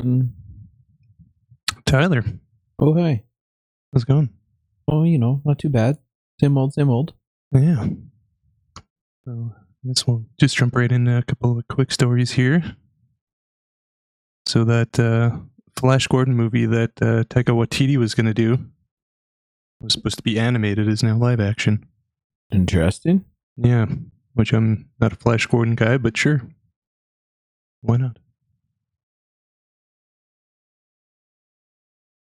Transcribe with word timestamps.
Mm. 0.00 0.30
Tyler, 1.86 2.24
Oh, 2.78 2.94
hey. 2.94 3.24
how's 3.92 4.02
it 4.02 4.08
going? 4.08 4.30
Oh, 4.88 5.02
you 5.04 5.18
know, 5.18 5.40
not 5.44 5.58
too 5.58 5.68
bad. 5.68 5.98
Same 6.40 6.56
old, 6.56 6.72
same 6.72 6.88
old. 6.88 7.12
Yeah. 7.52 7.86
So 9.24 9.52
I 9.54 9.88
guess 9.88 10.06
we'll 10.06 10.24
just 10.38 10.56
jump 10.56 10.74
right 10.76 10.90
into 10.90 11.16
a 11.18 11.22
couple 11.22 11.58
of 11.58 11.68
quick 11.68 11.92
stories 11.92 12.32
here. 12.32 12.76
So 14.46 14.64
that 14.64 14.98
uh, 14.98 15.36
Flash 15.78 16.06
Gordon 16.06 16.34
movie 16.34 16.66
that 16.66 16.92
uh, 17.02 17.24
Taika 17.24 17.54
Waititi 17.54 17.96
was 17.96 18.14
going 18.14 18.26
to 18.26 18.34
do 18.34 18.58
was 19.80 19.92
supposed 19.92 20.16
to 20.16 20.22
be 20.22 20.38
animated 20.38 20.88
is 20.88 21.02
now 21.02 21.16
live 21.16 21.40
action. 21.40 21.86
Interesting. 22.52 23.24
Yeah, 23.56 23.86
which 24.34 24.52
I'm 24.52 24.88
not 25.00 25.12
a 25.12 25.16
Flash 25.16 25.46
Gordon 25.46 25.74
guy, 25.74 25.98
but 25.98 26.16
sure. 26.16 26.42
Why 27.82 27.96
not? 27.96 28.18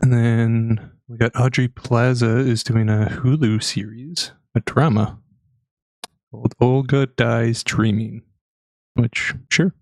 And 0.05 0.13
then 0.13 0.91
we 1.07 1.17
got 1.17 1.35
Aubrey 1.35 1.67
Plaza 1.67 2.37
is 2.37 2.63
doing 2.63 2.89
a 2.89 3.07
Hulu 3.09 3.63
series, 3.63 4.33
a 4.53 4.59
drama 4.59 5.17
called 6.29 6.53
Olga 6.61 7.07
Dies 7.07 7.63
Dreaming, 7.63 8.21
which, 8.93 9.33
sure, 9.49 9.73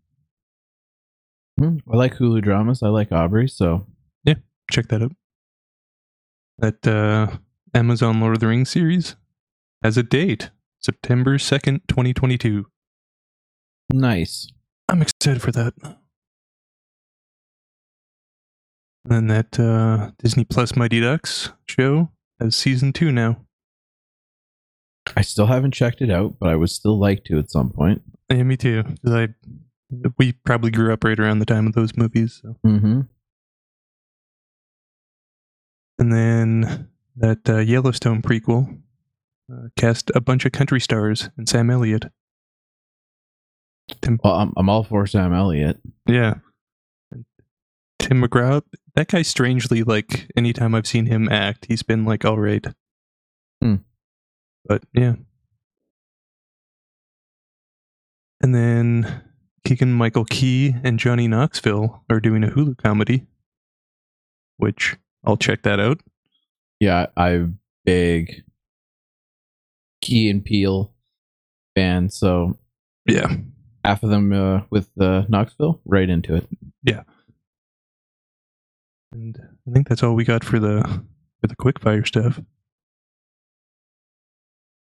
Hmm, 1.60 1.80
I 1.92 1.98
like 1.98 2.16
Hulu 2.16 2.42
dramas. 2.42 2.82
I 2.82 2.88
like 2.88 3.12
Aubrey, 3.12 3.50
so 3.50 3.86
Yeah, 4.24 4.36
check 4.72 4.88
that 4.88 5.02
out. 5.02 5.12
That 6.58 6.88
uh, 6.88 7.36
Amazon 7.74 8.22
Lord 8.22 8.36
of 8.36 8.40
the 8.40 8.48
Rings 8.48 8.70
series 8.70 9.18
has 9.84 9.98
a 9.98 10.04
date 10.04 10.52
September 10.80 11.38
2nd, 11.38 11.82
2022. 11.90 12.66
nice. 13.92 14.48
I'm 14.88 15.02
excited 15.02 15.42
for 15.42 15.52
that. 15.52 15.74
And 19.06 19.12
then 19.12 19.28
that 19.28 19.60
uh, 19.60 20.12
Disney 20.20 20.46
Plus 20.46 20.76
Mighty 20.76 21.02
Ducks 21.02 21.52
show 21.68 22.10
has 22.40 22.56
season 22.56 22.94
two 22.94 23.12
now. 23.12 23.38
I 25.18 25.22
still 25.22 25.48
haven't 25.48 25.74
checked 25.74 26.02
it 26.02 26.10
out, 26.10 26.36
but 26.40 26.50
I 26.50 26.56
would 26.56 26.70
still 26.70 26.98
like 26.98 27.26
to 27.26 27.38
at 27.38 27.52
some 27.52 27.70
point. 27.70 28.02
Yeah, 28.32 28.44
me 28.44 28.56
too. 28.56 28.84
I 29.06 29.30
we 30.18 30.32
probably 30.32 30.72
grew 30.72 30.94
up 30.94 31.04
right 31.04 31.20
around 31.20 31.40
the 31.40 31.46
time 31.46 31.68
of 31.68 31.74
those 31.74 31.96
movies. 31.98 32.40
So. 32.42 32.56
Mm-hmm. 32.66 33.02
And 36.00 36.12
then 36.12 36.90
that 37.16 37.48
uh, 37.48 37.58
Yellowstone 37.60 38.22
prequel 38.22 38.82
uh, 39.52 39.68
cast 39.76 40.10
a 40.16 40.22
bunch 40.22 40.46
of 40.46 40.52
country 40.52 40.80
stars 40.80 41.30
and 41.38 41.48
Sam 41.48 41.70
Elliott. 41.70 42.06
Tim, 44.02 44.20
Well, 44.24 44.34
I'm, 44.36 44.54
I'm 44.58 44.70
all 44.70 44.84
for 44.84 45.06
Sam 45.06 45.34
Elliott. 45.34 45.80
yeah, 46.08 46.36
Tim 48.04 48.22
McGraw. 48.22 48.62
That 48.96 49.08
guy, 49.08 49.22
strangely, 49.22 49.82
like 49.84 50.30
anytime 50.36 50.76
I've 50.76 50.86
seen 50.86 51.06
him 51.06 51.30
act, 51.30 51.66
he's 51.70 51.84
been 51.84 52.04
like 52.04 52.26
all 52.26 52.38
right. 52.38 52.66
Hmm. 53.62 53.76
But 54.66 54.84
yeah. 54.94 55.14
And 58.42 58.54
then 58.54 59.24
Keegan 59.66 59.94
Michael 59.94 60.26
Key 60.26 60.76
and 60.84 61.00
Johnny 61.00 61.30
Knoxville 61.30 62.04
are 62.10 62.20
doing 62.20 62.44
a 62.44 62.48
Hulu 62.48 62.78
comedy, 62.78 63.26
which 64.58 64.98
I'll 65.24 65.38
check 65.38 65.64
that 65.64 65.80
out. 65.80 66.02
Yeah, 66.82 67.06
I'm 67.16 67.60
big 67.86 68.44
Key 70.02 70.30
and 70.30 70.44
Peele 70.44 70.94
fan, 71.74 72.10
so 72.10 72.58
Yeah. 73.08 73.34
half 73.86 74.04
of 74.04 74.10
them 74.10 74.34
uh, 74.34 74.64
with 74.70 74.90
uh, 75.00 75.24
Knoxville, 75.30 75.80
right 75.86 76.10
into 76.10 76.36
it. 76.36 76.50
And 79.14 79.38
I 79.68 79.72
think 79.72 79.88
that's 79.88 80.04
all 80.04 80.16
we 80.16 80.24
got 80.26 80.44
for 80.44 80.60
the 80.60 80.82
for 81.42 81.48
the 81.48 81.56
quickfire 81.56 82.06
stuff. 82.06 82.40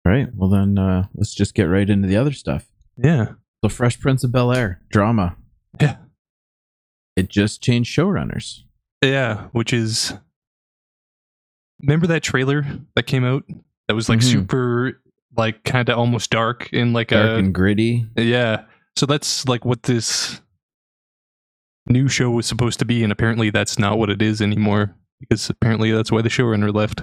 All 0.05 0.13
right, 0.13 0.29
well 0.35 0.49
then 0.49 0.79
uh, 0.79 1.07
let's 1.15 1.35
just 1.35 1.55
get 1.55 1.65
right 1.65 1.89
into 1.89 2.07
the 2.09 2.17
other 2.17 2.33
stuff. 2.33 2.67
Yeah. 2.97 3.33
The 3.63 3.69
Fresh 3.69 4.01
Prince 4.01 4.23
of 4.23 4.31
Bel 4.33 4.53
Air 4.53 4.81
drama. 4.91 5.37
Yeah. 5.81 5.97
It 7.17 7.29
just 7.29 7.63
changed 7.63 7.97
showrunners. 7.97 8.61
Yeah, 9.03 9.49
which 9.53 9.73
is 9.73 10.15
Remember 11.83 12.07
that 12.07 12.23
trailer 12.23 12.65
that 12.95 13.03
came 13.07 13.25
out 13.25 13.45
that 13.89 13.95
was 13.95 14.09
like 14.09 14.21
Mhm. 14.21 14.31
super 14.31 15.03
like 15.37 15.63
kind 15.65 15.89
of 15.91 15.99
almost 15.99 16.31
dark 16.31 16.73
in 16.73 16.93
like 16.95 17.09
Dark 17.09 17.31
a 17.31 17.35
and 17.37 17.55
gritty. 17.55 18.07
Yeah. 18.17 18.65
So 18.97 19.05
that's 19.05 19.47
like 19.47 19.65
what 19.67 19.83
this 19.83 20.41
new 21.87 22.09
show 22.09 22.31
was 22.31 22.47
supposed 22.47 22.79
to 22.79 22.85
be 22.85 23.03
and 23.03 23.13
apparently 23.13 23.51
that's 23.51 23.79
not 23.79 23.99
what 23.99 24.11
it 24.11 24.21
is 24.21 24.43
anymore 24.43 24.95
because 25.21 25.49
apparently 25.49 25.93
that's 25.93 26.13
why 26.13 26.23
the 26.23 26.29
showrunner 26.29 26.75
left. 26.75 27.03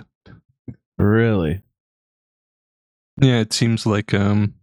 Really? 0.97 1.61
Yeah, 3.21 3.39
it 3.39 3.53
seems 3.53 3.85
like 3.85 4.13
um 4.13 4.55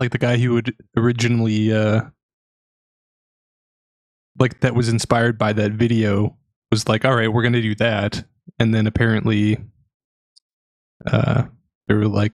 like 0.00 0.10
the 0.10 0.18
guy 0.18 0.36
who 0.36 0.54
would 0.54 0.74
originally 0.96 1.72
uh 1.72 2.02
like 4.38 4.60
that 4.60 4.74
was 4.74 4.88
inspired 4.88 5.38
by 5.38 5.52
that 5.52 5.72
video 5.72 6.36
was 6.70 6.88
like, 6.88 7.04
all 7.04 7.14
right, 7.14 7.32
we're 7.32 7.42
gonna 7.42 7.62
do 7.62 7.74
that. 7.76 8.24
And 8.58 8.74
then 8.74 8.86
apparently 8.86 9.58
uh 11.06 11.44
they 11.88 11.94
were 11.94 12.08
like, 12.08 12.32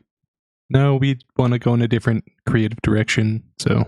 No, 0.70 0.96
we 0.96 1.18
wanna 1.36 1.58
go 1.58 1.74
in 1.74 1.82
a 1.82 1.88
different 1.88 2.24
creative 2.46 2.80
direction. 2.82 3.42
So 3.58 3.84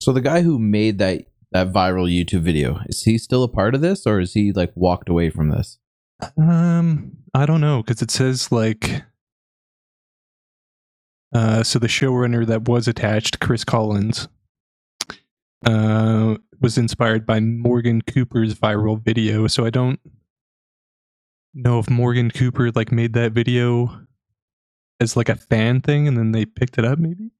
So 0.00 0.12
the 0.12 0.20
guy 0.20 0.42
who 0.42 0.58
made 0.58 0.98
that 0.98 1.24
that 1.52 1.72
viral 1.72 2.10
YouTube 2.10 2.42
video, 2.42 2.80
is 2.86 3.02
he 3.02 3.18
still 3.18 3.42
a 3.42 3.48
part 3.48 3.74
of 3.74 3.80
this 3.80 4.06
or 4.06 4.20
is 4.20 4.34
he 4.34 4.52
like 4.52 4.72
walked 4.74 5.08
away 5.08 5.30
from 5.30 5.50
this? 5.50 5.78
Um, 6.36 7.18
I 7.34 7.46
don't 7.46 7.60
know 7.60 7.82
because 7.82 8.02
it 8.02 8.10
says 8.10 8.50
like, 8.50 9.02
uh, 11.34 11.62
so 11.62 11.78
the 11.78 11.86
showrunner 11.86 12.46
that 12.46 12.68
was 12.68 12.88
attached, 12.88 13.40
Chris 13.40 13.64
Collins, 13.64 14.28
uh, 15.64 16.36
was 16.60 16.78
inspired 16.78 17.26
by 17.26 17.40
Morgan 17.40 18.00
Cooper's 18.02 18.54
viral 18.54 19.00
video. 19.00 19.46
So 19.46 19.64
I 19.64 19.70
don't 19.70 20.00
know 21.54 21.78
if 21.78 21.90
Morgan 21.90 22.30
Cooper 22.30 22.70
like 22.70 22.92
made 22.92 23.12
that 23.14 23.32
video 23.32 24.06
as 25.00 25.16
like 25.16 25.28
a 25.28 25.36
fan 25.36 25.80
thing 25.80 26.08
and 26.08 26.16
then 26.16 26.32
they 26.32 26.44
picked 26.44 26.78
it 26.78 26.84
up, 26.84 26.98
maybe. 26.98 27.30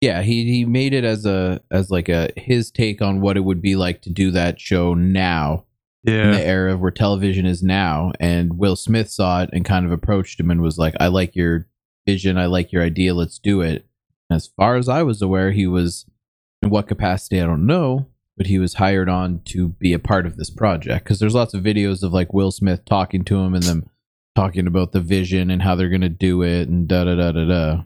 Yeah, 0.00 0.22
he 0.22 0.44
he 0.44 0.64
made 0.64 0.92
it 0.92 1.04
as 1.04 1.24
a 1.24 1.60
as 1.70 1.90
like 1.90 2.08
a 2.08 2.30
his 2.36 2.70
take 2.70 3.00
on 3.00 3.20
what 3.20 3.36
it 3.36 3.44
would 3.44 3.62
be 3.62 3.76
like 3.76 4.02
to 4.02 4.10
do 4.10 4.30
that 4.32 4.60
show 4.60 4.94
now 4.94 5.64
in 6.24 6.30
the 6.32 6.46
era 6.46 6.76
where 6.76 6.90
television 6.90 7.46
is 7.46 7.62
now. 7.62 8.12
And 8.20 8.58
Will 8.58 8.76
Smith 8.76 9.10
saw 9.10 9.42
it 9.42 9.50
and 9.52 9.64
kind 9.64 9.86
of 9.86 9.92
approached 9.92 10.38
him 10.38 10.50
and 10.50 10.60
was 10.60 10.78
like, 10.78 10.94
"I 11.00 11.08
like 11.08 11.34
your 11.34 11.66
vision. 12.06 12.36
I 12.38 12.46
like 12.46 12.72
your 12.72 12.82
idea. 12.82 13.14
Let's 13.14 13.38
do 13.38 13.62
it." 13.62 13.86
As 14.30 14.46
far 14.48 14.76
as 14.76 14.88
I 14.88 15.02
was 15.02 15.22
aware, 15.22 15.52
he 15.52 15.66
was 15.66 16.04
in 16.62 16.70
what 16.70 16.88
capacity 16.88 17.40
I 17.40 17.46
don't 17.46 17.66
know, 17.66 18.06
but 18.36 18.46
he 18.46 18.58
was 18.58 18.74
hired 18.74 19.08
on 19.08 19.40
to 19.46 19.68
be 19.68 19.92
a 19.92 19.98
part 19.98 20.26
of 20.26 20.36
this 20.36 20.50
project 20.50 21.04
because 21.04 21.18
there's 21.20 21.34
lots 21.34 21.54
of 21.54 21.62
videos 21.62 22.02
of 22.02 22.12
like 22.12 22.34
Will 22.34 22.50
Smith 22.50 22.84
talking 22.84 23.24
to 23.24 23.38
him 23.38 23.54
and 23.54 23.62
them 23.62 23.88
talking 24.34 24.66
about 24.66 24.92
the 24.92 25.00
vision 25.00 25.50
and 25.50 25.62
how 25.62 25.74
they're 25.74 25.88
gonna 25.88 26.08
do 26.08 26.42
it 26.42 26.68
and 26.68 26.86
da 26.86 27.04
da 27.04 27.14
da 27.14 27.32
da 27.32 27.44
da. 27.46 27.82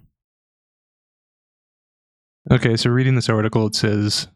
Okay, 2.49 2.77
so 2.77 2.91
reading 2.91 3.17
this 3.17 3.29
article, 3.29 3.67
it 3.67 3.75
says 3.75 4.29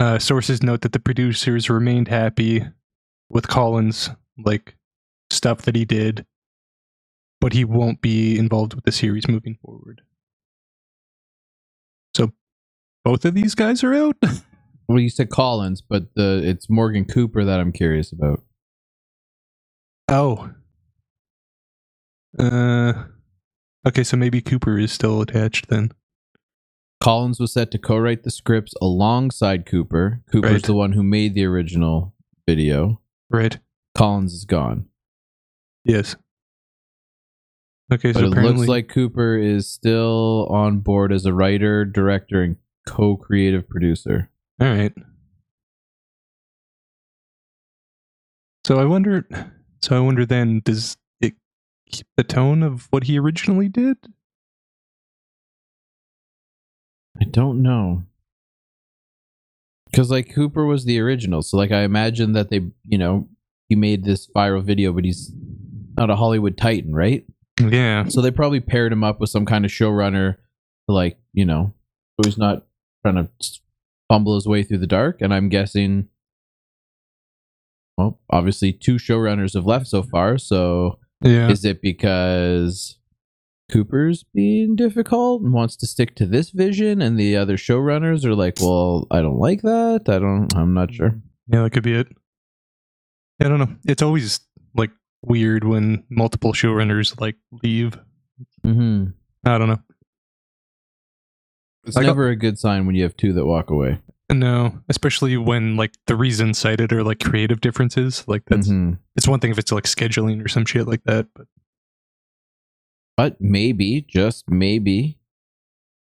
uh, 0.00 0.18
sources 0.18 0.62
note 0.62 0.80
that 0.80 0.92
the 0.92 0.98
producers 0.98 1.70
remained 1.70 2.08
happy 2.08 2.64
with 3.28 3.46
Collins' 3.46 4.10
like 4.44 4.76
stuff 5.30 5.62
that 5.62 5.76
he 5.76 5.84
did, 5.84 6.26
but 7.40 7.52
he 7.52 7.64
won't 7.64 8.00
be 8.00 8.36
involved 8.38 8.74
with 8.74 8.84
the 8.84 8.92
series 8.92 9.28
moving 9.28 9.56
forward. 9.64 10.02
So 12.16 12.32
both 13.04 13.24
of 13.24 13.34
these 13.34 13.54
guys 13.54 13.84
are 13.84 13.94
out. 13.94 14.16
Well, 14.86 15.00
you 15.00 15.08
said 15.08 15.30
Collins, 15.30 15.80
but 15.80 16.14
the 16.14 16.42
it's 16.44 16.68
Morgan 16.68 17.06
Cooper 17.06 17.42
that 17.42 17.58
I'm 17.58 17.72
curious 17.72 18.12
about. 18.12 18.42
oh. 20.10 20.50
Uh. 22.38 23.04
Okay, 23.86 24.02
so 24.04 24.16
maybe 24.16 24.40
Cooper 24.40 24.78
is 24.78 24.92
still 24.92 25.20
attached 25.20 25.68
then. 25.68 25.92
Collins 27.02 27.38
was 27.38 27.52
set 27.52 27.70
to 27.72 27.78
co-write 27.78 28.22
the 28.22 28.30
scripts 28.30 28.72
alongside 28.80 29.66
Cooper. 29.66 30.22
Cooper's 30.32 30.52
Right. 30.52 30.62
the 30.62 30.74
one 30.74 30.92
who 30.92 31.02
made 31.02 31.34
the 31.34 31.44
original 31.44 32.14
video. 32.46 33.00
Right. 33.30 33.58
Collins 33.94 34.32
is 34.32 34.44
gone. 34.46 34.86
Yes. 35.84 36.16
Okay, 37.92 38.12
But 38.12 38.20
so 38.20 38.26
it 38.26 38.30
looks 38.30 38.66
like 38.66 38.88
Cooper 38.88 39.36
is 39.36 39.68
still 39.70 40.46
on 40.48 40.80
board 40.80 41.12
as 41.12 41.26
a 41.26 41.34
writer, 41.34 41.84
director, 41.84 42.42
and 42.42 42.56
co-creative 42.86 43.68
producer. 43.68 44.30
All 44.60 44.68
right. 44.68 44.94
So 48.64 48.78
I 48.78 48.86
wonder. 48.86 49.26
So 49.82 49.94
I 49.94 50.00
wonder 50.00 50.24
then, 50.24 50.62
does 50.64 50.96
keep 51.94 52.06
the 52.16 52.24
tone 52.24 52.62
of 52.62 52.88
what 52.90 53.04
he 53.04 53.18
originally 53.18 53.68
did? 53.68 53.96
I 57.20 57.24
don't 57.24 57.62
know. 57.62 58.02
Because 59.90 60.10
like 60.10 60.34
Cooper 60.34 60.64
was 60.64 60.84
the 60.84 60.98
original, 60.98 61.42
so 61.42 61.56
like 61.56 61.70
I 61.70 61.82
imagine 61.82 62.32
that 62.32 62.50
they, 62.50 62.62
you 62.84 62.98
know, 62.98 63.28
he 63.68 63.76
made 63.76 64.04
this 64.04 64.28
viral 64.34 64.62
video, 64.62 64.92
but 64.92 65.04
he's 65.04 65.32
not 65.96 66.10
a 66.10 66.16
Hollywood 66.16 66.56
titan, 66.56 66.92
right? 66.92 67.24
Yeah. 67.60 68.08
So 68.08 68.20
they 68.20 68.32
probably 68.32 68.58
paired 68.58 68.92
him 68.92 69.04
up 69.04 69.20
with 69.20 69.30
some 69.30 69.46
kind 69.46 69.64
of 69.64 69.70
showrunner, 69.70 70.36
to 70.88 70.92
like 70.92 71.18
you 71.32 71.44
know, 71.44 71.72
so 72.16 72.28
he's 72.28 72.38
not 72.38 72.66
trying 73.02 73.14
to 73.14 73.30
fumble 74.08 74.34
his 74.34 74.46
way 74.46 74.64
through 74.64 74.78
the 74.78 74.86
dark. 74.88 75.20
And 75.20 75.32
I'm 75.32 75.48
guessing, 75.48 76.08
well, 77.96 78.18
obviously 78.30 78.72
two 78.72 78.96
showrunners 78.96 79.54
have 79.54 79.66
left 79.66 79.86
so 79.86 80.02
far. 80.02 80.38
So 80.38 80.98
Yeah. 81.24 81.48
is 81.50 81.64
it 81.64 81.80
because 81.82 82.98
Cooper's 83.72 84.24
being 84.34 84.76
difficult 84.76 85.42
and 85.42 85.52
wants 85.52 85.74
to 85.76 85.86
stick 85.86 86.14
to 86.16 86.26
this 86.26 86.50
vision, 86.50 87.00
and 87.00 87.18
the 87.18 87.36
other 87.36 87.56
showrunners 87.56 88.24
are 88.24 88.34
like, 88.34 88.58
"Well, 88.60 89.06
I 89.10 89.22
don't 89.22 89.38
like 89.38 89.62
that. 89.62 90.02
I 90.06 90.18
don't. 90.18 90.54
I'm 90.54 90.74
not 90.74 90.92
sure." 90.92 91.18
Yeah, 91.48 91.62
that 91.62 91.70
could 91.72 91.82
be 91.82 91.94
it. 91.94 92.08
I 93.40 93.48
don't 93.48 93.58
know. 93.58 93.74
It's 93.86 94.02
always 94.02 94.40
like 94.74 94.90
weird 95.22 95.64
when 95.64 96.04
multiple 96.10 96.52
showrunners 96.52 97.18
like 97.20 97.36
leave. 97.62 97.98
Mm-hmm. 98.64 99.10
I 99.46 99.58
don't 99.58 99.68
know. 99.68 99.80
It's 101.86 101.96
I 101.96 102.00
got- 102.02 102.08
never 102.08 102.28
a 102.28 102.36
good 102.36 102.58
sign 102.58 102.86
when 102.86 102.94
you 102.94 103.02
have 103.02 103.16
two 103.16 103.32
that 103.32 103.46
walk 103.46 103.70
away. 103.70 104.00
No, 104.32 104.80
especially 104.88 105.36
when 105.36 105.76
like 105.76 105.92
the 106.06 106.16
reasons 106.16 106.58
cited 106.58 106.92
are 106.92 107.02
like 107.04 107.20
creative 107.20 107.60
differences. 107.60 108.26
Like 108.26 108.42
that's 108.46 108.68
Mhm. 108.68 108.98
it's 109.16 109.28
one 109.28 109.38
thing 109.40 109.50
if 109.50 109.58
it's 109.58 109.70
like 109.72 109.84
scheduling 109.84 110.42
or 110.44 110.48
some 110.48 110.64
shit 110.64 110.86
like 110.86 111.04
that, 111.04 111.28
but 111.34 111.46
But 113.16 113.40
maybe, 113.40 114.00
just 114.08 114.50
maybe, 114.50 115.18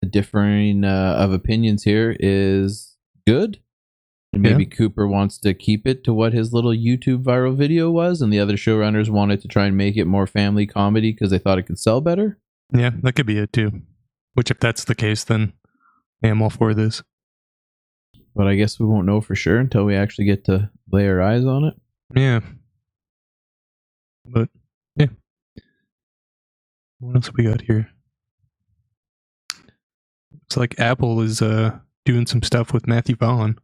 the 0.02 0.08
differing 0.08 0.82
uh, 0.84 1.14
of 1.18 1.30
opinions 1.32 1.84
here 1.84 2.16
is 2.18 2.96
good. 3.26 3.60
And 4.32 4.44
Yeah. 4.44 4.52
maybe 4.52 4.66
Cooper 4.66 5.06
wants 5.06 5.38
to 5.38 5.54
keep 5.54 5.86
it 5.86 6.02
to 6.04 6.12
what 6.12 6.32
his 6.32 6.52
little 6.52 6.72
YouTube 6.72 7.22
viral 7.22 7.56
video 7.56 7.90
was, 7.92 8.20
and 8.20 8.32
the 8.32 8.40
other 8.40 8.56
showrunners 8.56 9.08
wanted 9.08 9.40
to 9.42 9.48
try 9.48 9.66
and 9.66 9.76
make 9.76 9.96
it 9.96 10.06
more 10.06 10.26
family 10.26 10.66
comedy 10.66 11.12
because 11.12 11.30
they 11.30 11.38
thought 11.38 11.58
it 11.58 11.66
could 11.66 11.78
sell 11.78 12.00
better. 12.00 12.38
yeah, 12.72 12.90
that 13.02 13.12
could 13.14 13.26
be 13.26 13.38
it 13.38 13.52
too. 13.52 13.82
Which 14.34 14.50
if 14.50 14.58
that's 14.58 14.84
the 14.84 14.96
case, 14.96 15.22
then 15.22 15.52
I'm 16.24 16.42
all 16.42 16.50
for 16.50 16.74
this. 16.74 17.02
But 18.36 18.46
I 18.46 18.54
guess 18.54 18.78
we 18.78 18.84
won't 18.84 19.06
know 19.06 19.22
for 19.22 19.34
sure 19.34 19.58
until 19.58 19.84
we 19.86 19.96
actually 19.96 20.26
get 20.26 20.44
to 20.44 20.70
lay 20.92 21.08
our 21.08 21.22
eyes 21.22 21.46
on 21.46 21.64
it. 21.64 21.74
Yeah. 22.14 22.40
But 24.26 24.50
yeah. 24.94 25.06
What 26.98 27.16
else 27.16 27.32
we 27.32 27.44
got 27.44 27.62
here? 27.62 27.88
Looks 30.32 30.56
like 30.58 30.78
Apple 30.78 31.22
is 31.22 31.40
uh 31.40 31.78
doing 32.04 32.26
some 32.26 32.42
stuff 32.42 32.74
with 32.74 32.86
Matthew 32.86 33.16
Vaughn. 33.16 33.58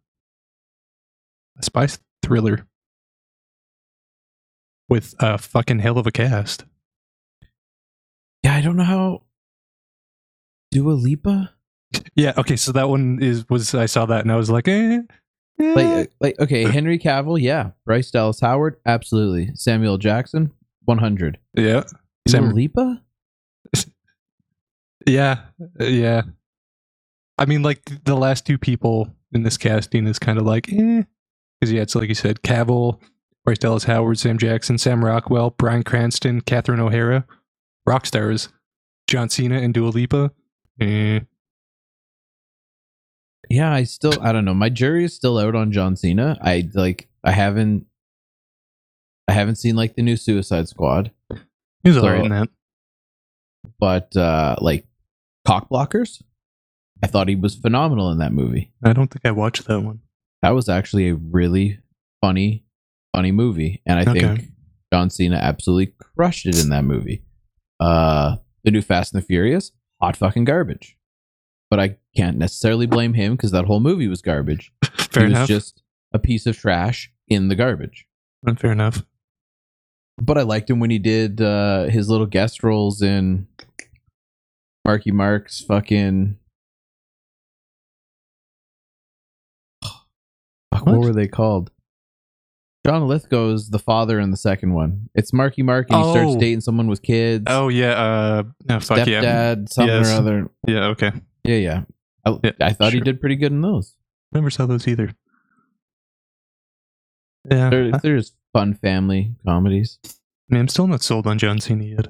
A 1.59 1.63
spy 1.63 1.87
thriller. 2.23 2.67
With 4.89 5.15
a 5.21 5.37
fucking 5.37 5.81
hell 5.81 5.99
of 5.99 6.07
a 6.07 6.11
cast. 6.11 6.65
Yeah, 8.43 8.55
I 8.55 8.63
don't 8.63 8.77
know 8.77 8.85
how. 8.85 9.23
Dua 10.71 10.93
Lipa? 10.93 11.53
Yeah, 12.15 12.33
okay, 12.37 12.57
so 12.57 12.73
that 12.73 12.89
one 12.89 13.19
is 13.23 13.45
was 13.49 13.75
I 13.75 13.87
saw 13.87 14.07
that 14.07 14.23
and 14.23 14.33
I 14.33 14.37
was 14.37 14.51
like, 14.51 14.69
eh, 14.69 15.01
eh. 15.61 15.75
Like, 15.75 16.13
like 16.21 16.41
okay, 16.41 16.65
Henry 16.65 16.99
Cavill, 16.99 17.41
yeah. 17.41 17.71
Bryce 17.85 18.11
Dallas 18.11 18.41
Howard, 18.41 18.77
absolutely. 18.87 19.51
Samuel 19.55 19.99
Jackson, 19.99 20.53
100. 20.85 21.39
yeah. 21.55 21.83
Dua 21.83 21.85
Sam- 22.29 22.51
Lipa? 22.51 23.03
Yeah, 25.07 25.41
uh, 25.81 25.85
yeah. 25.85 26.23
I 27.39 27.45
mean, 27.47 27.63
like 27.63 28.05
the 28.05 28.15
last 28.15 28.47
two 28.47 28.57
people 28.59 29.13
in 29.33 29.43
this 29.43 29.57
casting 29.57 30.07
is 30.07 30.19
kind 30.19 30.39
of 30.39 30.45
like, 30.45 30.73
eh, 30.73 31.03
because 31.61 31.73
yeah, 31.73 31.83
it's 31.83 31.95
like 31.95 32.09
you 32.09 32.15
said, 32.15 32.43
Cavill, 32.43 33.01
Bryce 33.45 33.59
Dallas 33.59 33.85
Howard, 33.85 34.19
Sam 34.21 34.39
Jackson, 34.39 34.79
Sam 34.79 35.05
Rockwell, 35.05 35.51
Bryan 35.51 35.83
Cranston, 35.83 36.41
Catherine 36.43 36.79
O'Hara, 36.79 37.27
rock 37.85 38.07
stars, 38.07 38.49
John 39.09 39.29
Cena 39.29 39.57
and 39.59 39.75
Dua 39.75 39.89
Lipa. 39.89 40.31
Eh. 40.81 41.21
Yeah, 43.51 43.73
I 43.73 43.85
still 43.85 44.15
I 44.23 44.33
don't 44.33 44.45
know. 44.45 44.55
My 44.55 44.69
jury 44.69 45.05
is 45.05 45.15
still 45.15 45.39
out 45.39 45.55
on 45.55 45.73
John 45.73 45.97
Cena. 45.97 46.39
I 46.43 46.69
like 46.75 47.09
I 47.25 47.33
haven't 47.33 47.87
I 49.29 49.33
haven't 49.33 49.57
seen 49.57 49.77
like 49.77 49.95
the 49.95 50.03
new 50.03 50.17
Suicide 50.17 50.69
Squad, 50.69 51.11
He 51.83 51.91
was 51.91 51.97
So- 51.97 52.05
alright 52.05 52.25
in 52.25 52.31
that. 52.31 52.49
but 53.79 54.17
uh 54.17 54.57
like 54.61 54.87
Cock 55.47 55.69
Blockers, 55.69 56.23
I 57.03 57.07
thought 57.09 57.29
he 57.29 57.35
was 57.35 57.55
phenomenal 57.57 58.11
in 58.11 58.19
that 58.19 58.33
movie. 58.33 58.73
I 58.85 58.93
don't 58.93 59.09
think 59.11 59.25
I 59.27 59.33
watched 59.33 59.67
that 59.67 59.81
one. 59.81 60.01
That 60.43 60.51
was 60.51 60.69
actually 60.69 61.09
a 61.09 61.15
really 61.15 61.79
funny 62.21 62.65
funny 63.15 63.33
movie 63.33 63.83
and 63.87 63.99
I 63.99 64.03
Okay. 64.11 64.21
think 64.21 64.49
John 64.93 65.11
Cena 65.11 65.37
absolutely 65.37 65.95
crushed 66.17 66.47
it 66.47 66.63
in 66.63 66.71
that 66.71 66.85
movie. 66.85 67.23
Uh 67.81 68.37
the 68.65 68.71
new 68.71 68.83
Fast 68.83 69.13
and 69.13 69.21
the 69.23 69.27
Furious, 69.27 69.73
hot 70.01 70.17
fucking 70.17 70.45
garbage. 70.45 70.97
But 71.73 71.81
I 71.81 71.97
can't 72.15 72.37
necessarily 72.37 72.85
blame 72.85 73.15
him 73.15 73.33
because 73.35 73.51
that 73.53 73.65
whole 73.65 73.81
movie 73.81 74.07
was 74.07 74.21
garbage. 74.21 74.75
Fair 74.85 75.23
he 75.23 75.29
was 75.31 75.39
enough. 75.39 75.49
just 75.49 75.83
a 76.13 76.19
piece 76.19 76.45
of 76.45 76.55
trash 76.59 77.11
in 77.29 77.49
the 77.49 77.55
garbage. 77.55 78.07
Uh, 78.47 78.55
Fair 78.55 78.73
enough. 78.73 79.05
But 80.21 80.37
I 80.37 80.43
liked 80.43 80.69
him 80.69 80.81
when 80.81 80.91
he 80.91 80.99
did 80.99 81.41
uh, 81.41 81.85
his 81.85 82.11
little 82.11 82.27
guest 82.27 82.63
roles 82.63 83.01
in 83.01 83.47
Marky 84.85 85.13
Mark's 85.13 85.63
fucking. 85.63 86.37
What? 90.69 90.87
What? 90.87 90.99
were 91.01 91.13
they 91.15 91.27
called? 91.29 91.71
John 92.85 93.09
Lithgow's 93.09 93.71
the 93.71 93.79
father 93.79 94.21
in 94.21 94.31
the 94.31 94.37
second 94.37 94.75
one. 94.75 95.09
It's 95.15 95.33
Marky 95.33 95.63
Mark 95.63 95.87
and 95.89 96.05
he 96.05 96.11
starts 96.11 96.33
Oh. 96.35 96.39
dating 96.39 96.61
someone 96.61 96.89
with 96.89 97.01
kids. 97.01 97.45
Oh 97.47 97.69
yeah. 97.69 97.93
Uh. 97.93 98.43
No, 98.69 98.79
fuck 98.81 98.99
stepdad, 98.99 99.23
yeah. 99.23 99.55
something 99.71 99.87
Yes. 99.97 100.11
or 100.11 100.15
other. 100.17 100.51
Yeah. 100.67 100.85
Okay. 100.89 101.13
Yeah, 101.45 101.57
yeah. 101.57 101.83
I, 102.25 102.39
Yeah, 102.45 102.51
I 102.61 102.73
thought 102.73 102.93
he 102.93 103.01
did 103.01 103.21
pretty 103.21 103.37
good 103.37 103.53
in 103.53 103.61
those. 103.63 103.95
Never 104.33 104.51
saw 104.51 104.67
those 104.67 104.87
either. 104.89 105.13
Yeah. 107.51 107.71
There, 107.71 107.91
I, 107.95 107.99
there's 107.99 108.33
fun 108.53 108.75
family 108.75 109.35
comedies. 109.47 109.99
I 110.05 110.09
mean, 110.55 110.61
I'm 110.61 110.69
still 110.69 110.87
not 110.87 111.03
sold 111.03 111.27
on 111.27 111.39
John 111.39 111.61
Cena 111.61 111.85
yet. 111.85 112.07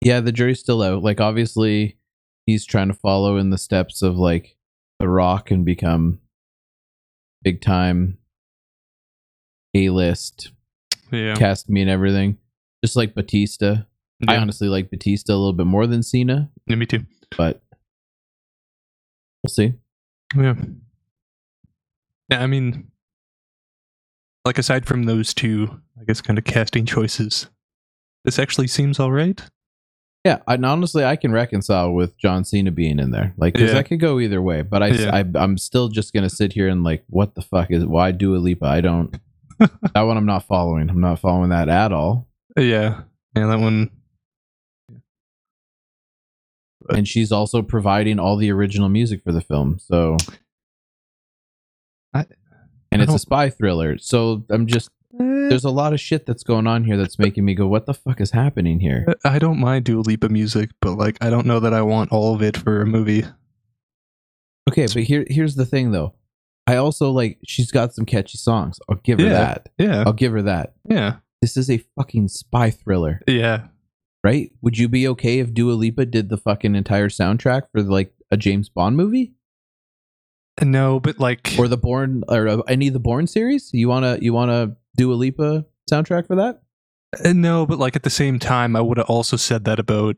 Yeah, 0.00 0.20
the 0.20 0.32
jury's 0.32 0.60
still 0.60 0.82
out. 0.82 1.02
Like, 1.02 1.20
obviously, 1.20 1.98
he's 2.46 2.64
trying 2.66 2.88
to 2.88 2.94
follow 2.94 3.36
in 3.36 3.50
the 3.50 3.58
steps 3.58 4.02
of 4.02 4.16
like 4.16 4.56
The 4.98 5.08
Rock 5.08 5.50
and 5.50 5.64
become 5.64 6.18
big 7.42 7.60
time 7.60 8.18
A 9.74 9.90
list 9.90 10.50
Yeah. 11.10 11.34
cast 11.34 11.68
me 11.68 11.82
and 11.82 11.90
everything. 11.90 12.38
Just 12.84 12.96
like 12.96 13.14
Bautista. 13.14 13.86
I 14.28 14.36
honestly 14.36 14.68
like 14.68 14.88
Bautista 14.90 15.32
a 15.32 15.34
little 15.34 15.52
bit 15.52 15.66
more 15.66 15.86
than 15.88 16.02
Cena, 16.04 16.48
Yeah, 16.68 16.76
me 16.76 16.86
too. 16.86 17.04
but 17.36 17.60
we'll 19.42 19.48
see. 19.50 19.74
Yeah. 20.36 20.54
Yeah, 22.30 22.42
I 22.42 22.46
mean, 22.46 22.88
like 24.44 24.58
aside 24.58 24.86
from 24.86 25.04
those 25.04 25.34
two, 25.34 25.80
I 26.00 26.04
guess 26.04 26.20
kind 26.20 26.38
of 26.38 26.44
casting 26.44 26.86
choices, 26.86 27.48
this 28.24 28.38
actually 28.38 28.68
seems 28.68 28.98
all 28.98 29.12
right. 29.12 29.40
Yeah, 30.24 30.38
and 30.46 30.64
honestly, 30.64 31.04
I 31.04 31.16
can 31.16 31.32
reconcile 31.32 31.92
with 31.92 32.16
John 32.16 32.44
Cena 32.44 32.70
being 32.70 33.00
in 33.00 33.10
there. 33.10 33.34
Like, 33.36 33.54
because 33.54 33.70
Yeah. 33.70 33.74
that 33.74 33.88
could 33.88 33.98
go 34.00 34.20
either 34.20 34.40
way. 34.40 34.62
But 34.62 34.82
I, 34.82 34.86
Yeah. 34.88 35.10
I, 35.14 35.24
I'm 35.34 35.58
still 35.58 35.88
just 35.88 36.12
gonna 36.14 36.30
sit 36.30 36.52
here 36.52 36.68
and 36.68 36.84
like, 36.84 37.04
what 37.08 37.34
the 37.34 37.42
fuck 37.42 37.70
is 37.72 37.84
why 37.84 38.12
Dua 38.12 38.36
Lipa? 38.36 38.66
I 38.66 38.80
don't. 38.80 39.14
that 39.58 40.00
one 40.02 40.16
I'm 40.16 40.26
not 40.26 40.46
following. 40.46 40.88
I'm 40.88 41.00
not 41.00 41.18
following 41.18 41.50
that 41.50 41.68
at 41.68 41.92
all. 41.92 42.28
Yeah. 42.56 43.02
Yeah, 43.36 43.46
that 43.46 43.58
one. 43.58 43.90
And 46.96 47.06
she's 47.08 47.32
also 47.32 47.62
providing 47.62 48.18
all 48.18 48.36
the 48.36 48.50
original 48.50 48.88
music 48.88 49.22
for 49.24 49.32
the 49.32 49.40
film. 49.40 49.78
So, 49.78 50.16
I- 52.14 52.26
and 52.90 53.00
I 53.00 53.04
it's 53.04 53.14
a 53.14 53.18
spy 53.18 53.48
thriller. 53.50 53.96
So 53.98 54.44
I'm 54.50 54.66
just 54.66 54.90
eh. 55.14 55.48
there's 55.48 55.64
a 55.64 55.70
lot 55.70 55.92
of 55.94 56.00
shit 56.00 56.26
that's 56.26 56.42
going 56.42 56.66
on 56.66 56.84
here 56.84 56.96
that's 56.98 57.18
making 57.18 57.44
me 57.44 57.54
go, 57.54 57.66
"What 57.66 57.86
the 57.86 57.94
fuck 57.94 58.20
is 58.20 58.32
happening 58.32 58.80
here?" 58.80 59.06
I 59.24 59.38
don't 59.38 59.58
mind 59.58 59.84
Dua 59.86 60.00
Lipa 60.02 60.28
music, 60.28 60.70
but 60.80 60.92
like, 60.98 61.16
I 61.22 61.30
don't 61.30 61.46
know 61.46 61.60
that 61.60 61.72
I 61.72 61.80
want 61.82 62.12
all 62.12 62.34
of 62.34 62.42
it 62.42 62.56
for 62.56 62.82
a 62.82 62.86
movie. 62.86 63.24
Okay, 64.68 64.86
but 64.92 65.04
here 65.04 65.24
here's 65.28 65.54
the 65.54 65.64
thing 65.66 65.90
though. 65.92 66.14
I 66.66 66.76
also 66.76 67.10
like 67.10 67.38
she's 67.46 67.72
got 67.72 67.94
some 67.94 68.04
catchy 68.04 68.38
songs. 68.38 68.78
I'll 68.88 68.96
give 68.96 69.18
her 69.18 69.24
Yeah. 69.24 69.30
that. 69.32 69.68
Yeah. 69.78 70.04
I'll 70.06 70.12
give 70.12 70.32
her 70.32 70.42
that. 70.42 70.74
Yeah. 70.88 71.16
This 71.40 71.56
is 71.56 71.68
a 71.70 71.78
fucking 71.96 72.28
spy 72.28 72.70
thriller, 72.70 73.20
Yeah. 73.26 73.68
Right? 74.24 74.52
Would 74.62 74.78
you 74.78 74.88
be 74.88 75.08
okay 75.08 75.40
if 75.40 75.52
Dua 75.52 75.72
Lipa 75.72 76.06
did 76.06 76.28
the 76.28 76.36
fucking 76.36 76.74
entire 76.76 77.08
soundtrack 77.08 77.62
for 77.72 77.82
like 77.82 78.14
a 78.30 78.36
James 78.36 78.68
Bond 78.68 78.96
movie 78.96 79.32
No, 80.62 81.00
but 81.00 81.18
like, 81.18 81.54
or 81.58 81.66
the 81.66 81.76
Bourne 81.76 82.22
or 82.28 82.46
uh, 82.46 82.56
any 82.68 82.86
of 82.88 82.92
the 82.92 83.00
Bourne 83.00 83.26
series? 83.26 83.70
You 83.72 83.88
wanna 83.88 84.18
you 84.20 84.32
wanna 84.32 84.76
Dua 84.96 85.14
Lipa 85.14 85.64
soundtrack 85.90 86.26
for 86.26 86.36
that? 86.36 86.62
Uh, 87.24 87.32
no, 87.32 87.66
but 87.66 87.78
like 87.78 87.96
at 87.96 88.04
the 88.04 88.10
same 88.10 88.38
time, 88.38 88.76
I 88.76 88.80
would 88.80 88.98
have 88.98 89.10
also 89.10 89.36
said 89.36 89.64
that 89.64 89.78
about 89.78 90.16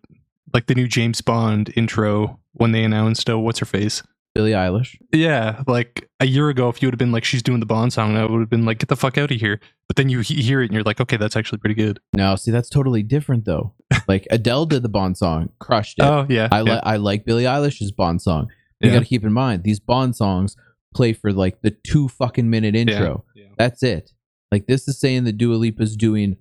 like 0.52 0.66
the 0.66 0.74
new 0.74 0.86
James 0.86 1.20
Bond 1.20 1.72
intro 1.76 2.40
when 2.52 2.72
they 2.72 2.84
announced, 2.84 3.28
oh, 3.30 3.38
what's 3.38 3.58
her 3.58 3.66
face? 3.66 4.02
Billie 4.34 4.52
Eilish. 4.52 4.96
Yeah, 5.12 5.62
like 5.68 6.08
a 6.18 6.26
year 6.26 6.48
ago, 6.48 6.68
if 6.68 6.82
you 6.82 6.88
would 6.88 6.94
have 6.94 6.98
been 6.98 7.12
like, 7.12 7.24
she's 7.24 7.42
doing 7.42 7.60
the 7.60 7.66
Bond 7.66 7.92
song, 7.92 8.16
I 8.16 8.24
would 8.24 8.40
have 8.40 8.50
been 8.50 8.64
like, 8.64 8.78
get 8.78 8.88
the 8.88 8.96
fuck 8.96 9.16
out 9.16 9.30
of 9.30 9.40
here. 9.40 9.60
But 9.88 9.96
then 9.96 10.08
you 10.08 10.20
he- 10.20 10.42
hear 10.42 10.60
it 10.60 10.66
and 10.66 10.74
you're 10.74 10.82
like, 10.82 11.00
okay, 11.00 11.16
that's 11.16 11.36
actually 11.36 11.58
pretty 11.58 11.76
good. 11.76 12.00
Now, 12.12 12.34
see, 12.34 12.50
that's 12.50 12.68
totally 12.68 13.04
different 13.04 13.44
though. 13.44 13.74
Like 14.08 14.26
Adele 14.30 14.66
did 14.66 14.82
the 14.82 14.88
Bond 14.88 15.16
song, 15.16 15.50
crushed 15.58 15.98
it. 15.98 16.02
Oh 16.04 16.26
yeah, 16.28 16.48
I 16.52 16.58
yeah. 16.58 16.74
like 16.74 16.80
I 16.84 16.96
like 16.96 17.24
Billie 17.24 17.44
Eilish's 17.44 17.92
Bond 17.92 18.20
song. 18.22 18.48
You 18.80 18.88
Yeah. 18.90 18.96
got 18.96 19.00
to 19.00 19.08
keep 19.08 19.24
in 19.24 19.32
mind 19.32 19.62
these 19.64 19.80
Bond 19.80 20.14
songs 20.16 20.56
play 20.94 21.12
for 21.12 21.32
like 21.32 21.62
the 21.62 21.70
two 21.70 22.08
fucking 22.08 22.48
minute 22.50 22.74
intro. 22.76 23.24
Yeah. 23.34 23.46
That's 23.58 23.82
it. 23.82 24.12
Like 24.52 24.66
this 24.66 24.86
is 24.88 24.98
saying 25.00 25.24
that 25.24 25.38
Dua 25.38 25.54
Lipa's 25.56 25.96
doing 25.96 26.36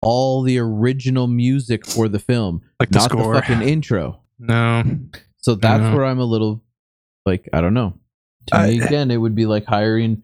all 0.00 0.42
the 0.42 0.58
original 0.58 1.26
music 1.28 1.86
for 1.86 2.08
the 2.08 2.18
film, 2.18 2.62
like 2.80 2.90
the 2.90 2.98
not 2.98 3.10
score. 3.10 3.34
the 3.34 3.40
fucking 3.42 3.62
intro. 3.62 4.20
no, 4.38 4.82
So 5.38 5.54
that's 5.54 5.80
know. 5.82 5.94
where 5.94 6.04
I'm 6.06 6.18
a 6.18 6.24
little 6.24 6.62
like 7.26 7.48
I 7.52 7.60
don't 7.60 7.74
know. 7.74 7.94
To 8.48 8.56
I- 8.56 8.66
me, 8.68 8.80
again, 8.82 9.10
it 9.10 9.18
would 9.18 9.34
be 9.36 9.46
like 9.46 9.64
hiring 9.66 10.22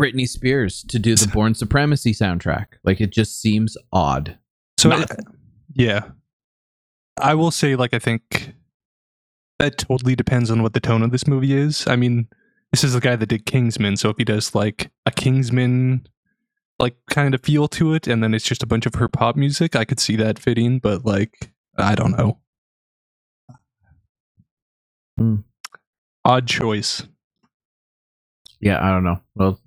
Britney 0.00 0.28
Spears 0.28 0.82
to 0.88 0.98
do 0.98 1.14
the 1.16 1.28
Bourne 1.28 1.54
Supremacy 1.54 2.12
soundtrack. 2.12 2.66
Like 2.84 3.00
it 3.00 3.10
just 3.10 3.40
seems 3.40 3.76
odd. 3.92 4.38
So 4.78 4.90
Not- 4.90 5.10
I- 5.10 5.16
yeah, 5.74 6.10
I 7.20 7.34
will 7.34 7.50
say 7.50 7.76
like 7.76 7.94
I 7.94 7.98
think 7.98 8.54
that 9.58 9.78
totally 9.78 10.16
depends 10.16 10.50
on 10.50 10.62
what 10.62 10.72
the 10.72 10.80
tone 10.80 11.02
of 11.02 11.10
this 11.10 11.26
movie 11.26 11.54
is. 11.54 11.86
I 11.86 11.96
mean, 11.96 12.28
this 12.72 12.84
is 12.84 12.94
the 12.94 13.00
guy 13.00 13.16
that 13.16 13.28
did 13.28 13.46
Kingsman, 13.46 13.96
so 13.96 14.08
if 14.10 14.16
he 14.16 14.24
does 14.24 14.54
like 14.54 14.90
a 15.06 15.10
Kingsman 15.10 16.06
like 16.78 16.96
kind 17.08 17.34
of 17.34 17.42
feel 17.42 17.68
to 17.68 17.94
it, 17.94 18.06
and 18.06 18.22
then 18.22 18.34
it's 18.34 18.44
just 18.44 18.62
a 18.62 18.66
bunch 18.66 18.86
of 18.86 18.94
her 18.94 19.08
pop 19.08 19.36
music, 19.36 19.76
I 19.76 19.84
could 19.84 20.00
see 20.00 20.16
that 20.16 20.38
fitting. 20.38 20.78
But 20.78 21.04
like, 21.04 21.52
I 21.78 21.94
don't 21.94 22.16
know. 22.16 22.38
Hmm. 25.18 25.36
Odd 26.24 26.46
choice. 26.46 27.04
Yeah, 28.60 28.84
I 28.84 28.90
don't 28.90 29.04
know. 29.04 29.20
Well, 29.34 29.60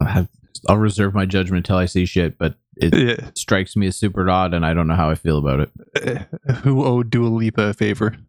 I 0.00 0.10
have, 0.10 0.28
I'll 0.68 0.78
reserve 0.78 1.14
my 1.14 1.26
judgment 1.26 1.66
until 1.66 1.76
I 1.76 1.86
see 1.86 2.06
shit, 2.06 2.38
but 2.38 2.56
it 2.82 2.94
Yeah. 2.94 3.30
strikes 3.34 3.76
me 3.76 3.86
as 3.88 3.96
super 3.96 4.28
odd, 4.28 4.54
and 4.54 4.64
I 4.66 4.74
don't 4.74 4.86
know 4.88 4.94
how 4.94 5.10
I 5.10 5.14
feel 5.14 5.38
about 5.38 5.60
it. 5.60 5.70
Uh, 6.48 6.52
Who 6.62 6.84
owed 6.84 7.10
Dua 7.10 7.28
Lipa 7.28 7.62
a 7.68 7.74
favor? 7.74 8.16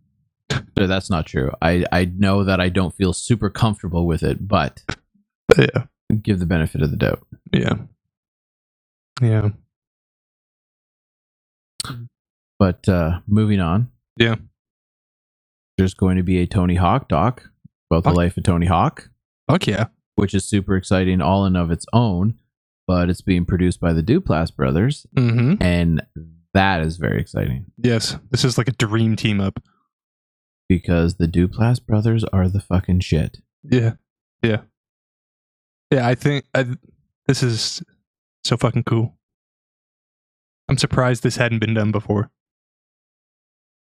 So 0.77 0.85
that's 0.85 1.09
not 1.09 1.25
true. 1.27 1.49
I 1.61 1.85
I 1.93 2.05
know 2.05 2.43
that 2.43 2.59
I 2.59 2.67
don't 2.67 2.93
feel 2.93 3.13
super 3.13 3.49
comfortable 3.49 4.05
with 4.05 4.21
it, 4.21 4.45
but 4.49 4.83
Yeah. 5.57 5.85
give 6.21 6.39
the 6.39 6.45
benefit 6.45 6.81
of 6.81 6.91
the 6.91 6.97
doubt. 6.97 7.25
Yeah. 7.53 7.75
Yeah. 9.21 9.49
But 12.59 12.87
uh 12.89 13.19
moving 13.27 13.59
on. 13.61 13.91
Yeah. 14.17 14.35
There's 15.77 15.93
going 15.93 16.17
to 16.17 16.23
be 16.23 16.39
a 16.39 16.47
Tony 16.47 16.75
Hawk 16.75 17.07
doc 17.07 17.49
about 17.89 18.03
the 18.03 18.11
life 18.11 18.35
of 18.37 18.43
Tony 18.43 18.65
Hawk, 18.67 19.09
Fuck 19.49 19.67
yeah. 19.67 19.85
which 20.15 20.33
is 20.33 20.43
super 20.45 20.75
exciting 20.75 21.21
all 21.21 21.45
in 21.45 21.55
of 21.55 21.71
its 21.71 21.85
own, 21.93 22.35
but 22.91 23.09
it's 23.09 23.21
being 23.21 23.45
produced 23.45 23.79
by 23.79 23.93
the 23.93 24.03
Duplass 24.03 24.53
brothers, 24.53 25.05
Mm-hmm. 25.15 25.63
and 25.63 26.01
that 26.53 26.81
is 26.81 26.97
very 26.97 27.21
exciting 27.21 27.65
Yes. 27.77 28.17
This 28.31 28.43
is 28.43 28.57
like 28.57 28.67
a 28.67 28.73
dream 28.73 29.15
team 29.15 29.39
up. 29.39 29.61
because 30.67 31.15
the 31.15 31.27
Duplass 31.27 31.79
brothers 31.85 32.25
are 32.25 32.49
the 32.49 32.59
fucking 32.59 32.99
shit. 32.99 33.37
Yeah. 33.63 33.93
Yeah. 34.43 34.61
Yeah, 35.91 36.05
I 36.07 36.15
think 36.15 36.43
I, 36.53 36.65
this 37.27 37.41
is 37.43 37.81
so 38.43 38.57
fucking 38.57 38.83
cool. 38.83 39.15
I'm 40.67 40.77
surprised 40.77 41.23
this 41.23 41.37
hadn't 41.37 41.59
been 41.59 41.73
done 41.73 41.91
before. 41.91 42.29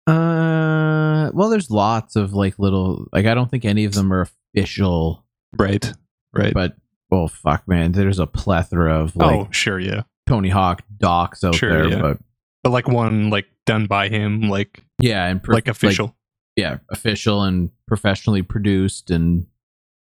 Uh 0.07 1.31
well 1.33 1.49
there's 1.49 1.69
lots 1.69 2.15
of 2.15 2.33
like 2.33 2.57
little 2.59 3.07
like 3.13 3.25
I 3.25 3.33
don't 3.33 3.49
think 3.51 3.65
any 3.65 3.85
of 3.85 3.93
them 3.93 4.11
are 4.13 4.21
official, 4.55 5.25
Right. 5.57 5.91
Right. 6.33 6.53
but 6.53 6.75
well 7.09 7.27
fuck 7.27 7.67
man, 7.67 7.91
there's 7.93 8.19
a 8.19 8.27
plethora 8.27 8.99
of 9.01 9.15
like 9.15 9.35
oh, 9.35 9.47
sure, 9.51 9.79
yeah. 9.79 10.03
Tony 10.27 10.49
Hawk 10.49 10.83
docs 10.97 11.43
out 11.43 11.55
Sure, 11.55 11.71
there, 11.71 11.89
yeah. 11.89 12.01
but 12.01 12.17
But 12.63 12.71
like 12.71 12.87
one 12.87 13.29
like 13.29 13.45
done 13.65 13.85
by 13.85 14.09
him, 14.09 14.49
like 14.49 14.83
yeah, 14.99 15.25
and 15.27 15.41
like 15.47 15.67
official. 15.67 16.15
yeah, 16.55 16.77
official 16.89 17.43
and 17.43 17.69
professionally 17.87 18.41
produced 18.41 19.09
and 19.11 19.45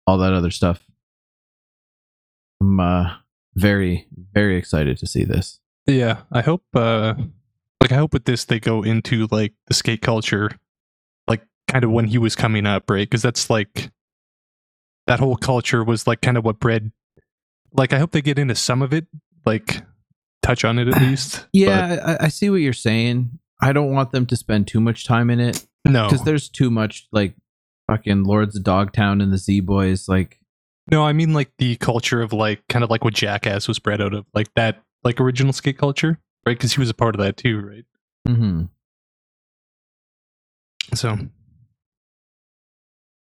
all 0.07 0.17
that 0.19 0.33
other 0.33 0.49
stuff. 0.51 0.83
I'm 2.61 2.79
uh, 2.79 3.13
very, 3.55 4.07
very 4.33 4.57
excited 4.57 4.97
to 4.97 5.07
see 5.07 5.23
this. 5.23 5.59
Yeah, 5.87 6.21
I 6.31 6.41
hope 6.41 6.63
uh 6.75 7.13
like 7.81 7.91
I 7.91 7.95
hope 7.95 8.13
with 8.13 8.25
this 8.25 8.45
they 8.45 8.59
go 8.59 8.83
into 8.83 9.27
like 9.31 9.53
the 9.67 9.73
skate 9.73 10.01
culture 10.01 10.51
like 11.27 11.41
kind 11.67 11.83
of 11.83 11.91
when 11.91 12.05
he 12.05 12.17
was 12.17 12.35
coming 12.35 12.65
up, 12.65 12.89
right? 12.89 13.09
Cuz 13.09 13.21
that's 13.21 13.49
like 13.49 13.91
that 15.09 15.19
whole 15.19 15.35
culture 15.35 15.83
was 15.83 16.07
like 16.07 16.21
kind 16.21 16.37
of 16.37 16.45
what 16.45 16.59
bred 16.59 16.91
like 17.73 17.93
I 17.93 17.99
hope 17.99 18.11
they 18.11 18.21
get 18.21 18.39
into 18.39 18.55
some 18.55 18.81
of 18.81 18.93
it, 18.93 19.05
like 19.45 19.81
touch 20.41 20.65
on 20.65 20.79
it 20.79 20.87
at 20.87 21.01
least. 21.01 21.47
Yeah, 21.53 22.17
I, 22.19 22.25
I 22.25 22.27
see 22.29 22.49
what 22.49 22.57
you're 22.57 22.73
saying. 22.73 23.39
I 23.61 23.73
don't 23.73 23.93
want 23.93 24.11
them 24.11 24.25
to 24.27 24.35
spend 24.35 24.67
too 24.67 24.79
much 24.79 25.05
time 25.05 25.29
in 25.29 25.39
it 25.39 25.65
no. 25.85 26.07
because 26.07 26.23
there's 26.23 26.49
too 26.49 26.69
much 26.71 27.07
like 27.11 27.35
fucking 27.87 28.23
Lords 28.23 28.55
of 28.55 28.63
Dogtown 28.63 29.21
and 29.21 29.33
the 29.33 29.37
Z 29.37 29.59
Boys. 29.61 30.07
Like, 30.07 30.39
No, 30.89 31.05
I 31.05 31.13
mean 31.13 31.33
like 31.33 31.51
the 31.57 31.75
culture 31.77 32.21
of 32.21 32.33
like 32.33 32.61
kind 32.69 32.83
of 32.83 32.89
like 32.89 33.03
what 33.03 33.13
Jackass 33.13 33.67
was 33.67 33.79
bred 33.79 34.01
out 34.01 34.13
of, 34.13 34.25
like 34.33 34.53
that 34.55 34.81
like 35.03 35.19
original 35.19 35.53
skate 35.53 35.77
culture, 35.77 36.19
right? 36.45 36.59
Cuz 36.59 36.73
he 36.73 36.79
was 36.79 36.89
a 36.89 36.95
part 36.95 37.15
of 37.15 37.21
that 37.21 37.37
too, 37.37 37.59
right? 37.59 37.85
hmm 38.27 38.63
So, 40.93 41.17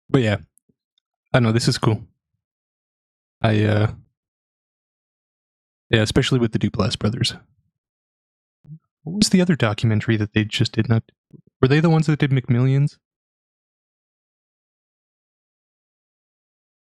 but 0.10 0.22
yeah, 0.22 0.38
I 1.34 1.40
know. 1.40 1.52
This 1.52 1.68
is 1.68 1.78
cool. 1.78 2.04
I 3.42 3.64
uh, 3.66 3.92
yeah, 5.90 6.02
especially 6.02 6.40
with 6.40 6.52
the 6.52 6.60
Duplass 6.60 6.98
brothers. 6.98 7.36
What 9.04 9.18
was 9.18 9.30
the 9.30 9.42
other 9.42 9.56
documentary 9.56 10.18
that 10.18 10.34
they 10.34 10.46
just 10.46 10.72
did 10.72 10.88
not? 10.90 11.04
Were 11.62 11.68
they 11.68 11.80
the 11.80 11.90
ones 11.90 12.08
that 12.08 12.20
did 12.20 12.32
McMillions? 12.32 12.98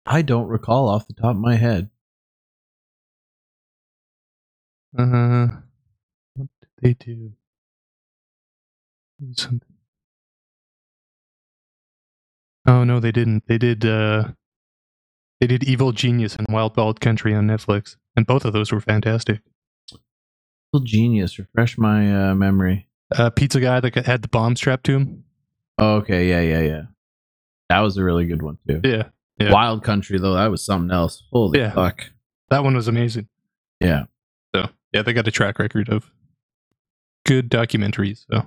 I 0.07 0.23
don't 0.23 0.49
recall 0.49 0.89
off 0.89 1.07
the 1.07 1.15
top 1.15 1.37
of 1.37 1.41
my 1.41 1.55
head. 1.55 1.91
Uh, 4.99 5.49
what 6.35 6.49
did 6.61 6.71
they 6.83 6.95
do? 6.95 7.33
Something. 9.37 9.70
Oh 12.71 12.85
no, 12.85 13.01
they 13.01 13.11
didn't. 13.11 13.43
They 13.49 13.59
did. 13.59 13.85
uh 13.85 14.29
They 15.41 15.49
did 15.49 15.65
Evil 15.65 15.91
Genius 15.91 16.37
and 16.37 16.47
Wild 16.49 16.77
Wild 16.77 17.01
Country 17.01 17.35
on 17.35 17.49
Netflix, 17.49 17.97
and 18.17 18.27
both 18.27 18.45
of 18.45 18.53
those 18.53 18.71
were 18.71 18.81
fantastic. 18.81 19.41
Little 20.73 20.87
genius, 20.87 21.37
refresh 21.37 21.77
my 21.77 22.31
uh, 22.31 22.35
memory. 22.37 22.87
Uh, 23.11 23.29
pizza 23.31 23.59
guy 23.59 23.81
that 23.81 24.07
had 24.07 24.23
the 24.23 24.29
bomb 24.29 24.55
strapped 24.55 24.85
to 24.85 24.93
him. 24.93 25.25
Oh, 25.79 25.97
okay, 25.97 26.29
yeah, 26.29 26.43
yeah, 26.43 26.61
yeah. 26.61 26.83
That 27.69 27.81
was 27.81 27.97
a 27.97 28.05
really 28.05 28.25
good 28.27 28.41
one 28.43 28.59
too. 28.69 28.81
Yeah, 28.85 29.09
yeah. 29.41 29.53
Wild 29.53 29.83
Country 29.83 30.19
though, 30.21 30.35
that 30.35 30.49
was 30.51 30.65
something 30.65 30.93
else. 30.95 31.25
Holy 31.33 31.59
Yeah. 31.59 31.73
fuck! 31.73 32.11
that 32.51 32.63
one 32.63 32.77
was 32.77 32.87
amazing. 32.87 33.27
Yeah. 33.81 34.05
So 34.55 34.69
yeah, 34.93 35.03
they 35.03 35.13
got 35.13 35.27
a 35.27 35.33
track 35.33 35.59
record 35.59 35.89
of 35.89 36.13
good 37.27 37.51
documentaries. 37.51 38.27
So, 38.31 38.47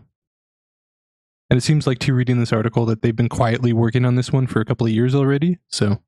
and 1.50 1.58
it 1.58 1.62
seems 1.62 1.86
like 1.86 2.00
to 2.00 2.14
reading 2.14 2.40
this 2.40 2.54
article 2.54 2.86
that 2.86 3.02
they've 3.02 3.16
been 3.16 3.30
quietly 3.30 3.74
working 3.74 4.06
on 4.06 4.16
this 4.16 4.32
one 4.32 4.48
for 4.48 4.60
a 4.62 4.66
couple 4.66 4.88
of 4.88 4.94
years 4.94 5.14
already. 5.14 5.60
So 5.70 6.02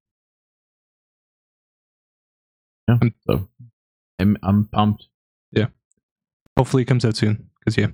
Yeah. 2.88 2.98
So 3.28 3.50
I'm 4.20 4.38
I'm 4.44 4.66
pumped. 4.66 5.08
Yeah, 5.52 5.68
hopefully 6.58 6.84
it 6.84 6.88
comes 6.88 7.06
out 7.06 7.16
soon. 7.16 7.50
Because 7.60 7.78
yeah. 7.78 7.88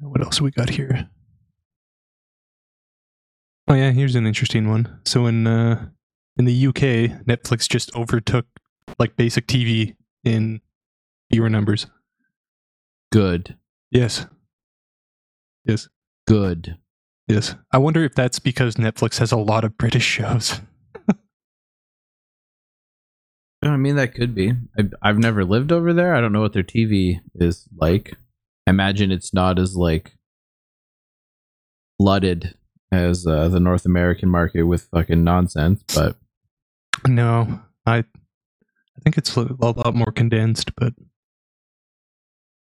What 0.00 0.22
else 0.22 0.40
we 0.40 0.50
got 0.50 0.70
here? 0.70 1.08
Oh 3.66 3.74
yeah, 3.74 3.90
here's 3.90 4.14
an 4.14 4.26
interesting 4.26 4.68
one. 4.68 5.00
So 5.04 5.26
in 5.26 5.46
uh, 5.46 5.88
in 6.36 6.44
the 6.44 6.66
UK, 6.68 7.24
Netflix 7.26 7.68
just 7.68 7.94
overtook 7.96 8.46
like 8.98 9.16
basic 9.16 9.46
TV 9.46 9.96
in 10.24 10.60
viewer 11.30 11.50
numbers. 11.50 11.86
Good. 13.10 13.56
Yes. 13.90 14.26
Yes. 15.68 15.88
Good. 16.26 16.78
Yes. 17.28 17.54
I 17.72 17.78
wonder 17.78 18.02
if 18.02 18.14
that's 18.14 18.38
because 18.38 18.76
Netflix 18.76 19.18
has 19.18 19.30
a 19.30 19.36
lot 19.36 19.64
of 19.64 19.76
British 19.76 20.04
shows. 20.04 20.60
I 23.62 23.76
mean, 23.76 23.96
that 23.96 24.14
could 24.14 24.34
be. 24.34 24.54
I, 24.78 24.84
I've 25.02 25.18
never 25.18 25.44
lived 25.44 25.70
over 25.70 25.92
there. 25.92 26.14
I 26.14 26.20
don't 26.22 26.32
know 26.32 26.40
what 26.40 26.54
their 26.54 26.62
TV 26.62 27.20
is 27.34 27.68
like. 27.76 28.14
I 28.66 28.70
imagine 28.70 29.12
it's 29.12 29.34
not 29.34 29.58
as 29.58 29.76
like 29.76 30.16
flooded 32.00 32.54
as 32.90 33.26
uh, 33.26 33.48
the 33.48 33.60
North 33.60 33.84
American 33.84 34.30
market 34.30 34.62
with 34.62 34.88
fucking 34.90 35.22
nonsense. 35.22 35.82
But 35.94 36.16
No, 37.06 37.60
I 37.84 37.98
I 37.98 39.00
think 39.02 39.18
it's 39.18 39.36
a 39.36 39.42
lot 39.58 39.94
more 39.94 40.12
condensed, 40.12 40.74
but, 40.76 40.94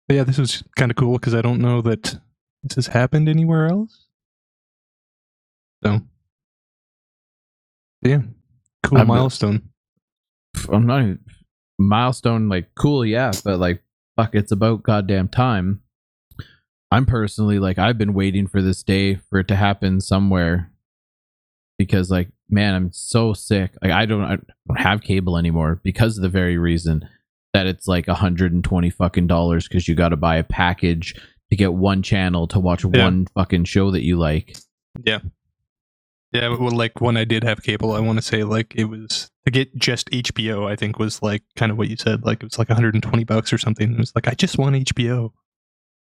but 0.07 0.15
yeah, 0.15 0.23
this 0.23 0.37
was 0.37 0.63
kind 0.75 0.91
of 0.91 0.95
cool 0.95 1.13
because 1.13 1.33
I 1.33 1.41
don't 1.41 1.59
know 1.59 1.81
that 1.81 2.19
this 2.63 2.75
has 2.75 2.87
happened 2.87 3.27
anywhere 3.29 3.67
else. 3.67 4.07
So, 5.83 6.01
yeah, 8.01 8.21
cool 8.83 8.99
I'm- 8.99 9.07
milestone. 9.07 9.69
I'm 10.71 10.85
not 10.85 11.01
even 11.01 11.19
milestone 11.79 12.47
like 12.47 12.69
cool, 12.75 13.05
yeah, 13.05 13.31
but 13.43 13.59
like 13.59 13.83
fuck, 14.15 14.35
it's 14.35 14.51
about 14.51 14.83
goddamn 14.83 15.27
time. 15.27 15.81
I'm 16.91 17.05
personally 17.07 17.57
like 17.59 17.79
I've 17.79 17.97
been 17.97 18.13
waiting 18.13 18.47
for 18.47 18.61
this 18.61 18.83
day 18.83 19.15
for 19.15 19.39
it 19.39 19.47
to 19.47 19.55
happen 19.55 19.99
somewhere 19.99 20.71
because 21.79 22.11
like 22.11 22.29
man, 22.49 22.75
I'm 22.75 22.91
so 22.93 23.33
sick. 23.33 23.73
Like 23.81 23.91
I 23.91 24.05
don't 24.05 24.23
I 24.23 24.37
don't 24.67 24.77
have 24.79 25.01
cable 25.01 25.37
anymore 25.37 25.81
because 25.83 26.17
of 26.17 26.21
the 26.21 26.29
very 26.29 26.57
reason 26.57 27.09
that 27.53 27.65
it's 27.65 27.87
like 27.87 28.07
120 28.07 28.89
fucking 28.91 29.27
dollars 29.27 29.67
because 29.67 29.87
you 29.87 29.95
got 29.95 30.09
to 30.09 30.17
buy 30.17 30.37
a 30.37 30.43
package 30.43 31.15
to 31.53 31.57
get 31.57 31.73
one 31.73 32.01
channel 32.01 32.47
to 32.47 32.59
watch 32.59 32.83
Yeah. 32.83 33.03
one 33.05 33.27
fucking 33.35 33.65
show 33.65 33.91
that 33.91 34.03
you 34.03 34.17
like. 34.17 34.57
Yeah. 35.05 35.19
Yeah, 36.31 36.57
well, 36.57 36.71
like 36.71 36.99
when 36.99 37.15
I 37.15 37.25
did 37.25 37.43
have 37.43 37.61
cable, 37.61 37.91
I 37.93 37.99
want 37.99 38.17
to 38.17 38.23
say 38.23 38.43
like 38.43 38.73
it 38.75 38.85
was 38.85 39.29
to 39.45 39.51
get 39.51 39.75
just 39.77 40.09
HBO. 40.09 40.67
I 40.67 40.75
think 40.75 40.97
was 40.97 41.21
like 41.21 41.43
kind 41.55 41.71
of 41.71 41.77
what 41.77 41.89
you 41.89 41.95
said. 41.95 42.23
Like 42.25 42.41
it 42.41 42.45
was 42.45 42.57
like 42.57 42.69
120 42.69 43.23
bucks 43.23 43.53
or 43.53 43.59
something. 43.59 43.93
It 43.93 43.99
was 43.99 44.11
like 44.15 44.27
I 44.27 44.31
just 44.33 44.57
want 44.57 44.75
HBO. 44.75 45.31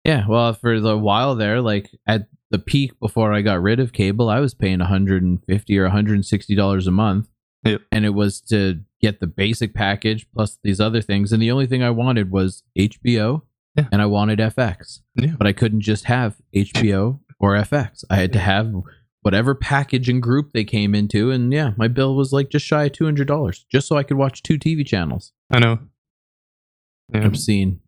Yeah, 0.04 0.26
well, 0.28 0.54
for 0.54 0.80
the 0.80 0.98
while 0.98 1.36
there, 1.36 1.62
like 1.62 1.92
at 2.08 2.28
the 2.50 2.58
peak 2.58 3.00
before 3.00 3.34
I 3.34 3.42
got 3.42 3.62
rid 3.62 3.80
of 3.80 3.94
cable, 3.94 4.30
I 4.30 4.40
was 4.40 4.56
paying 4.56 4.80
150 4.80 5.78
or 5.78 5.84
160 5.84 6.56
dollars 6.56 6.88
a 6.88 6.92
month. 6.92 7.30
Yep. 7.64 7.82
And 7.92 8.04
it 8.06 8.16
was 8.16 8.42
to 8.42 8.82
get 9.02 9.20
the 9.20 9.28
basic 9.28 9.74
package 9.76 10.26
plus 10.34 10.58
these 10.64 10.80
other 10.80 11.02
things, 11.02 11.32
and 11.32 11.42
the 11.42 11.52
only 11.52 11.68
thing 11.68 11.84
I 11.84 11.90
wanted 11.92 12.32
was 12.32 12.64
HBO, 12.78 13.44
Yeah. 13.76 13.88
and 13.92 14.02
I 14.02 14.06
wanted 14.06 14.40
FX, 14.40 15.02
Yeah. 15.16 15.34
but 15.38 15.48
I 15.48 15.54
couldn't 15.54 15.82
just 15.82 16.06
have 16.06 16.38
HBO 16.56 17.20
or 17.40 17.56
FX. 17.56 18.04
I 18.10 18.16
had 18.16 18.32
to 18.34 18.40
have 18.40 18.74
whatever 19.22 19.54
package 19.56 20.08
and 20.08 20.22
group 20.22 20.54
they 20.54 20.64
came 20.64 20.96
into, 20.96 21.30
and 21.32 21.52
yeah, 21.52 21.74
my 21.78 21.88
bill 21.88 22.16
was 22.16 22.32
like 22.32 22.50
just 22.50 22.66
shy 22.66 22.86
of 22.86 22.94
200 22.94 23.28
dollars, 23.28 23.66
just 23.72 23.88
so 23.88 23.98
I 23.98 24.04
could 24.04 24.18
watch 24.18 24.44
two 24.44 24.58
TV 24.58 24.86
channels. 24.86 25.34
I 25.52 25.60
know. 25.60 25.80
Yeah, 27.14 27.26
Obscene. 27.26 27.82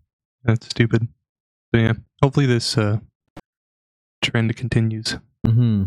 that's 0.43 0.65
stupid. 0.67 1.07
But 1.71 1.77
yeah, 1.79 1.93
hopefully 2.21 2.45
this 2.47 2.77
uh, 2.77 2.99
trend 4.21 4.55
continues. 4.55 5.17
hmm 5.45 5.85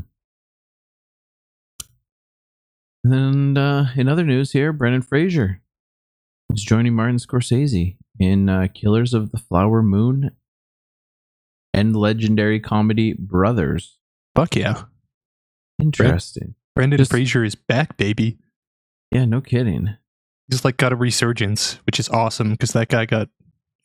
And 3.04 3.56
uh, 3.56 3.86
in 3.96 4.08
other 4.08 4.24
news 4.24 4.52
here, 4.52 4.72
Brendan 4.72 5.02
Fraser 5.02 5.60
is 6.52 6.62
joining 6.62 6.94
Martin 6.94 7.16
Scorsese 7.16 7.96
in 8.20 8.48
uh, 8.48 8.68
Killers 8.72 9.14
of 9.14 9.32
the 9.32 9.38
Flower 9.38 9.82
Moon 9.82 10.30
and 11.74 11.96
legendary 11.96 12.60
comedy 12.60 13.14
Brothers. 13.18 13.98
Fuck 14.36 14.54
yeah, 14.54 14.82
Interesting. 15.80 16.54
Brendan 16.76 16.98
Just- 16.98 17.10
Fraser 17.10 17.42
is 17.44 17.54
back, 17.56 17.96
baby. 17.96 18.38
Yeah, 19.10 19.24
no 19.24 19.40
kidding. 19.40 19.96
He's 20.48 20.64
like 20.64 20.76
got 20.76 20.92
a 20.92 20.96
resurgence, 20.96 21.74
which 21.86 21.98
is 21.98 22.08
awesome 22.08 22.52
because 22.52 22.72
that 22.72 22.88
guy 22.88 23.06
got 23.06 23.28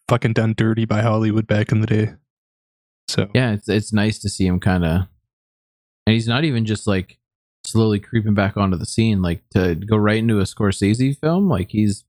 fucking 0.07 0.33
done 0.33 0.53
dirty 0.55 0.85
by 0.85 1.01
Hollywood 1.01 1.47
back 1.47 1.71
in 1.71 1.81
the 1.81 1.87
day. 1.87 2.13
So 3.07 3.29
Yeah, 3.33 3.53
it's 3.53 3.69
it's 3.69 3.93
nice 3.93 4.19
to 4.19 4.29
see 4.29 4.45
him 4.45 4.59
kind 4.59 4.83
of, 4.85 5.01
and 6.05 6.13
he's 6.13 6.27
not 6.27 6.43
even 6.43 6.65
just 6.65 6.85
like 6.87 7.17
slowly 7.65 7.99
creeping 7.99 8.33
back 8.35 8.57
onto 8.57 8.77
the 8.77 8.85
scene. 8.85 9.21
Like 9.21 9.43
to 9.51 9.75
go 9.75 9.95
right 9.97 10.17
into 10.17 10.39
a 10.39 10.43
Scorsese 10.43 11.17
film, 11.19 11.47
like 11.49 11.69
he's 11.69 12.03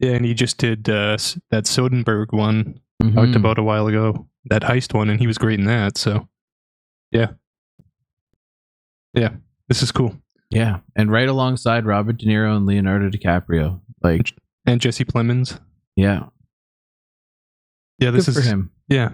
yeah, 0.00 0.12
and 0.12 0.24
he 0.24 0.34
just 0.34 0.58
did 0.58 0.88
uh, 0.88 1.16
that 1.50 1.64
Soderbergh 1.64 2.32
one 2.32 2.80
talked 3.02 3.32
Mhm. 3.32 3.36
about 3.36 3.58
a 3.58 3.62
while 3.62 3.86
ago, 3.86 4.28
that 4.46 4.62
heist 4.62 4.94
one, 4.94 5.10
and 5.10 5.20
he 5.20 5.26
was 5.26 5.38
great 5.38 5.58
in 5.58 5.66
that. 5.66 5.96
So, 5.98 6.28
yeah, 7.10 7.32
yeah, 9.14 9.30
this 9.68 9.82
is 9.82 9.92
cool. 9.92 10.16
Yeah, 10.50 10.80
and 10.96 11.10
right 11.10 11.28
alongside 11.28 11.86
Robert 11.86 12.18
De 12.18 12.26
Niro 12.26 12.56
and 12.56 12.66
Leonardo 12.66 13.08
DiCaprio. 13.10 13.80
Like, 14.02 14.32
And 14.66 14.80
Jesse 14.80 15.04
Plemons, 15.04 15.58
yeah, 15.96 16.26
yeah, 17.98 18.10
this 18.10 18.26
good 18.26 18.36
is 18.36 18.42
for 18.44 18.48
him. 18.48 18.70
yeah. 18.88 19.10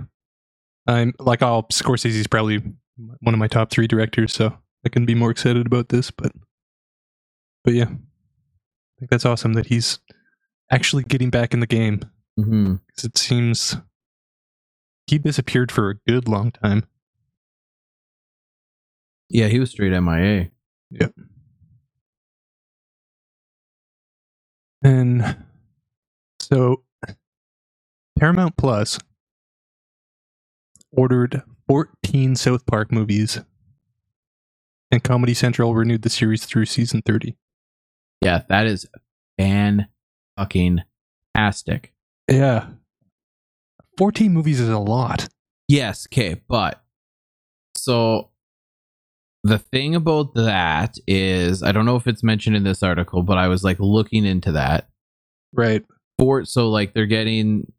I'm 0.87 1.13
like, 1.21 1.43
all 1.43 1.65
Scorsese's 1.65 2.27
probably 2.27 2.59
one 3.21 3.35
of 3.35 3.39
my 3.39 3.47
top 3.49 3.71
three 3.71 3.87
directors, 3.87 4.33
so 4.33 4.57
I 4.85 4.89
can 4.89 5.07
be 5.07 5.15
more 5.15 5.31
excited 5.31 5.67
about 5.67 5.91
this. 5.91 6.11
But, 6.11 6.33
but 7.65 7.75
yeah, 7.75 7.85
I 7.85 8.97
think 8.99 9.11
that's 9.11 9.27
awesome 9.27 9.53
that 9.53 9.67
he's 9.67 10.01
actually 10.71 11.03
getting 11.05 11.31
back 11.31 11.53
in 11.53 11.61
the 11.61 11.67
game 11.67 12.01
hmm 12.37 12.75
because 12.87 13.05
it 13.05 13.19
seems 13.19 13.77
he 15.07 15.19
disappeared 15.19 15.73
for 15.73 15.91
a 15.91 15.97
good 16.09 16.29
long 16.29 16.53
time. 16.53 16.87
Yeah, 19.29 19.49
he 19.49 19.59
was 19.59 19.71
straight 19.71 19.93
MIA. 19.93 20.51
Yep. 20.91 21.15
And 24.83 25.45
so 26.41 26.85
Paramount 28.19 28.57
Plus 28.57 28.99
ordered 30.93 31.43
14 31.69 32.37
South 32.37 32.67
Park 32.67 32.91
movies, 32.91 33.41
and 34.91 35.03
Comedy 35.05 35.35
Central 35.35 35.75
renewed 35.75 36.03
the 36.03 36.11
series 36.11 36.45
through 36.45 36.67
season 36.67 37.03
30. 37.03 37.37
Yeah, 38.23 38.43
that 38.49 38.67
is 38.67 38.87
fan 39.39 39.89
fucking 40.41 40.81
tastic. 41.37 41.93
Yeah. 42.31 42.69
14 43.99 44.33
movies 44.33 44.61
is 44.61 44.69
a 44.69 44.79
lot. 44.79 45.29
Yes, 45.69 46.07
okay, 46.13 46.41
but 46.49 46.83
so 47.77 48.31
the 49.45 49.59
thing 49.59 49.95
about 49.95 50.35
that 50.35 50.97
is 51.07 51.63
I 51.63 51.73
don't 51.73 51.87
know 51.87 51.97
if 51.97 52.07
it's 52.07 52.23
mentioned 52.23 52.57
in 52.57 52.65
this 52.65 52.83
article, 52.83 53.23
but 53.23 53.39
I 53.39 53.49
was 53.49 53.63
like 53.63 53.79
looking 53.79 54.25
into 54.25 54.53
that. 54.53 54.89
Right. 55.53 55.85
For 56.19 56.45
so 56.45 56.69
like 56.69 56.93
they're 56.95 57.07
getting 57.07 57.73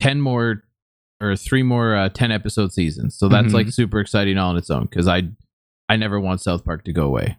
10 0.00 0.20
more 0.20 0.64
or 1.20 1.34
three 1.36 1.62
more 1.62 1.96
uh, 1.96 2.08
10 2.08 2.30
episode 2.30 2.72
seasons. 2.72 3.16
So 3.18 3.28
that's 3.28 3.48
Mhm. 3.48 3.54
like 3.54 3.68
super 3.70 3.98
exciting 4.00 4.38
all 4.38 4.50
on 4.50 4.56
its 4.56 4.70
own 4.70 4.86
cuz 4.88 5.08
I 5.08 5.22
I 5.88 5.96
never 5.96 6.20
want 6.20 6.40
South 6.40 6.64
Park 6.64 6.84
to 6.84 6.92
go 6.92 7.06
away. 7.06 7.38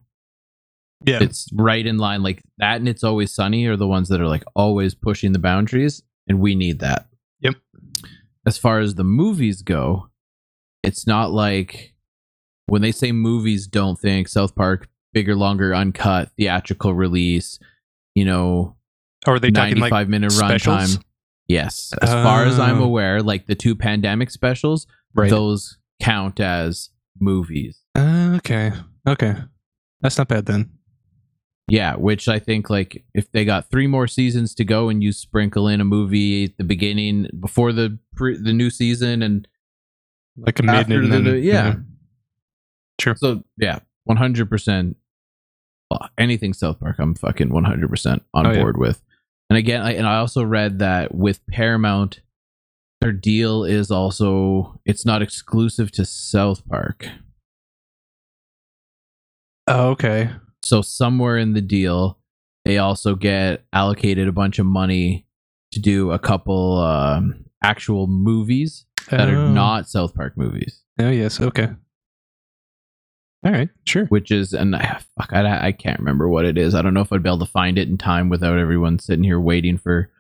Yeah. 1.06 1.20
it's 1.22 1.48
right 1.54 1.86
in 1.86 1.98
line 1.98 2.24
like 2.24 2.42
that 2.58 2.76
and 2.78 2.88
it's 2.90 3.04
always 3.06 3.32
sunny 3.34 3.66
are 3.68 3.78
the 3.78 3.88
ones 3.88 4.10
that 4.10 4.20
are 4.20 4.28
like 4.28 4.44
always 4.56 4.94
pushing 4.96 5.32
the 5.32 5.40
boundaries 5.40 6.04
and 6.28 6.40
we 6.42 6.56
need 6.56 6.80
that 6.80 7.08
Yep. 7.40 7.56
as 8.46 8.58
far 8.58 8.80
as 8.80 8.96
the 8.96 9.04
movies 9.06 9.62
go 9.62 10.10
it's 10.84 11.08
not 11.08 11.32
like 11.32 11.94
when 12.66 12.82
they 12.82 12.92
say 12.92 13.12
movies 13.14 13.66
don't 13.68 13.98
think 13.98 14.28
south 14.28 14.56
park 14.56 14.90
bigger 15.14 15.36
longer 15.36 15.74
uncut 15.74 16.32
theatrical 16.38 16.94
release 16.94 17.60
you 18.14 18.26
know 18.26 18.76
or 19.26 19.36
are 19.36 19.40
they 19.40 19.52
talking 19.52 19.80
95 19.80 19.92
like 19.92 20.08
minute 20.10 20.32
runtime 20.34 21.02
yes 21.48 21.94
as 22.02 22.10
far 22.10 22.44
as 22.46 22.60
i'm 22.60 22.82
Oh. 22.82 22.86
aware 22.86 23.22
like 23.24 23.48
the 23.48 23.56
two 23.56 23.76
pandemic 23.76 24.30
specials 24.32 24.86
right? 25.16 25.30
those 25.30 25.78
count 26.02 26.40
as 26.42 26.90
movies 27.20 27.80
Uh, 27.96 28.34
okay. 28.38 28.72
Okay. 29.08 29.36
That's 30.02 30.18
not 30.18 30.28
bad 30.30 30.46
then. 30.46 30.72
Yeah, 31.70 31.96
which 31.96 32.28
I 32.28 32.40
think 32.40 32.70
like 32.70 33.04
if 33.14 33.32
they 33.32 33.46
got 33.46 33.70
three 33.70 33.88
more 33.88 34.08
seasons 34.08 34.54
to 34.56 34.64
go 34.64 34.90
and 34.90 35.02
you 35.04 35.12
sprinkle 35.12 35.68
in 35.68 35.82
a 35.82 35.86
movie 35.86 36.46
at 36.46 36.58
the 36.58 36.64
beginning 36.64 37.28
before 37.40 37.72
the 37.74 37.98
pre- 38.16 38.38
the 38.42 38.54
new 38.54 38.70
season 38.70 39.22
and 39.22 39.48
Like 40.38 40.60
a 40.60 40.64
mid 40.64 40.90
and 40.90 41.06
the- 41.06 41.08
then 41.10 41.24
the- 41.26 41.40
yeah. 41.40 41.76
Sure. 43.00 43.16
so 43.16 43.44
yeah, 43.58 43.80
one 44.06 44.18
hundred 44.18 44.50
percent. 44.50 44.98
Anything 46.20 46.54
South 46.54 46.80
Park, 46.80 46.98
I'm 47.00 47.16
fucking 47.16 47.50
one 47.52 47.64
hundred 47.64 47.90
percent 47.90 48.24
on 48.34 48.46
Oh, 48.46 48.52
yeah. 48.52 48.60
board 48.62 48.78
with. 48.78 49.02
And 49.50 49.58
again, 49.58 49.82
I, 49.82 49.94
and 49.94 50.06
I 50.06 50.18
also 50.18 50.44
read 50.44 50.78
that 50.80 51.16
with 51.16 51.40
Paramount, 51.48 52.20
their 53.02 53.12
deal 53.12 53.64
is 53.64 53.90
also 53.90 54.80
it's 54.86 55.04
not 55.06 55.24
exclusive 55.24 55.92
to 55.94 56.06
South 56.06 56.68
Park. 56.68 57.08
Oh, 59.68 59.90
okay. 59.92 60.30
So 60.64 60.82
somewhere 60.82 61.38
in 61.38 61.54
the 61.54 61.62
deal, 61.62 62.20
they 62.66 62.78
also 62.78 63.16
get 63.16 63.66
allocated 63.74 64.28
a 64.28 64.32
bunch 64.34 64.60
of 64.60 64.66
money 64.66 65.26
to 65.72 65.80
do 65.80 66.12
a 66.12 66.20
couple 66.20 66.78
um, 66.80 67.46
actual 67.64 68.08
movies 68.08 68.86
that 69.10 69.30
are 69.30 69.36
Oh. 69.38 69.52
not 69.52 69.90
South 69.90 70.14
Park 70.14 70.38
movies, 70.38 70.82
Oh, 71.00 71.10
yes. 71.10 71.40
Okay. 71.40 71.70
All 73.46 73.52
right. 73.54 73.70
Sure. 73.86 74.06
which 74.08 74.32
is 74.32 74.52
and 74.54 74.76
ah, 74.76 75.00
fuck, 75.18 75.32
I, 75.32 75.68
I 75.68 75.72
can't 75.72 76.00
remember 76.00 76.28
what 76.28 76.44
it 76.46 76.58
is. 76.58 76.76
I 76.76 76.82
don't 76.82 76.94
know 76.94 77.00
if 77.02 77.14
I'd 77.14 77.24
be 77.24 77.30
able 77.30 77.40
to 77.40 77.46
find 77.46 77.78
it 77.78 77.88
in 77.88 77.98
time 77.98 78.28
without 78.30 78.60
everyone 78.60 79.00
sitting 79.00 79.24
here 79.24 79.40
waiting 79.40 79.78
for 79.78 80.12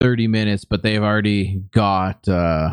thirty 0.00 0.28
minutes. 0.28 0.64
But 0.64 0.82
they've 0.84 1.02
already 1.02 1.62
got 1.72 2.28
uh, 2.28 2.70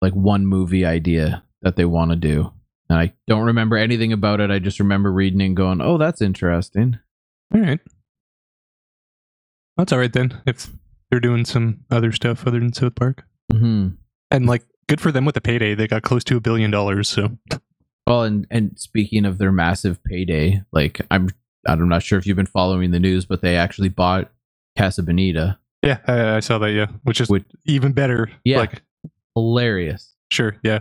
like 0.00 0.14
one 0.14 0.46
movie 0.46 0.86
idea 0.86 1.42
that 1.60 1.76
they 1.76 1.84
want 1.84 2.12
to 2.12 2.16
do. 2.16 2.50
And 2.92 3.00
I 3.00 3.14
don't 3.26 3.46
remember 3.46 3.76
anything 3.78 4.12
about 4.12 4.40
it. 4.40 4.50
I 4.50 4.58
just 4.58 4.78
remember 4.78 5.10
reading 5.10 5.40
and 5.40 5.56
going, 5.56 5.80
"Oh, 5.80 5.96
that's 5.96 6.20
interesting." 6.20 6.98
All 7.54 7.60
right. 7.62 7.80
That's 9.78 9.92
all 9.92 9.98
right 9.98 10.12
then. 10.12 10.42
If 10.46 10.70
they're 11.10 11.20
doing 11.20 11.46
some 11.46 11.84
other 11.90 12.12
stuff 12.12 12.46
other 12.46 12.58
than 12.60 12.72
South 12.74 12.94
Park, 12.94 13.24
hmm 13.50 13.88
and 14.30 14.46
like, 14.46 14.64
good 14.88 15.00
for 15.00 15.10
them 15.12 15.24
with 15.24 15.34
the 15.34 15.40
payday. 15.40 15.74
They 15.74 15.86
got 15.86 16.02
close 16.02 16.24
to 16.24 16.36
a 16.36 16.40
billion 16.40 16.70
dollars. 16.70 17.08
So 17.08 17.38
Well, 17.50 17.60
Well, 18.06 18.22
and 18.24 18.46
and 18.50 18.78
speaking 18.78 19.24
of 19.24 19.38
their 19.38 19.52
massive 19.52 20.02
payday, 20.04 20.62
like 20.72 21.00
I'm 21.10 21.30
I'm 21.66 21.88
not 21.88 22.02
sure 22.02 22.18
if 22.18 22.26
you've 22.26 22.36
been 22.36 22.44
following 22.46 22.90
the 22.90 23.00
news, 23.00 23.24
but 23.24 23.40
they 23.40 23.56
actually 23.56 23.88
bought 23.88 24.30
Casa 24.76 25.02
Bonita. 25.02 25.58
Yeah, 25.82 25.98
I, 26.06 26.36
I 26.36 26.40
saw 26.40 26.58
that. 26.58 26.72
Yeah, 26.72 26.86
which 27.04 27.20
is 27.22 27.28
Which- 27.30 27.44
even 27.64 27.92
better. 27.92 28.30
Yeah. 28.44 28.58
like 28.58 28.82
Hilarious. 29.34 30.14
sure, 30.30 30.56
yeah, 30.62 30.80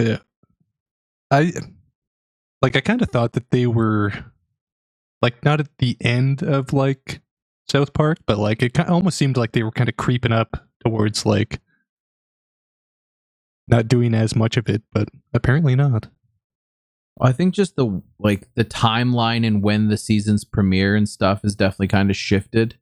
yeah. 0.00 0.18
I 1.32 1.52
like. 2.60 2.76
I 2.76 2.80
kind 2.80 3.02
of 3.02 3.08
thought 3.08 3.32
that 3.32 3.50
they 3.50 3.66
were 3.66 4.12
like 5.22 5.44
not 5.44 5.60
at 5.60 5.78
the 5.78 5.96
end 6.00 6.42
of 6.42 6.72
like 6.72 7.20
South 7.70 7.92
Park, 7.94 8.18
but 8.26 8.38
like 8.38 8.62
it 8.62 8.74
kind 8.74 8.90
almost 8.90 9.16
seemed 9.16 9.36
like 9.36 9.52
they 9.52 9.62
were 9.62 9.72
kind 9.72 9.88
of 9.88 9.96
creeping 9.96 10.32
up 10.32 10.68
towards 10.84 11.24
like 11.24 11.60
not 13.68 13.88
doing 13.88 14.14
as 14.14 14.36
much 14.36 14.56
of 14.56 14.68
it, 14.68 14.82
but 14.92 15.08
apparently 15.32 15.74
not. 15.74 16.08
I 17.20 17.32
think 17.32 17.54
just 17.54 17.76
the 17.76 18.02
like 18.18 18.48
the 18.54 18.64
timeline 18.64 19.46
and 19.46 19.62
when 19.62 19.88
the 19.88 19.96
seasons 19.96 20.44
premiere 20.44 20.96
and 20.96 21.08
stuff 21.08 21.44
is 21.44 21.54
definitely 21.54 21.88
kind 21.88 22.10
of 22.10 22.16
shifted. 22.16 22.76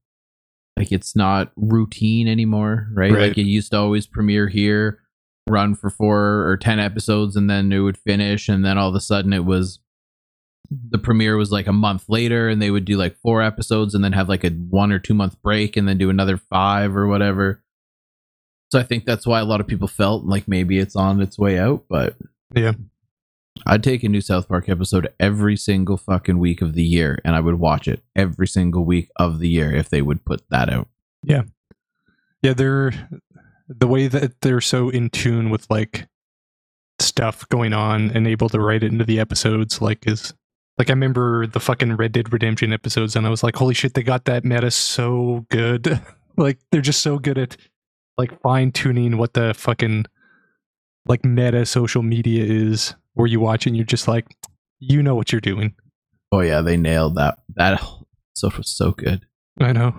Like 0.76 0.92
it's 0.92 1.14
not 1.14 1.52
routine 1.56 2.26
anymore, 2.26 2.88
right? 2.94 3.12
Right. 3.12 3.28
Like 3.28 3.38
it 3.38 3.42
used 3.42 3.72
to 3.72 3.78
always 3.78 4.06
premiere 4.06 4.48
here, 4.48 5.00
run 5.50 5.74
for 5.74 5.90
four 5.90 6.46
or 6.48 6.56
ten 6.56 6.78
episodes, 6.80 7.36
and 7.36 7.50
then 7.50 7.72
it 7.72 7.80
would 7.80 7.98
finish, 7.98 8.48
and 8.48 8.64
then 8.64 8.78
all 8.78 8.88
of 8.88 8.94
a 8.94 9.00
sudden 9.00 9.32
it 9.32 9.44
was 9.44 9.80
the 10.70 10.98
premiere 10.98 11.36
was 11.36 11.50
like 11.50 11.66
a 11.66 11.72
month 11.72 12.04
later, 12.08 12.48
and 12.48 12.62
they 12.62 12.70
would 12.70 12.84
do 12.84 12.96
like 12.96 13.16
four 13.18 13.42
episodes, 13.42 13.94
and 13.94 14.04
then 14.04 14.12
have 14.12 14.28
like 14.28 14.44
a 14.44 14.50
one 14.50 14.92
or 14.92 14.98
two 14.98 15.14
month 15.14 15.40
break, 15.42 15.76
and 15.76 15.88
then 15.88 15.98
do 15.98 16.10
another 16.10 16.36
five 16.36 16.96
or 16.96 17.06
whatever. 17.08 17.62
So 18.72 18.78
I 18.78 18.84
think 18.84 19.04
that's 19.04 19.26
why 19.26 19.40
a 19.40 19.44
lot 19.44 19.60
of 19.60 19.66
people 19.66 19.88
felt 19.88 20.24
like 20.24 20.46
maybe 20.46 20.78
it's 20.78 20.94
on 20.94 21.20
its 21.20 21.36
way 21.38 21.58
out, 21.58 21.84
but 21.88 22.16
Yeah. 22.54 22.72
I'd 23.66 23.82
take 23.82 24.04
a 24.04 24.08
new 24.08 24.20
South 24.20 24.48
Park 24.48 24.68
episode 24.68 25.12
every 25.18 25.56
single 25.56 25.96
fucking 25.96 26.38
week 26.38 26.62
of 26.62 26.74
the 26.74 26.84
year, 26.84 27.18
and 27.24 27.34
I 27.34 27.40
would 27.40 27.56
watch 27.58 27.88
it 27.88 28.02
every 28.14 28.46
single 28.46 28.84
week 28.84 29.10
of 29.16 29.40
the 29.40 29.48
year 29.48 29.74
if 29.74 29.88
they 29.88 30.00
would 30.02 30.24
put 30.24 30.42
that 30.50 30.70
out. 30.72 30.88
Yeah, 31.24 31.42
Yeah 32.42 32.52
they're 32.54 32.92
the 33.78 33.86
way 33.86 34.08
that 34.08 34.40
they're 34.40 34.60
so 34.60 34.88
in 34.88 35.10
tune 35.10 35.48
with 35.48 35.66
like 35.70 36.08
stuff 36.98 37.48
going 37.48 37.72
on 37.72 38.10
and 38.10 38.26
able 38.26 38.48
to 38.48 38.60
write 38.60 38.82
it 38.82 38.92
into 38.92 39.04
the 39.04 39.20
episodes 39.20 39.80
like 39.80 40.06
is 40.06 40.34
like 40.76 40.90
I 40.90 40.92
remember 40.92 41.46
the 41.46 41.60
fucking 41.60 41.96
Red 41.96 42.12
Dead 42.12 42.32
Redemption 42.32 42.72
episodes 42.72 43.14
and 43.14 43.26
I 43.26 43.30
was 43.30 43.42
like, 43.42 43.54
holy 43.54 43.74
shit, 43.74 43.94
they 43.94 44.02
got 44.02 44.24
that 44.24 44.44
meta 44.44 44.70
so 44.70 45.46
good. 45.50 46.00
like 46.36 46.58
they're 46.72 46.80
just 46.80 47.02
so 47.02 47.18
good 47.18 47.38
at 47.38 47.56
like 48.18 48.40
fine 48.40 48.72
tuning 48.72 49.18
what 49.18 49.34
the 49.34 49.54
fucking 49.54 50.06
like 51.06 51.24
meta 51.24 51.64
social 51.64 52.02
media 52.02 52.44
is 52.44 52.94
where 53.14 53.26
you 53.26 53.40
watch 53.40 53.66
and 53.66 53.76
you're 53.76 53.84
just 53.84 54.08
like, 54.08 54.26
you 54.78 55.02
know 55.02 55.14
what 55.14 55.32
you're 55.32 55.40
doing. 55.40 55.74
Oh 56.32 56.40
yeah, 56.40 56.60
they 56.60 56.76
nailed 56.76 57.16
that. 57.16 57.38
That 57.54 57.74
episode 58.32 58.56
was 58.56 58.70
so 58.70 58.92
good. 58.92 59.26
I 59.60 59.72
know. 59.72 59.94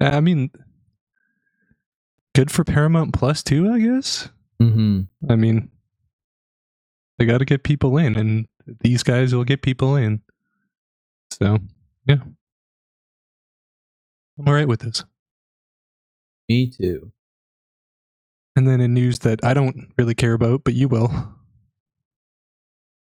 I 0.00 0.20
mean, 0.20 0.50
good 2.34 2.50
for 2.50 2.64
Paramount 2.64 3.12
Plus 3.12 3.42
too, 3.42 3.70
I 3.70 3.78
guess. 3.78 4.28
Mm-hmm. 4.60 5.02
I 5.30 5.36
mean, 5.36 5.70
they 7.18 7.26
got 7.26 7.38
to 7.38 7.44
get 7.44 7.62
people 7.62 7.98
in, 7.98 8.16
and 8.16 8.48
these 8.80 9.02
guys 9.02 9.34
will 9.34 9.44
get 9.44 9.62
people 9.62 9.96
in. 9.96 10.22
So, 11.30 11.58
yeah, 12.06 12.18
I'm 14.38 14.46
all 14.46 14.54
right 14.54 14.68
with 14.68 14.80
this. 14.80 15.04
Me 16.48 16.70
too. 16.70 17.12
And 18.54 18.68
then 18.68 18.80
in 18.80 18.92
news 18.94 19.20
that 19.20 19.44
I 19.44 19.54
don't 19.54 19.92
really 19.96 20.14
care 20.14 20.34
about, 20.34 20.64
but 20.64 20.74
you 20.74 20.88
will, 20.88 21.10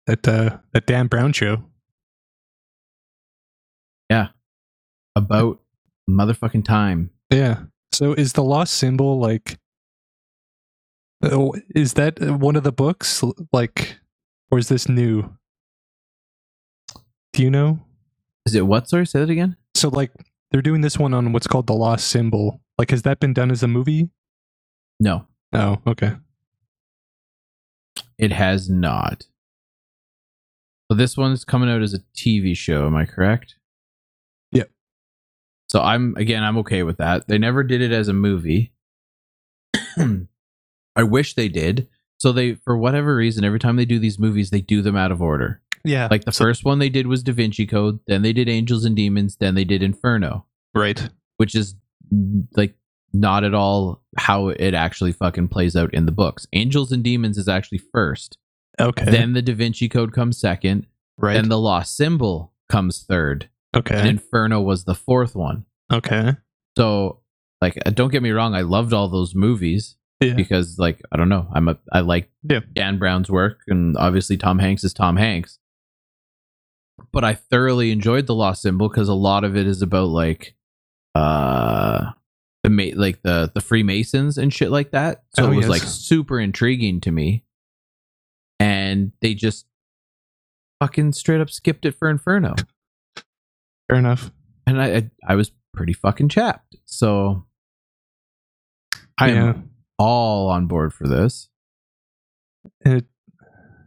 that 0.07 0.27
uh, 0.29 0.59
that 0.73 0.87
Dan 0.87 1.07
Brown 1.07 1.33
show. 1.33 1.65
Yeah, 4.11 4.29
about 5.17 5.61
motherfucking 6.09 6.65
time. 6.65 7.11
Yeah. 7.31 7.65
So 7.93 8.13
is 8.13 8.33
the 8.35 8.45
lost 8.45 8.75
symbol 8.75 9.19
like? 9.19 9.59
Oh, 11.23 11.55
is 11.75 11.95
that 11.95 12.19
one 12.21 12.57
of 12.57 12.63
the 12.63 12.73
books? 12.73 13.23
Like, 13.53 13.99
or 14.51 14.59
is 14.59 14.69
this 14.69 14.89
new? 14.89 15.25
Do 17.33 17.43
you 17.43 17.51
know? 17.51 17.81
Is 18.47 18.55
it 18.55 18.67
what? 18.67 18.89
Sorry, 18.89 19.07
say 19.07 19.21
that 19.21 19.31
again. 19.31 19.57
So 19.75 19.89
like 19.89 20.13
they're 20.51 20.63
doing 20.63 20.81
this 20.81 20.99
one 20.99 21.15
on 21.15 21.33
what's 21.33 21.47
called 21.47 21.67
the 21.67 21.75
lost 21.75 22.09
symbol. 22.09 22.61
Like, 22.79 22.91
has 22.91 23.03
that 23.03 23.21
been 23.21 23.35
done 23.35 23.51
as 23.51 23.63
a 23.63 23.69
movie? 23.69 24.09
No, 24.99 25.27
Oh, 25.53 25.79
okay. 25.87 26.17
it 28.19 28.33
has 28.33 28.69
not. 28.71 29.25
So 30.91 30.97
this 30.97 31.17
one's 31.17 31.45
coming 31.45 31.69
out 31.71 31.83
as 31.83 31.95
a 31.95 32.01
TV 32.17 32.57
show. 32.57 32.87
Am 32.87 32.97
I 32.97 33.05
correct? 33.05 33.57
Yep. 35.73 35.81
So 35.83 35.87
I'm 35.87 36.15
again. 36.17 36.43
I'm 36.43 36.59
okay 36.59 36.83
with 36.83 36.99
that. 36.99 37.29
They 37.29 37.39
never 37.39 37.63
did 37.63 37.81
it 37.81 37.93
as 37.93 38.09
a 38.09 38.13
movie. 38.13 38.73
I 40.97 41.03
wish 41.03 41.35
they 41.35 41.49
did. 41.49 41.89
So 42.19 42.33
they, 42.33 42.55
for 42.55 42.77
whatever 42.77 43.17
reason, 43.17 43.45
every 43.45 43.59
time 43.59 43.77
they 43.77 43.87
do 43.87 43.99
these 43.99 44.19
movies, 44.19 44.51
they 44.51 44.61
do 44.61 44.83
them 44.83 44.97
out 44.97 45.11
of 45.13 45.23
order. 45.23 45.63
Yeah. 45.85 46.09
Like 46.11 46.25
the 46.25 46.33
so- 46.33 46.45
first 46.45 46.65
one 46.65 46.79
they 46.79 46.91
did 46.91 47.07
was 47.07 47.23
Da 47.23 47.33
Vinci 47.33 47.67
Code, 47.67 48.01
then 48.07 48.23
they 48.23 48.33
did 48.33 48.49
Angels 48.49 48.85
and 48.85 48.95
Demons, 48.95 49.37
then 49.37 49.55
they 49.55 49.65
did 49.65 49.83
Inferno, 49.83 50.45
right. 50.75 51.09
which 51.39 51.55
is 51.55 51.75
like 52.57 52.75
not 53.15 53.45
at 53.45 53.55
all 53.55 54.03
how 54.19 54.49
it 54.49 54.75
actually 54.75 55.13
fucking 55.13 55.49
plays 55.49 55.75
out 55.77 55.95
in 55.95 56.05
the 56.05 56.13
books. 56.13 56.47
Angels 56.53 56.93
and 56.93 57.03
Demons 57.03 57.39
is 57.39 57.49
actually 57.49 57.81
first, 57.93 58.37
Okay. 58.79 59.05
then 59.07 59.33
the 59.33 59.41
Da 59.43 59.55
Vinci 59.55 59.89
Code 59.89 60.13
comes 60.13 60.39
second, 60.39 60.87
right. 61.17 61.35
then 61.35 61.49
the 61.49 61.59
Lost 61.59 61.97
Symbol 61.97 62.53
comes 62.69 63.03
third, 63.03 63.49
and 63.73 63.81
okay. 63.87 64.09
Inferno 64.09 64.61
was 64.61 64.85
the 64.85 64.95
fourth 64.95 65.35
one. 65.35 65.65
okay. 65.93 66.37
So, 66.79 67.21
like, 67.61 67.77
uh, 67.85 67.91
don't 67.91 68.11
get 68.11 68.23
me 68.23 68.31
wrong, 68.31 68.55
I 68.55 68.63
loved 68.63 68.93
all 68.93 69.09
those 69.09 69.35
movies 69.35 69.97
Yeah. 70.21 70.35
because, 70.35 70.79
like, 70.79 71.03
I 71.13 71.17
don't 71.17 71.29
know, 71.29 71.49
I'm 71.53 71.69
a 71.69 71.79
I 71.93 72.01
like 72.01 72.31
Yeah. 72.49 72.61
Dan 72.73 72.99
Brown's 72.99 73.29
work, 73.31 73.61
and 73.69 73.97
obviously 73.97 74.37
Tom 74.37 74.59
Hanks 74.61 74.85
is 74.85 74.93
Tom 74.95 75.17
Hanks. 75.17 75.59
But 77.13 77.25
I 77.25 77.35
thoroughly 77.35 77.91
enjoyed 77.93 78.27
the 78.27 78.35
Lost 78.35 78.63
Symbol 78.63 78.89
because 78.89 79.09
a 79.09 79.15
lot 79.15 79.43
of 79.45 79.57
it 79.57 79.67
is 79.67 79.83
about 79.83 80.09
like, 80.09 80.55
uh, 81.15 82.13
the 82.63 82.71
ma- 82.71 82.95
like 82.95 83.23
the 83.23 83.51
the 83.55 83.61
Freemasons 83.61 84.37
and 84.39 84.53
shit 84.53 84.71
like 84.71 84.91
that. 84.93 85.25
So 85.35 85.47
Oh, 85.47 85.53
it 85.53 85.57
was 85.57 85.65
yes. 85.65 85.71
like 85.71 85.83
super 85.83 86.39
intriguing 86.39 87.01
to 87.01 87.11
me, 87.11 87.45
and 88.59 89.13
they 89.23 89.35
just 89.35 89.67
fucking 90.81 91.13
straight 91.13 91.41
up 91.41 91.51
skipped 91.51 91.85
it 91.87 91.93
for 91.95 92.09
Inferno, 92.11 92.55
Fair 93.91 93.99
enough. 93.99 94.31
and 94.67 94.81
I 94.81 94.97
I, 94.97 95.11
I 95.29 95.35
was 95.37 95.53
pretty 95.75 95.93
fucking 95.93 96.29
chapped. 96.31 96.77
So 96.87 97.47
I 99.19 99.31
am 99.31 99.47
yeah. 99.47 99.55
all 99.99 100.49
on 100.49 100.67
board 100.67 100.93
for 100.95 101.09
this. 101.09 101.49
It, 102.85 103.07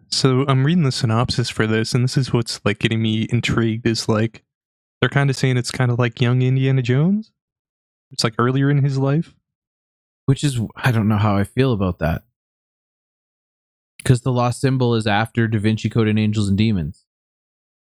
so 0.09 0.45
I'm 0.47 0.65
reading 0.65 0.83
the 0.83 0.91
synopsis 0.91 1.49
for 1.49 1.67
this, 1.67 1.93
and 1.93 2.03
this 2.03 2.17
is 2.17 2.33
what's 2.33 2.61
like 2.65 2.79
getting 2.79 3.01
me 3.01 3.27
intrigued. 3.29 3.87
Is 3.87 4.09
like 4.09 4.43
they're 5.01 5.09
kind 5.09 5.29
of 5.29 5.35
saying 5.35 5.57
it's 5.57 5.71
kind 5.71 5.91
of 5.91 5.99
like 5.99 6.21
young 6.21 6.41
Indiana 6.41 6.81
Jones. 6.81 7.31
It's 8.11 8.23
like 8.23 8.35
earlier 8.37 8.69
in 8.69 8.83
his 8.83 8.97
life. 8.97 9.33
which 10.25 10.43
is 10.43 10.59
I 10.75 10.91
don't 10.91 11.07
know 11.07 11.17
how 11.17 11.35
I 11.37 11.43
feel 11.43 11.73
about 11.73 11.99
that. 11.99 12.23
Because 13.97 14.21
the 14.21 14.31
lost 14.31 14.61
symbol 14.61 14.95
is 14.95 15.07
after 15.07 15.47
Da 15.47 15.59
Vinci 15.59 15.89
Code 15.89 16.07
and 16.07 16.19
Angels 16.19 16.49
and 16.49 16.57
Demons. 16.57 17.02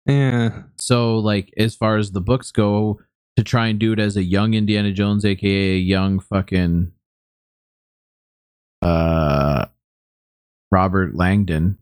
Yeah. 0.07 0.62
So, 0.81 1.19
like, 1.19 1.53
as 1.57 1.75
far 1.77 1.97
as 1.97 2.11
the 2.12 2.21
books 2.21 2.51
go, 2.51 3.01
to 3.37 3.43
try 3.45 3.69
and 3.69 3.79
do 3.79 3.93
it 3.95 3.99
as 3.99 4.17
a 4.17 4.23
young 4.23 4.53
Indiana 4.55 4.93
Jones, 4.93 5.25
aka 5.25 5.75
a 5.75 5.79
young 5.79 6.21
fucking 6.21 6.93
uh 8.83 9.67
Robert 10.71 11.15
Langdon, 11.15 11.79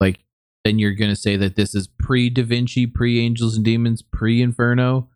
like, 0.00 0.20
then 0.64 0.78
you're 0.78 0.94
gonna 0.94 1.16
say 1.16 1.36
that 1.36 1.56
this 1.56 1.74
is 1.74 1.86
pre 1.98 2.30
Da 2.30 2.42
Vinci, 2.42 2.86
pre 2.86 3.20
Angels 3.20 3.56
and 3.56 3.64
Demons, 3.64 4.02
pre 4.02 4.40
Inferno. 4.42 5.08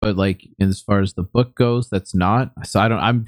But 0.00 0.16
like, 0.16 0.48
as 0.60 0.80
far 0.80 1.00
as 1.00 1.12
the 1.12 1.22
book 1.22 1.54
goes, 1.54 1.90
that's 1.90 2.14
not. 2.14 2.52
So 2.66 2.80
I 2.80 2.88
don't. 2.88 3.00
I'm 3.00 3.26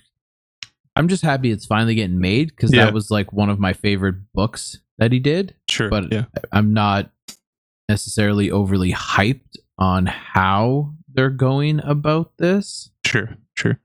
I'm 0.97 1.09
just 1.09 1.23
happy 1.23 1.51
it's 1.51 1.67
finally 1.67 1.95
getting 1.95 2.19
made 2.21 2.49
because 2.49 2.73
Yeah. 2.73 2.87
that 2.87 2.95
was 2.95 3.11
like 3.11 3.33
one 3.33 3.51
of 3.51 3.59
my 3.59 3.73
favorite 3.73 4.17
books 4.35 4.81
that 4.99 5.13
he 5.13 5.19
did. 5.21 5.55
Sure. 5.69 5.89
But 5.89 6.13
yeah. 6.13 6.25
I'm 6.51 6.73
not 6.73 7.11
necessarily 7.89 8.51
overly 8.51 8.93
hyped 8.93 9.57
on 9.79 10.07
how 10.07 10.95
they're 11.13 11.31
going 11.31 11.81
about 11.81 12.37
this. 12.39 12.91
Sure. 13.05 13.37
Sure. 13.55 13.79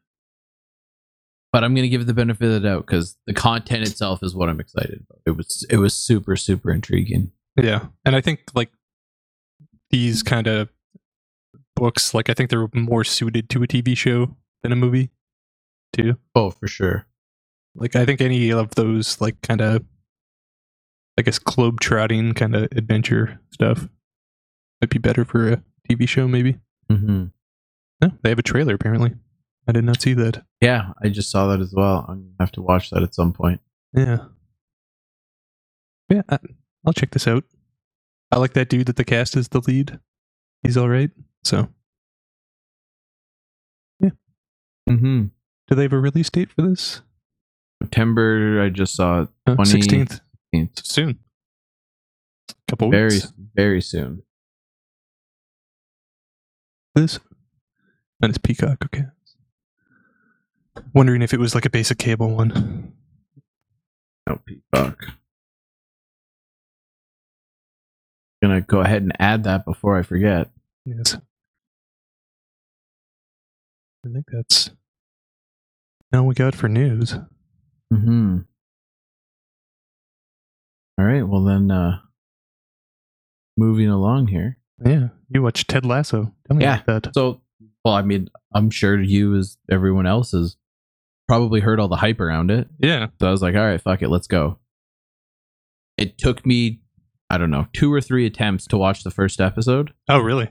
But 1.52 1.64
I'm 1.64 1.74
gonna 1.74 1.88
give 1.88 2.02
it 2.02 2.06
the 2.06 2.14
benefit 2.14 2.46
of 2.46 2.62
the 2.62 2.68
doubt 2.68 2.86
because 2.86 3.18
the 3.26 3.34
content 3.34 3.88
itself 3.88 4.22
is 4.22 4.36
what 4.36 4.50
I'm 4.50 4.60
excited 4.60 5.04
about. 5.10 5.22
It 5.26 5.32
was 5.32 5.66
it 5.70 5.78
was 5.78 5.94
super 5.94 6.36
super 6.36 6.72
intriguing. 6.72 7.32
Yeah. 7.56 7.88
And 8.06 8.16
I 8.16 8.22
think 8.22 8.42
like 8.54 8.72
these 9.90 10.24
kind 10.24 10.48
of 10.48 10.70
books, 11.76 12.14
like 12.14 12.30
I 12.30 12.34
think 12.34 12.50
they're 12.50 12.68
more 12.74 13.04
suited 13.04 13.50
to 13.52 13.64
a 13.64 13.68
TV 13.68 13.96
show 13.96 14.36
than 14.64 14.72
a 14.72 14.76
movie, 14.76 15.10
too. 15.94 16.18
Oh, 16.36 16.50
for 16.50 16.68
sure. 16.68 17.08
Like 17.76 17.96
I 17.96 18.06
think 18.06 18.22
any 18.22 18.52
of 18.52 18.76
those 18.76 19.22
like 19.22 19.42
kind 19.42 19.62
of 19.62 19.84
I 21.18 21.24
guess 21.24 21.40
globe 21.40 21.80
trotting 21.80 22.34
kind 22.34 22.56
of 22.56 22.64
adventure 22.74 23.40
stuff. 23.52 23.88
Might 24.82 24.90
be 24.92 25.00
better 25.00 25.26
for 25.26 25.52
a 25.52 25.64
TV 25.90 26.08
show, 26.08 26.28
maybe. 26.28 26.58
Mm-hmm. 26.92 27.26
No, 28.02 28.12
they 28.22 28.30
have 28.30 28.40
a 28.40 28.44
trailer 28.44 28.76
apparently. 28.76 29.16
I 29.68 29.72
did 29.72 29.84
not 29.84 30.02
see 30.02 30.14
that. 30.14 30.44
Yeah, 30.62 30.94
I 31.04 31.10
just 31.10 31.30
saw 31.32 31.48
that 31.48 31.60
as 31.60 31.74
well. 31.76 32.06
I'm 32.08 32.22
gonna 32.22 32.34
have 32.40 32.52
to 32.54 32.62
watch 32.62 32.92
that 32.92 33.04
at 33.04 33.16
some 33.16 33.34
point. 33.34 33.60
Yeah. 33.94 34.20
Yeah, 36.10 36.22
I, 36.30 36.38
I'll 36.86 36.94
check 36.94 37.12
this 37.12 37.28
out. 37.28 37.44
I 38.32 38.38
like 38.38 38.54
that 38.54 38.70
dude 38.70 38.88
that 38.88 38.96
the 38.96 39.04
cast 39.04 39.36
is 39.36 39.50
the 39.50 39.60
lead. 39.62 40.00
He's 40.64 40.78
all 40.78 40.88
right. 40.90 41.10
So, 41.44 41.70
Yeah. 44.00 44.12
Mm-hmm. 44.90 45.26
do 45.68 45.76
they 45.76 45.84
have 45.84 45.94
a 45.94 46.00
release 46.00 46.30
date 46.30 46.52
for 46.52 46.62
this? 46.62 47.02
September. 47.82 48.62
I 48.62 48.70
just 48.70 48.96
saw 48.96 49.24
it. 49.24 49.30
Uh, 49.46 49.56
20 49.56 49.72
16th. 49.82 50.22
Soon. 50.84 51.20
A 52.50 52.54
Couple 52.68 52.90
Very, 52.90 53.10
weeks. 53.16 53.34
very 53.56 53.82
soon. 53.82 54.24
This. 56.96 57.20
And 58.22 58.30
it's 58.30 58.38
Peacock. 58.40 58.78
Okay. 58.86 59.06
Wondering 60.94 61.22
if 61.22 61.34
it 61.34 61.40
was 61.40 61.54
like 61.54 61.66
a 61.66 61.70
basic 61.70 61.98
cable 61.98 62.30
one. 62.36 62.94
No 64.28 64.40
Peacock. 64.46 65.06
Gonna 68.42 68.62
go 68.62 68.80
ahead 68.82 69.02
and 69.02 69.14
add 69.20 69.44
that 69.46 69.66
before 69.66 69.98
I 69.98 70.04
forget. 70.04 70.50
Yes. 70.86 71.16
I 74.06 74.10
think 74.14 74.26
that's 74.32 74.70
all 76.14 76.26
we 76.26 76.34
got 76.36 76.56
for 76.56 76.70
news. 76.70 77.16
Mm-hmm. 77.94 78.40
All 80.98 81.06
right. 81.06 81.24
Well 81.28 81.44
then, 81.44 81.70
uh 81.72 82.00
moving 83.58 83.90
along 83.90 84.28
here. 84.28 84.58
Yeah. 84.86 85.10
You 85.30 85.42
watched 85.42 85.68
Ted 85.68 85.86
Lasso. 85.86 86.32
Tell 86.48 86.58
me 86.58 86.64
Yeah. 86.64 86.82
about 86.82 87.04
that. 87.04 87.14
So, 87.16 87.42
well, 87.84 87.96
I 87.96 88.02
mean, 88.04 88.30
I'm 88.54 88.70
sure 88.70 89.02
you, 89.02 89.36
as 89.36 89.58
everyone 89.70 90.06
else, 90.06 90.32
has 90.32 90.58
probably 91.28 91.60
heard 91.60 91.80
all 91.80 91.88
the 91.88 91.96
hype 91.96 92.20
around 92.20 92.52
it. 92.52 92.68
Yeah. 92.80 93.08
So 93.20 93.28
I 93.28 93.32
was 93.32 93.42
like, 93.42 93.56
all 93.56 93.66
right, 93.66 93.82
fuck 93.82 94.02
it, 94.04 94.10
let's 94.10 94.28
go. 94.28 94.60
It 95.98 96.18
took 96.20 96.46
me, 96.46 96.82
I 97.30 97.38
don't 97.40 97.50
know, 97.50 97.68
two 97.74 97.92
or 97.92 98.00
three 98.00 98.26
attempts 98.28 98.68
to 98.68 98.78
watch 98.78 99.04
the 99.04 99.10
first 99.12 99.42
episode. 99.42 99.92
Oh, 100.08 100.20
really? 100.20 100.50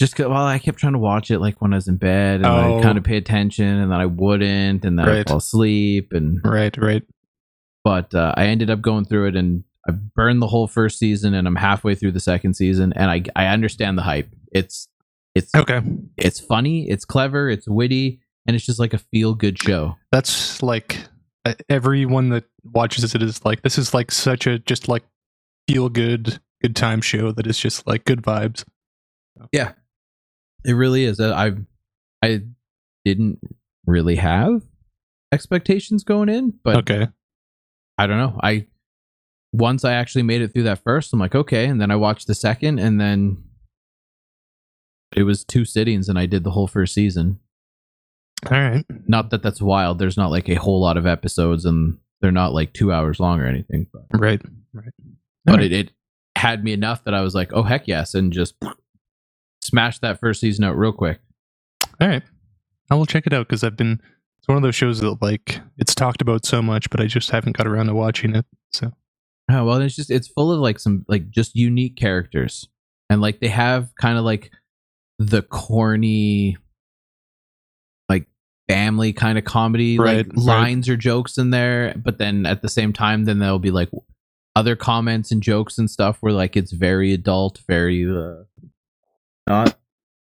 Just 0.00 0.14
'cause- 0.16 0.28
well, 0.28 0.46
I 0.46 0.58
kept 0.60 0.78
trying 0.78 0.94
to 0.94 0.98
watch 1.00 1.30
it 1.30 1.40
like 1.40 1.60
when 1.60 1.72
I 1.72 1.76
was 1.76 1.88
in 1.88 1.96
bed, 1.96 2.36
and 2.36 2.46
Oh. 2.46 2.78
I 2.78 2.82
kind 2.82 2.96
of 2.98 3.04
pay 3.04 3.16
attention, 3.16 3.66
and 3.66 3.90
then 3.90 4.00
I 4.00 4.06
wouldn't, 4.06 4.84
and 4.84 4.98
then 4.98 5.08
I 5.08 5.16
Right. 5.18 5.28
fall 5.28 5.38
asleep, 5.38 6.12
and 6.12 6.40
Right, 6.44 6.76
right. 6.78 7.02
But 7.84 8.14
uh, 8.14 8.34
I 8.36 8.46
ended 8.46 8.70
up 8.70 8.80
going 8.80 9.04
through 9.04 9.28
it, 9.28 9.36
and 9.36 9.64
I 9.88 9.92
burned 9.92 10.40
the 10.40 10.46
whole 10.48 10.66
first 10.68 10.98
season, 10.98 11.34
and 11.34 11.46
I'm 11.46 11.56
halfway 11.56 11.94
through 11.94 12.12
the 12.12 12.20
second 12.20 12.54
season, 12.54 12.92
and 12.94 13.10
I 13.10 13.22
I 13.34 13.46
understand 13.48 13.98
the 13.98 14.02
hype. 14.02 14.28
It's 14.52 14.88
it's 15.34 15.54
Okay. 15.54 15.80
it's 16.16 16.40
funny, 16.40 16.88
it's 16.88 17.04
clever, 17.04 17.48
it's 17.48 17.66
witty, 17.68 18.20
and 18.46 18.54
it's 18.54 18.66
just 18.66 18.78
like 18.78 18.92
a 18.94 18.98
feel 18.98 19.34
good 19.34 19.60
show. 19.60 19.96
That's 20.10 20.62
like 20.62 20.98
everyone 21.68 22.28
that 22.28 22.44
watches 22.62 23.14
it 23.14 23.22
is 23.22 23.44
like, 23.44 23.62
this 23.62 23.76
is 23.78 23.92
like 23.94 24.10
such 24.12 24.46
a 24.46 24.58
just 24.60 24.86
like 24.88 25.02
feel 25.66 25.88
good, 25.88 26.38
good 26.62 26.76
time 26.76 27.00
show 27.00 27.32
that 27.32 27.46
is 27.46 27.58
just 27.58 27.86
like 27.86 28.04
good 28.04 28.22
vibes. 28.22 28.64
Yeah. 29.50 29.72
It 30.64 30.74
really 30.74 31.04
is. 31.04 31.18
Uh, 31.18 31.34
I 31.34 31.52
I 32.24 32.42
didn't 33.04 33.40
really 33.86 34.16
have 34.16 34.62
expectations 35.32 36.04
going 36.04 36.28
in, 36.28 36.54
but 36.62 36.76
okay. 36.76 37.08
I 37.98 38.06
don't 38.06 38.18
know. 38.18 38.38
I 38.42 38.66
once 39.52 39.84
I 39.84 39.92
actually 39.92 40.22
made 40.22 40.40
it 40.40 40.52
through 40.52 40.62
that 40.64 40.82
first, 40.82 41.12
I'm 41.12 41.20
like, 41.20 41.34
okay, 41.34 41.66
and 41.66 41.80
then 41.80 41.90
I 41.90 41.96
watched 41.96 42.26
the 42.26 42.34
second, 42.34 42.78
and 42.78 43.00
then 43.00 43.44
it 45.14 45.24
was 45.24 45.44
two 45.44 45.64
sittings, 45.64 46.08
and 46.08 46.18
I 46.18 46.26
did 46.26 46.42
the 46.44 46.50
whole 46.52 46.66
first 46.66 46.94
season. 46.94 47.38
All 48.50 48.58
right. 48.58 48.84
Not 49.06 49.30
that 49.30 49.42
that's 49.42 49.62
wild. 49.62 49.98
There's 49.98 50.16
not 50.16 50.30
like 50.30 50.48
a 50.48 50.54
whole 50.54 50.80
lot 50.80 50.96
of 50.96 51.06
episodes, 51.06 51.64
and 51.64 51.98
they're 52.20 52.32
not 52.32 52.54
like 52.54 52.72
two 52.72 52.92
hours 52.92 53.20
long 53.20 53.40
or 53.40 53.46
anything. 53.46 53.86
But, 53.92 54.18
Right. 54.18 54.42
Right. 54.72 54.90
but 55.44 55.52
Alright. 55.52 55.66
it, 55.66 55.72
it 55.72 55.92
had 56.36 56.64
me 56.64 56.72
enough 56.72 57.04
that 57.04 57.14
I 57.14 57.20
was 57.20 57.34
like, 57.34 57.52
oh 57.52 57.62
heck 57.62 57.86
yes, 57.86 58.14
and 58.14 58.32
just 58.32 58.54
smashed 59.62 60.00
that 60.00 60.18
first 60.18 60.40
season 60.40 60.64
out 60.64 60.76
real 60.78 60.92
quick. 60.92 61.20
All 62.00 62.08
right. 62.08 62.22
I 62.90 62.94
will 62.94 63.06
check 63.06 63.26
it 63.26 63.32
out 63.32 63.46
because 63.46 63.62
I've 63.62 63.76
been. 63.76 64.00
It's 64.42 64.48
one 64.48 64.56
of 64.56 64.64
those 64.64 64.74
shows 64.74 64.98
that 65.00 65.22
like 65.22 65.60
it's 65.78 65.94
talked 65.94 66.20
about 66.20 66.44
so 66.44 66.60
much, 66.60 66.90
but 66.90 67.00
I 67.00 67.06
just 67.06 67.30
haven't 67.30 67.56
got 67.56 67.68
around 67.68 67.86
to 67.86 67.94
watching 67.94 68.34
it. 68.34 68.44
So 68.72 68.92
Oh 69.48 69.64
well, 69.64 69.80
it's 69.80 69.94
just 69.94 70.10
it's 70.10 70.26
full 70.28 70.50
of 70.50 70.58
like 70.58 70.78
some 70.80 71.04
like 71.08 71.30
just 71.30 71.54
unique 71.54 71.96
characters, 71.96 72.68
and 73.10 73.20
like 73.20 73.40
they 73.40 73.48
have 73.48 73.94
kind 74.00 74.18
of 74.18 74.24
like 74.24 74.50
the 75.18 75.42
corny, 75.42 76.56
like 78.08 78.26
family 78.68 79.12
kind 79.12 79.38
of 79.38 79.44
comedy 79.44 79.98
Right, 79.98 80.18
like 80.18 80.26
right. 80.28 80.36
lines 80.36 80.88
or 80.88 80.96
jokes 80.96 81.38
in 81.38 81.50
there, 81.50 81.94
but 81.96 82.18
then 82.18 82.46
at 82.46 82.62
the 82.62 82.68
same 82.68 82.92
time, 82.92 83.24
then 83.24 83.38
there'll 83.38 83.58
be 83.58 83.70
like 83.70 83.90
other 84.56 84.74
comments 84.74 85.30
and 85.30 85.42
jokes 85.42 85.78
and 85.78 85.90
stuff 85.90 86.18
where 86.20 86.32
like 86.32 86.56
it's 86.56 86.72
very 86.72 87.12
adult, 87.12 87.60
very 87.68 88.08
uh, 88.08 88.42
not 89.46 89.78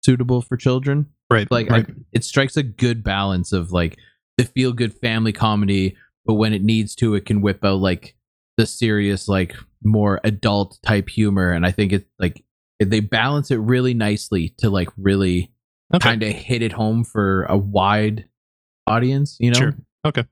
suitable 0.05 0.41
for 0.41 0.57
children. 0.57 1.07
Right, 1.31 1.51
Like 1.51 1.71
right. 1.71 1.87
I, 1.89 1.93
it 2.13 2.25
strikes 2.25 2.57
a 2.57 2.63
good 2.63 3.03
balance 3.03 3.53
of 3.53 3.73
like 3.73 3.99
the 4.39 4.45
feel 4.45 4.73
good 4.73 4.95
family 4.95 5.33
comedy, 5.33 5.97
but 6.25 6.35
when 6.35 6.53
it 6.53 6.63
needs 6.63 6.95
to, 6.97 7.15
it 7.15 7.27
can 7.27 7.41
whip 7.41 7.65
out 7.65 7.81
like 7.81 8.15
the 8.57 8.67
serious, 8.67 9.29
like 9.29 9.55
more 9.83 10.21
adult 10.25 10.79
type 10.83 11.09
humor. 11.09 11.53
And 11.53 11.67
I 11.67 11.71
think 11.71 11.93
it's 11.93 12.07
like 12.19 12.45
they 12.79 13.01
balance 13.01 13.51
it 13.51 13.57
really 13.57 13.95
nicely 13.95 14.55
to 14.59 14.71
like 14.71 14.89
really 14.97 15.53
okay. 15.95 16.09
kind 16.09 16.23
of 16.23 16.31
hit 16.31 16.63
it 16.63 16.73
home 16.73 17.05
for 17.05 17.45
a 17.45 17.57
wide 17.57 18.27
audience. 18.87 19.37
You 19.41 19.51
know, 19.51 19.59
Sure. 19.59 19.75
Okay. 20.07 20.25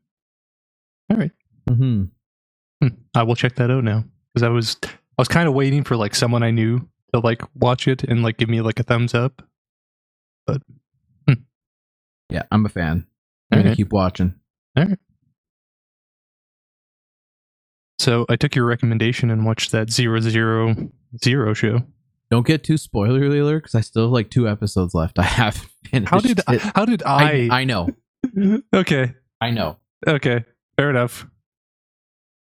All 1.10 1.16
right. 1.16 1.32
hmm 1.68 2.04
Hmm. 2.80 2.88
I 3.14 3.24
will 3.24 3.34
check 3.34 3.56
that 3.56 3.72
out 3.72 3.82
now 3.82 4.04
because 4.32 4.44
I 4.44 4.50
was 4.50 4.76
I 4.84 5.20
was 5.20 5.26
kind 5.26 5.48
of 5.48 5.54
waiting 5.54 5.82
for 5.82 5.96
like 5.96 6.14
someone 6.14 6.44
I 6.44 6.52
knew 6.52 6.88
to 7.12 7.20
like 7.20 7.42
watch 7.56 7.88
it 7.88 8.04
and 8.04 8.22
like 8.22 8.36
give 8.36 8.48
me 8.48 8.60
like 8.60 8.78
a 8.78 8.84
thumbs 8.84 9.14
up. 9.14 9.42
Yeah, 12.30 12.42
I'm 12.50 12.66
a 12.66 12.68
fan. 12.68 13.06
I'm 13.50 13.58
gonna 13.58 13.62
Alright. 13.68 13.76
keep 13.76 13.92
watching. 13.92 14.34
All 14.76 14.84
right. 14.84 14.98
So 17.98 18.26
I 18.28 18.36
took 18.36 18.54
your 18.54 18.64
recommendation 18.66 19.30
and 19.30 19.44
watched 19.44 19.72
that 19.72 19.90
zero 19.90 20.20
zero 20.20 20.74
zero 21.22 21.54
show. 21.54 21.80
Don't 22.30 22.46
get 22.46 22.62
too 22.62 22.74
spoilerly 22.74 23.40
alert 23.40 23.60
because 23.64 23.74
I 23.74 23.80
still 23.80 24.04
have 24.04 24.12
like 24.12 24.30
two 24.30 24.48
episodes 24.48 24.94
left. 24.94 25.18
I 25.18 25.22
haven't 25.22 25.70
finished. 25.84 26.10
How 26.10 26.20
did 26.20 26.40
I, 26.46 26.54
it. 26.54 26.60
how 26.60 26.84
did 26.84 27.02
I, 27.02 27.48
I? 27.50 27.60
I 27.60 27.64
know. 27.64 27.88
okay, 28.74 29.14
I 29.40 29.50
know. 29.50 29.78
okay, 30.06 30.44
fair 30.76 30.90
enough. 30.90 31.26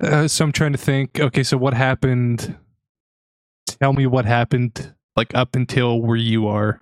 Uh, 0.01 0.27
so 0.27 0.45
I'm 0.45 0.51
trying 0.51 0.71
to 0.71 0.77
think. 0.77 1.19
Okay, 1.19 1.43
so 1.43 1.57
what 1.57 1.73
happened? 1.73 2.57
Tell 3.67 3.93
me 3.93 4.07
what 4.07 4.25
happened, 4.25 4.93
like 5.15 5.35
up 5.35 5.55
until 5.55 6.01
where 6.01 6.17
you 6.17 6.47
are. 6.47 6.81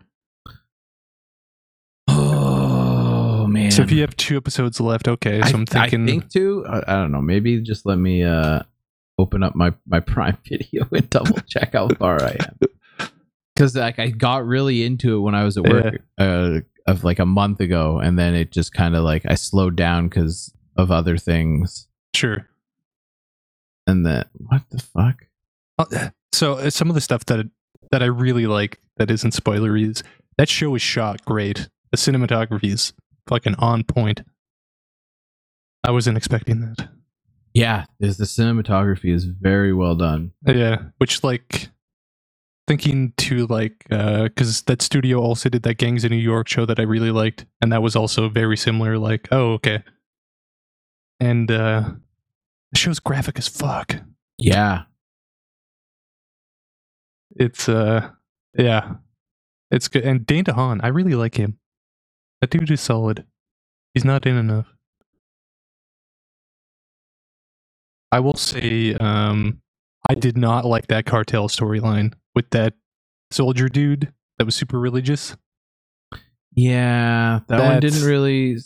Man. 3.57 3.71
So 3.71 3.81
if 3.83 3.91
you 3.91 4.01
have 4.01 4.15
two 4.17 4.37
episodes 4.37 4.79
left, 4.79 5.07
okay. 5.07 5.41
So 5.41 5.47
I, 5.47 5.51
I'm 5.51 5.65
thinking. 5.65 6.03
I 6.03 6.05
think 6.07 6.29
too. 6.29 6.65
I, 6.67 6.83
I 6.87 6.95
don't 6.95 7.11
know. 7.11 7.21
Maybe 7.21 7.59
just 7.61 7.85
let 7.85 7.97
me 7.97 8.23
uh 8.23 8.61
open 9.17 9.43
up 9.43 9.55
my 9.55 9.73
my 9.85 9.99
Prime 10.13 10.37
Video 10.47 10.87
and 10.91 11.09
double 11.09 11.39
check 11.47 11.73
how 11.73 11.89
far 11.89 12.21
I 12.23 12.37
am. 12.39 12.59
Because 13.55 13.75
like 13.75 13.97
I 13.97 14.09
got 14.09 14.45
really 14.45 14.85
into 14.85 15.17
it 15.17 15.21
when 15.21 15.33
I 15.33 15.43
was 15.43 15.57
at 15.57 15.63
work 15.63 16.03
uh 16.19 16.59
of 16.85 17.03
like 17.03 17.17
a 17.17 17.25
month 17.25 17.59
ago, 17.59 17.97
and 17.97 18.17
then 18.17 18.35
it 18.35 18.51
just 18.51 18.71
kind 18.71 18.95
of 18.95 19.03
like 19.03 19.23
I 19.27 19.33
slowed 19.33 19.75
down 19.75 20.07
because 20.09 20.53
of 20.77 20.91
other 20.91 21.17
things, 21.17 21.87
sure. 22.15 22.47
and 23.87 24.05
then 24.05 24.25
what 24.35 24.61
the 24.69 24.77
fuck? 24.77 25.25
Uh, 25.79 26.09
So 26.33 26.53
uh, 26.53 26.69
some 26.69 26.87
of 26.89 26.93
the 26.93 27.01
stuff 27.01 27.25
that 27.25 27.49
that 27.91 28.03
I 28.03 28.05
really 28.05 28.45
like 28.45 28.79
that 28.97 29.09
isn't 29.09 29.33
spoilery 29.33 29.89
is 29.89 30.03
that 30.37 30.49
show 30.49 30.75
is 30.75 30.83
shot 30.83 31.25
great. 31.25 31.67
The 31.91 31.97
cinematography 31.97 32.71
is 32.73 32.93
fucking 33.27 33.55
on 33.55 33.83
point. 33.83 34.23
I 35.83 35.91
wasn't 35.91 36.17
expecting 36.17 36.61
that. 36.61 36.89
Yeah, 37.53 37.85
is 37.99 38.17
the 38.17 38.25
cinematography 38.25 39.13
is 39.13 39.25
very 39.25 39.73
well 39.73 39.95
done. 39.95 40.31
Yeah, 40.45 40.77
which 40.97 41.23
like 41.23 41.69
thinking 42.67 43.13
to 43.17 43.47
like 43.47 43.85
because 43.89 44.61
that 44.63 44.81
studio 44.81 45.19
also 45.19 45.49
did 45.49 45.63
that 45.63 45.77
Gangs 45.77 46.03
of 46.03 46.11
New 46.11 46.17
York 46.17 46.47
show 46.47 46.65
that 46.65 46.79
I 46.79 46.83
really 46.83 47.11
liked, 47.11 47.45
and 47.61 47.71
that 47.71 47.81
was 47.81 47.95
also 47.95 48.29
very 48.29 48.57
similar. 48.57 48.97
Like, 48.97 49.27
oh 49.31 49.53
okay, 49.53 49.83
and 51.19 51.49
uh 51.49 51.91
the 52.71 52.77
show's 52.77 52.99
graphic 52.99 53.39
as 53.39 53.47
fuck. 53.47 53.95
Yeah, 54.37 54.83
It's 57.35 57.69
uh 57.69 58.09
yeah, 58.57 58.95
it's 59.71 59.87
good. 59.87 60.03
And 60.03 60.25
Dane 60.25 60.43
DeHaan, 60.43 60.79
I 60.83 60.87
really 60.89 61.15
like 61.15 61.35
him. 61.35 61.57
That 62.41 62.49
dude 62.49 62.71
is 62.71 62.81
solid. 62.81 63.25
He's 63.93 64.05
not 64.05 64.25
in 64.25 64.37
enough. 64.37 64.67
I 68.11 68.19
will 68.19 68.35
say, 68.35 68.93
um, 68.95 69.61
I 70.09 70.13
did 70.15 70.37
not 70.37 70.65
like 70.65 70.87
that 70.87 71.05
cartel 71.05 71.49
storyline 71.49 72.13
with 72.35 72.49
that 72.51 72.73
soldier 73.31 73.67
dude 73.67 74.13
that 74.37 74.45
was 74.45 74.55
super 74.55 74.79
religious. 74.79 75.35
Yeah, 76.55 77.41
that 77.47 77.59
one 77.61 77.79
didn't 77.79 78.03
really 78.03 78.57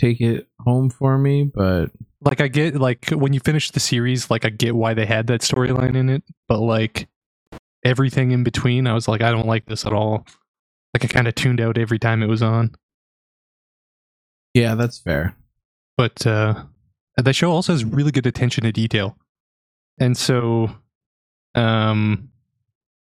take 0.00 0.20
it 0.20 0.48
home 0.60 0.90
for 0.90 1.18
me, 1.18 1.44
but 1.44 1.90
Like 2.20 2.40
I 2.40 2.48
get 2.48 2.76
like 2.76 3.10
when 3.10 3.32
you 3.32 3.40
finish 3.40 3.70
the 3.70 3.80
series, 3.80 4.30
like 4.30 4.44
I 4.44 4.48
get 4.48 4.74
why 4.74 4.94
they 4.94 5.06
had 5.06 5.26
that 5.28 5.42
storyline 5.42 5.96
in 5.96 6.08
it, 6.08 6.22
but 6.48 6.60
like 6.60 7.08
everything 7.84 8.32
in 8.32 8.42
between, 8.42 8.86
I 8.86 8.94
was 8.94 9.06
like, 9.06 9.20
I 9.22 9.30
don't 9.30 9.46
like 9.46 9.66
this 9.66 9.86
at 9.86 9.92
all. 9.92 10.26
Like 10.96 11.04
I 11.04 11.08
kind 11.08 11.28
of 11.28 11.34
tuned 11.34 11.60
out 11.60 11.76
every 11.76 11.98
time 11.98 12.22
it 12.22 12.26
was 12.26 12.42
on. 12.42 12.74
yeah, 14.54 14.74
that's 14.74 14.98
fair. 14.98 15.36
But 15.98 16.26
uh 16.26 16.64
that 17.18 17.34
show 17.34 17.50
also 17.52 17.74
has 17.74 17.84
really 17.84 18.12
good 18.12 18.26
attention 18.26 18.64
to 18.64 18.72
detail. 18.72 19.18
And 20.00 20.16
so 20.16 20.70
um 21.54 22.30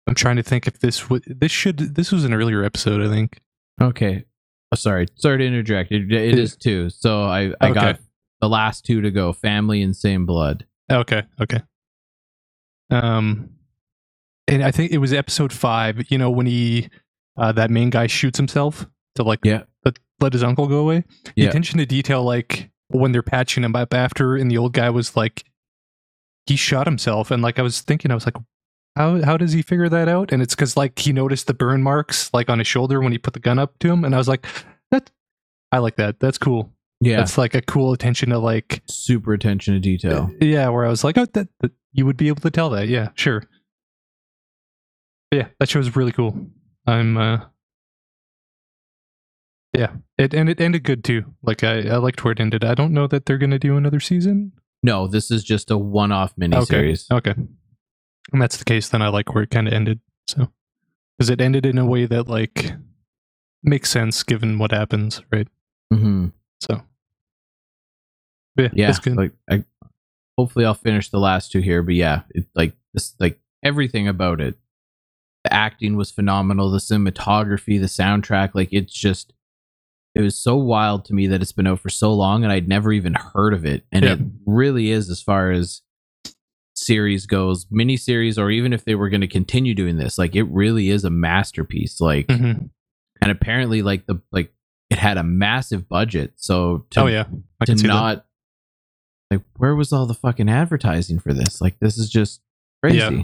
I'm 0.09 0.17
trying 0.17 0.37
to 0.37 0.43
think 0.43 0.67
if 0.67 0.81
this 0.81 1.09
would 1.09 1.23
this 1.27 1.53
should 1.53 1.79
this 1.95 2.11
was 2.11 2.25
an 2.25 2.35
earlier 2.35 2.65
episode, 2.65 3.01
I 3.01 3.09
think. 3.09 3.39
Okay. 3.81 4.25
Oh, 4.73 4.77
sorry. 4.77 5.07
Sorry 5.15 5.39
to 5.39 5.45
interject. 5.47 5.93
It, 5.93 6.11
it 6.11 6.37
is 6.37 6.57
two. 6.57 6.91
So 6.91 7.23
I, 7.27 7.53
I 7.61 7.71
got 7.71 8.01
the 8.41 8.49
last 8.49 8.85
two 8.85 9.03
to 9.03 9.13
go 9.13 9.33
family 9.33 9.83
and 9.83 9.95
same 9.95 10.27
blood. 10.27 10.67
Okay, 10.91 11.23
okay. 11.41 11.63
Um, 12.91 13.51
and 14.49 14.65
I 14.65 14.73
think 14.73 14.91
it 14.91 14.99
was 14.99 15.13
episode 15.13 15.53
five. 15.53 16.11
You 16.11 16.19
know 16.19 16.31
when 16.31 16.47
he, 16.47 16.89
uh, 17.39 17.53
that 17.53 17.71
main 17.71 17.91
guy 17.91 18.07
shoots 18.07 18.37
himself 18.39 18.87
to 19.15 19.23
like 19.23 19.41
Yeah. 19.45 19.63
let, 19.85 19.99
let 20.21 20.33
his 20.33 20.43
uncle 20.43 20.67
go 20.67 20.79
away. 20.81 21.05
The 21.25 21.33
Yeah. 21.37 21.49
attention 21.49 21.79
to 21.79 21.87
detail, 21.87 22.23
like 22.25 22.71
when 22.89 23.13
they're 23.13 23.23
patching 23.23 23.65
him 23.65 23.77
up 23.77 23.95
after, 23.95 24.37
and 24.37 24.51
the 24.51 24.59
old 24.59 24.73
guy 24.73 24.91
was 24.91 25.17
like, 25.17 25.45
he 26.47 26.57
shot 26.57 26.87
himself, 26.87 27.31
and 27.31 27.43
like 27.43 27.59
I 27.59 27.63
was 27.63 27.81
thinking, 27.83 28.11
I 28.11 28.15
was 28.15 28.25
like, 28.27 28.37
how 28.97 29.23
how 29.23 29.37
does 29.37 29.53
he 29.53 29.63
figure 29.63 29.89
that 29.91 30.09
out? 30.09 30.33
And 30.33 30.43
it's 30.43 30.55
because 30.55 30.77
like 30.77 30.99
he 30.99 31.13
noticed 31.13 31.47
the 31.47 31.55
burn 31.55 31.83
marks 31.83 32.33
like 32.33 32.49
on 32.51 32.59
his 32.59 32.67
shoulder 32.67 33.01
when 33.01 33.13
he 33.13 33.19
put 33.19 33.35
the 33.35 33.41
gun 33.41 33.59
up 33.59 33.79
to 33.81 33.93
him, 33.93 34.05
and 34.05 34.15
I 34.15 34.19
was 34.19 34.29
like, 34.29 34.47
that, 34.91 35.11
I 35.71 35.79
like 35.79 35.97
that. 35.97 36.19
That's 36.21 36.39
cool. 36.39 36.73
Yeah. 37.01 37.19
That's 37.19 37.39
like 37.39 37.55
a 37.55 37.61
cool 37.63 37.93
attention 37.93 38.31
to 38.31 38.39
like 38.39 38.83
Super 38.89 39.33
attention 39.35 39.75
to 39.75 39.81
detail. 39.81 40.31
yeah, 40.41 40.69
where 40.71 40.85
I 40.85 40.89
was 40.89 41.05
like, 41.05 41.17
oh, 41.19 41.27
that, 41.35 41.49
that 41.61 41.71
you 41.93 42.05
would 42.07 42.17
be 42.17 42.27
able 42.29 42.41
to 42.41 42.51
tell 42.51 42.71
that. 42.71 42.89
Yeah, 42.89 43.11
sure. 43.15 43.45
Yeah, 45.33 45.49
that 45.61 45.69
show 45.69 45.79
was 45.79 45.95
really 45.95 46.13
cool. 46.13 46.49
I'm, 46.89 47.17
uh, 47.17 47.41
yeah, 49.75 49.93
it 50.17 50.33
and 50.35 50.49
it 50.49 50.61
ended 50.61 50.83
good 50.85 51.05
too. 51.05 51.25
Like 51.43 51.63
I, 51.63 51.81
I 51.89 51.97
liked 51.97 52.25
where 52.25 52.33
it 52.33 52.41
ended. 52.41 52.65
I 52.65 52.75
don't 52.75 52.93
know 52.93 53.07
that 53.07 53.27
they're 53.27 53.39
gonna 53.39 53.59
do 53.59 53.77
another 53.77 54.01
season. 54.01 54.53
No, 54.83 55.07
this 55.07 55.31
is 55.31 55.45
just 55.45 55.71
a 55.71 55.77
one 55.77 56.13
off 56.13 56.35
miniseries. 56.37 57.11
Okay, 57.13 57.31
okay, 57.33 57.41
and 58.33 58.41
that's 58.43 58.57
the 58.57 58.65
case. 58.65 58.89
Then 58.89 59.03
I 59.03 59.09
like 59.09 59.35
where 59.35 59.45
it 59.45 59.51
kind 59.51 59.69
of 59.69 59.75
ended. 59.75 60.01
So, 60.27 60.49
because 61.17 61.31
it 61.31 61.41
ended 61.41 61.67
in 61.67 61.79
a 61.79 61.85
way 61.87 62.07
that 62.07 62.29
like 62.29 62.73
makes 63.63 63.91
sense 63.91 64.23
given 64.23 64.59
what 64.59 64.73
happens, 64.73 65.21
right? 65.31 65.49
hmm 65.93 66.29
So, 66.61 66.83
yeah, 68.57 68.69
Yeah. 68.73 68.95
Like 69.07 69.33
I 69.51 69.65
hopefully 70.39 70.65
I'll 70.65 70.75
finish 70.75 71.11
the 71.11 71.19
last 71.21 71.53
two 71.53 71.61
here, 71.61 71.83
but 71.83 71.95
yeah, 71.95 72.23
it 72.31 72.47
like 72.55 72.73
this 72.95 73.15
like 73.21 73.39
everything 73.63 74.09
about 74.09 74.41
it. 74.41 74.57
The 75.49 75.55
acting 75.55 75.97
was 75.97 76.11
phenomenal, 76.11 76.71
the 76.71 76.77
cinematography, 76.79 77.81
the 77.81 77.87
soundtrack, 77.87 78.51
like 78.55 78.69
it's 78.71 78.93
just 78.93 79.33
it 80.15 80.21
was 80.21 80.37
so 80.37 80.57
wild 80.57 81.07
to 81.07 81.15
me 81.15 81.27
that 81.29 81.41
it's 81.41 81.53
been 81.53 81.67
out 81.67 81.81
for 81.81 81.89
so 81.89 82.13
long 82.13 82.43
and 82.45 82.53
I'd 82.53 82.69
never 82.69 82.93
even 82.93 83.15
heard 83.15 83.55
of 83.55 83.65
it. 83.65 83.85
And 83.93 84.05
it 84.05 84.19
really 84.47 84.91
is 84.91 85.09
as 85.09 85.23
far 85.23 85.51
as 85.53 85.81
series 86.75 87.25
goes, 87.27 87.65
miniseries, 87.67 88.37
or 88.39 88.51
even 88.51 88.73
if 88.73 88.85
they 88.85 88.95
were 88.95 89.09
going 89.09 89.21
to 89.23 89.27
continue 89.29 89.75
doing 89.75 89.97
this, 89.97 90.19
like 90.19 90.35
it 90.37 90.43
really 90.45 90.91
is 90.91 91.05
a 91.05 91.11
masterpiece. 91.11 91.99
Like 92.01 92.27
Mhm. 92.27 92.69
and 93.23 93.31
apparently 93.33 93.81
like 93.83 94.07
the 94.07 94.21
like 94.33 94.53
it 94.91 94.99
had 94.99 95.17
a 95.17 95.23
massive 95.25 95.89
budget. 95.89 96.35
So 96.37 96.85
to 96.91 97.03
Oh 97.03 97.07
yeah, 97.07 97.25
I 97.61 97.65
to 97.65 97.75
that. 97.75 97.83
not 97.87 98.27
like 99.31 99.43
where 99.57 99.75
was 99.75 99.93
all 99.95 100.05
the 100.07 100.15
fucking 100.15 100.49
advertising 100.51 101.19
for 101.21 101.33
this? 101.33 101.61
Like 101.63 101.79
this 101.81 101.97
is 101.97 102.11
just 102.11 102.43
crazy. 102.83 102.99
Yeah. 102.99 103.23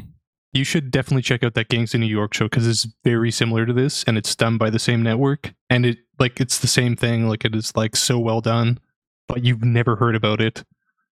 You 0.55 0.63
should 0.65 0.93
definitely 0.93 1.23
check 1.23 1.43
out 1.43 1.55
that 1.55 1.69
Gangs 1.69 1.95
of 1.95 2.01
New 2.01 2.07
York 2.07 2.33
show 2.33 2.45
because 2.45 2.67
it's 2.69 2.87
very 3.03 3.33
similar 3.33 3.67
to 3.67 3.73
this, 3.73 4.05
and 4.05 4.17
it's 4.17 4.37
done 4.37 4.57
by 4.57 4.71
the 4.71 4.79
same 4.79 5.03
network, 5.03 5.53
and 5.69 5.85
it 5.85 5.99
like 6.21 6.41
it's 6.41 6.59
the 6.61 6.69
same 6.69 6.95
thing. 6.95 7.29
Like 7.29 7.45
it 7.45 7.55
is 7.57 7.75
like 7.77 7.97
so 7.97 8.21
well 8.21 8.41
done, 8.41 8.79
but 9.27 9.45
you've 9.45 9.65
never 9.65 9.97
heard 9.97 10.15
about 10.15 10.41
it. 10.41 10.63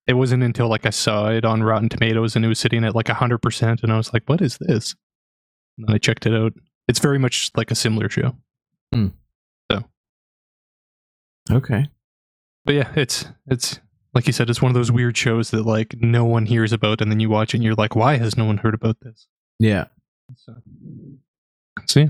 It 0.07 0.13
wasn't 0.13 0.41
until 0.41 0.67
like 0.69 0.87
I 0.87 0.89
saw 0.89 1.29
it 1.29 1.45
on 1.45 1.61
Rotten 1.61 1.87
Tomatoes 1.89 2.35
and 2.35 2.43
it 2.43 2.47
was 2.47 2.59
sitting 2.59 2.83
at 2.83 2.95
like 2.95 3.09
hundred 3.09 3.37
percent, 3.39 3.83
and 3.83 3.93
I 3.93 3.97
was 3.97 4.11
like, 4.11 4.23
"What 4.25 4.41
is 4.41 4.57
this?" 4.57 4.95
And 5.77 5.87
then 5.87 5.95
I 5.95 5.99
checked 5.99 6.25
it 6.25 6.33
out. 6.33 6.53
It's 6.87 6.99
very 6.99 7.19
much 7.19 7.51
like 7.55 7.69
a 7.69 7.75
similar 7.75 8.09
show, 8.09 8.35
hmm. 8.91 9.09
So 9.71 9.83
Okay. 11.51 11.87
but 12.65 12.73
yeah, 12.73 12.91
it's 12.95 13.25
it's 13.45 13.79
like 14.17 14.25
you 14.25 14.33
said, 14.33 14.49
it's 14.49 14.63
one 14.63 14.71
of 14.71 14.73
those 14.73 14.91
weird 14.91 15.15
shows 15.15 15.51
that 15.51 15.63
like 15.63 15.95
no 16.01 16.25
one 16.25 16.47
hears 16.47 16.73
about, 16.73 17.01
and 17.01 17.11
then 17.11 17.19
you 17.19 17.29
watch 17.29 17.53
it 17.53 17.57
and 17.57 17.63
you're 17.63 17.75
like, 17.75 17.95
"Why 17.95 18.17
has 18.17 18.35
no 18.35 18.45
one 18.45 18.57
heard 18.57 18.73
about 18.73 18.99
this?" 19.01 19.27
Yeah. 19.59 19.85
So, 20.35 20.55
see, 21.85 22.07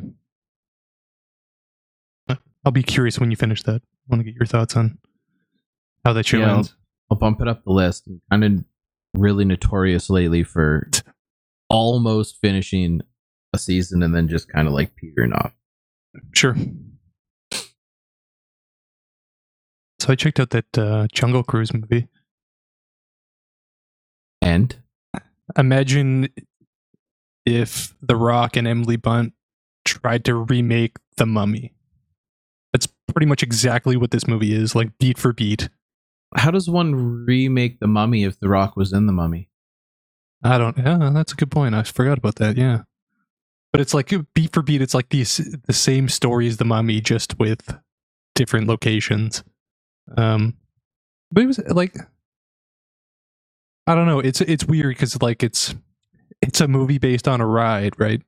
I'll 2.63 2.71
be 2.71 2.81
curious 2.81 3.19
when 3.19 3.29
you 3.29 3.35
finish 3.35 3.61
that. 3.63 3.81
I 3.81 4.05
want 4.07 4.21
to 4.21 4.23
get 4.23 4.35
your 4.35 4.45
thoughts 4.45 4.77
on 4.77 4.99
how 6.05 6.13
that 6.13 6.25
show 6.25 6.37
Yeah, 6.37 6.55
ends. 6.55 6.75
I'll 7.11 7.17
bump 7.17 7.41
it 7.41 7.49
up 7.49 7.65
the 7.65 7.71
list. 7.73 8.07
I'm 8.07 8.21
kind 8.31 8.43
of 8.45 8.63
really 9.13 9.43
notorious 9.43 10.09
lately 10.09 10.43
for 10.43 10.89
almost 11.69 12.37
finishing 12.39 13.01
a 13.53 13.57
season 13.57 14.01
and 14.01 14.15
then 14.15 14.29
just 14.29 14.47
kind 14.47 14.65
of 14.65 14.73
like 14.73 14.95
petering 14.95 15.33
off. 15.33 15.51
Sure. 16.33 16.55
So 20.07 20.13
I 20.13 20.15
checked 20.15 20.39
out 20.39 20.51
that 20.51 20.77
uh, 20.77 21.07
Jungle 21.11 21.43
Cruise 21.43 21.73
movie. 21.73 22.07
And 24.41 24.73
Imagine 25.57 26.29
if 27.45 27.93
The 28.01 28.15
Rock 28.15 28.55
and 28.55 28.65
Emily 28.65 28.95
Blunt 28.95 29.33
tried 29.83 30.23
to 30.23 30.35
remake 30.35 30.95
The 31.17 31.25
Mummy. 31.25 31.73
That's 32.71 32.87
pretty 33.11 33.25
much 33.25 33.43
exactly 33.43 33.97
what 33.97 34.11
this 34.11 34.29
movie 34.29 34.53
is, 34.53 34.75
like 34.75 34.97
beat 34.97 35.17
for 35.17 35.33
beat. 35.33 35.67
how 36.37 36.51
does 36.51 36.69
one 36.69 37.25
remake 37.25 37.81
the 37.81 37.87
mummy 37.87 38.23
if 38.23 38.39
the 38.39 38.47
rock 38.47 38.77
was 38.77 38.93
in 38.93 39.07
the 39.07 39.13
mummy? 39.13 39.49
I 40.41 40.57
don't. 40.57 40.77
Yeah, 40.77 41.09
that's 41.13 41.33
a 41.33 41.35
good 41.35 41.51
point. 41.51 41.75
I 41.75 41.83
forgot 41.83 42.17
about 42.17 42.35
that. 42.35 42.55
Yeah, 42.55 42.83
but 43.73 43.81
it's 43.81 43.93
like 43.93 44.13
beat 44.33 44.53
for 44.53 44.61
beat. 44.61 44.81
It's 44.81 44.93
like 44.93 45.09
the 45.09 45.23
the 45.65 45.73
same 45.73 46.07
story 46.07 46.47
as 46.47 46.57
the 46.57 46.65
Mummy, 46.65 47.01
just 47.01 47.39
with 47.39 47.77
different 48.35 48.67
locations. 48.67 49.43
Um, 50.15 50.55
but 51.31 51.43
it 51.43 51.47
was 51.47 51.59
like 51.67 51.97
I 53.85 53.95
don't 53.95 54.07
know. 54.07 54.19
It's 54.19 54.41
it's 54.41 54.65
weird 54.65 54.95
because 54.95 55.21
like 55.21 55.43
it's 55.43 55.73
it's 56.41 56.61
a 56.61 56.67
movie 56.67 56.97
based 56.97 57.27
on 57.27 57.41
a 57.41 57.45
ride, 57.47 57.93
right? 57.99 58.21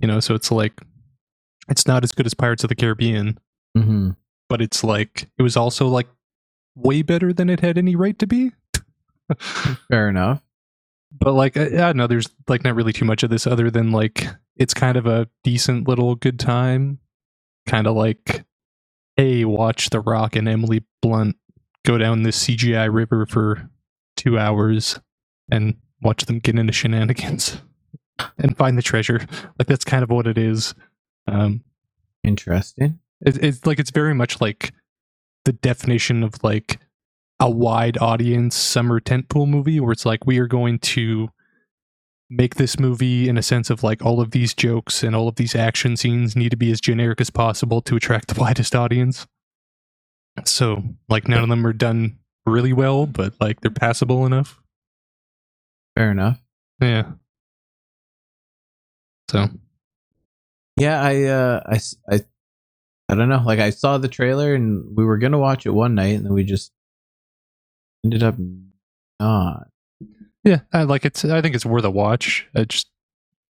You 0.00 0.08
know, 0.08 0.20
so 0.20 0.34
it's 0.34 0.50
like 0.50 0.80
it's 1.68 1.86
not 1.86 2.04
as 2.04 2.12
good 2.12 2.26
as 2.26 2.34
Pirates 2.34 2.64
of 2.64 2.68
the 2.68 2.74
Caribbean, 2.74 3.38
Mm-hmm. 3.76 4.10
but 4.48 4.60
it's 4.60 4.84
like 4.84 5.28
it 5.38 5.42
was 5.42 5.56
also 5.56 5.88
like 5.88 6.08
way 6.76 7.02
better 7.02 7.32
than 7.32 7.48
it 7.48 7.60
had 7.60 7.78
any 7.78 7.96
right 7.96 8.18
to 8.18 8.26
be. 8.26 8.52
Fair 9.88 10.08
enough. 10.08 10.42
but 11.10 11.32
like 11.32 11.56
I, 11.56 11.64
I 11.66 11.68
don't 11.68 11.96
know 11.96 12.06
there's 12.06 12.28
like 12.48 12.64
not 12.64 12.74
really 12.74 12.92
too 12.92 13.04
much 13.06 13.22
of 13.22 13.30
this 13.30 13.46
other 13.46 13.70
than 13.70 13.92
like 13.92 14.26
it's 14.56 14.74
kind 14.74 14.96
of 14.98 15.06
a 15.06 15.28
decent 15.44 15.88
little 15.88 16.14
good 16.16 16.38
time 16.38 16.98
kind 17.66 17.86
of 17.86 17.94
like 17.96 18.41
hey 19.16 19.44
watch 19.44 19.90
the 19.90 20.00
rock 20.00 20.36
and 20.36 20.48
emily 20.48 20.84
blunt 21.00 21.36
go 21.84 21.98
down 21.98 22.22
this 22.22 22.46
cgi 22.46 22.92
river 22.92 23.26
for 23.26 23.68
two 24.16 24.38
hours 24.38 24.98
and 25.50 25.74
watch 26.02 26.24
them 26.26 26.38
get 26.38 26.58
into 26.58 26.72
shenanigans 26.72 27.60
and 28.38 28.56
find 28.56 28.76
the 28.76 28.82
treasure 28.82 29.26
like 29.58 29.68
that's 29.68 29.84
kind 29.84 30.02
of 30.02 30.10
what 30.10 30.26
it 30.26 30.38
is 30.38 30.74
um 31.26 31.62
Interesting. 32.24 33.00
it, 33.20 33.42
it's 33.42 33.66
like 33.66 33.80
it's 33.80 33.90
very 33.90 34.14
much 34.14 34.40
like 34.40 34.72
the 35.44 35.52
definition 35.52 36.22
of 36.22 36.42
like 36.44 36.78
a 37.40 37.50
wide 37.50 37.98
audience 37.98 38.54
summer 38.54 39.00
tentpole 39.00 39.48
movie 39.48 39.80
where 39.80 39.90
it's 39.90 40.06
like 40.06 40.24
we 40.24 40.38
are 40.38 40.46
going 40.46 40.78
to 40.78 41.28
make 42.34 42.54
this 42.56 42.78
movie 42.78 43.28
in 43.28 43.36
a 43.36 43.42
sense 43.42 43.70
of 43.70 43.82
like 43.82 44.04
all 44.04 44.20
of 44.20 44.30
these 44.30 44.54
jokes 44.54 45.02
and 45.02 45.14
all 45.14 45.28
of 45.28 45.36
these 45.36 45.54
action 45.54 45.96
scenes 45.96 46.34
need 46.34 46.50
to 46.50 46.56
be 46.56 46.70
as 46.70 46.80
generic 46.80 47.20
as 47.20 47.30
possible 47.30 47.80
to 47.82 47.96
attract 47.96 48.28
the 48.34 48.40
widest 48.40 48.74
audience 48.74 49.26
so 50.44 50.82
like 51.08 51.28
none 51.28 51.42
of 51.42 51.48
them 51.50 51.66
are 51.66 51.72
done 51.74 52.18
really 52.46 52.72
well 52.72 53.06
but 53.06 53.34
like 53.40 53.60
they're 53.60 53.70
passable 53.70 54.24
enough 54.26 54.60
Fair 55.96 56.10
enough. 56.10 56.40
yeah 56.80 57.12
so 59.30 59.48
Yeah, 60.78 61.02
I, 61.02 61.22
uh, 61.24 61.60
i 61.66 61.80
i 63.08 63.14
don't 63.14 63.28
know. 63.28 63.42
Like, 63.44 63.58
I 63.60 63.70
saw 63.70 63.98
the 63.98 64.08
trailer 64.08 64.54
and 64.54 64.96
we 64.96 65.04
were 65.04 65.18
gonna 65.18 65.38
watch 65.38 65.66
it 65.66 65.70
one 65.70 65.94
night, 65.94 66.16
and 66.16 66.24
then 66.26 66.32
we 66.32 66.44
just 66.44 66.72
ended 68.04 68.22
up 68.22 68.36
not. 69.20 69.68
Yeah, 70.44 70.60
I 70.72 70.82
like 70.82 71.04
it's. 71.04 71.24
I 71.24 71.40
think 71.40 71.54
it's 71.54 71.66
worth 71.66 71.84
a 71.84 71.90
watch. 71.90 72.48
I 72.54 72.64
just, 72.64 72.88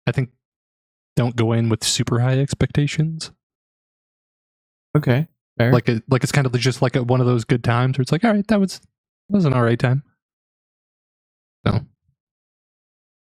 I 0.06 0.12
think, 0.12 0.30
don't 1.16 1.36
go 1.36 1.54
in 1.54 1.70
with 1.70 1.84
super 1.84 2.20
high 2.20 2.40
expectations. 2.40 3.32
Okay. 4.96 5.28
Fair. 5.58 5.72
Like 5.72 5.88
it, 5.88 6.04
like 6.10 6.24
it's 6.24 6.32
kind 6.32 6.46
of 6.46 6.54
just 6.54 6.82
like 6.82 6.96
a, 6.96 7.04
one 7.04 7.22
of 7.22 7.28
those 7.28 7.46
good 7.46 7.64
times 7.64 7.98
where 7.98 8.02
it's 8.02 8.12
like, 8.12 8.24
all 8.26 8.34
right, 8.34 8.48
that 8.48 8.60
was 8.60 8.80
that 8.80 9.36
was 9.36 9.46
an 9.46 9.54
all 9.54 9.64
right 9.64 9.80
time. 9.80 10.04
So, 11.66 11.80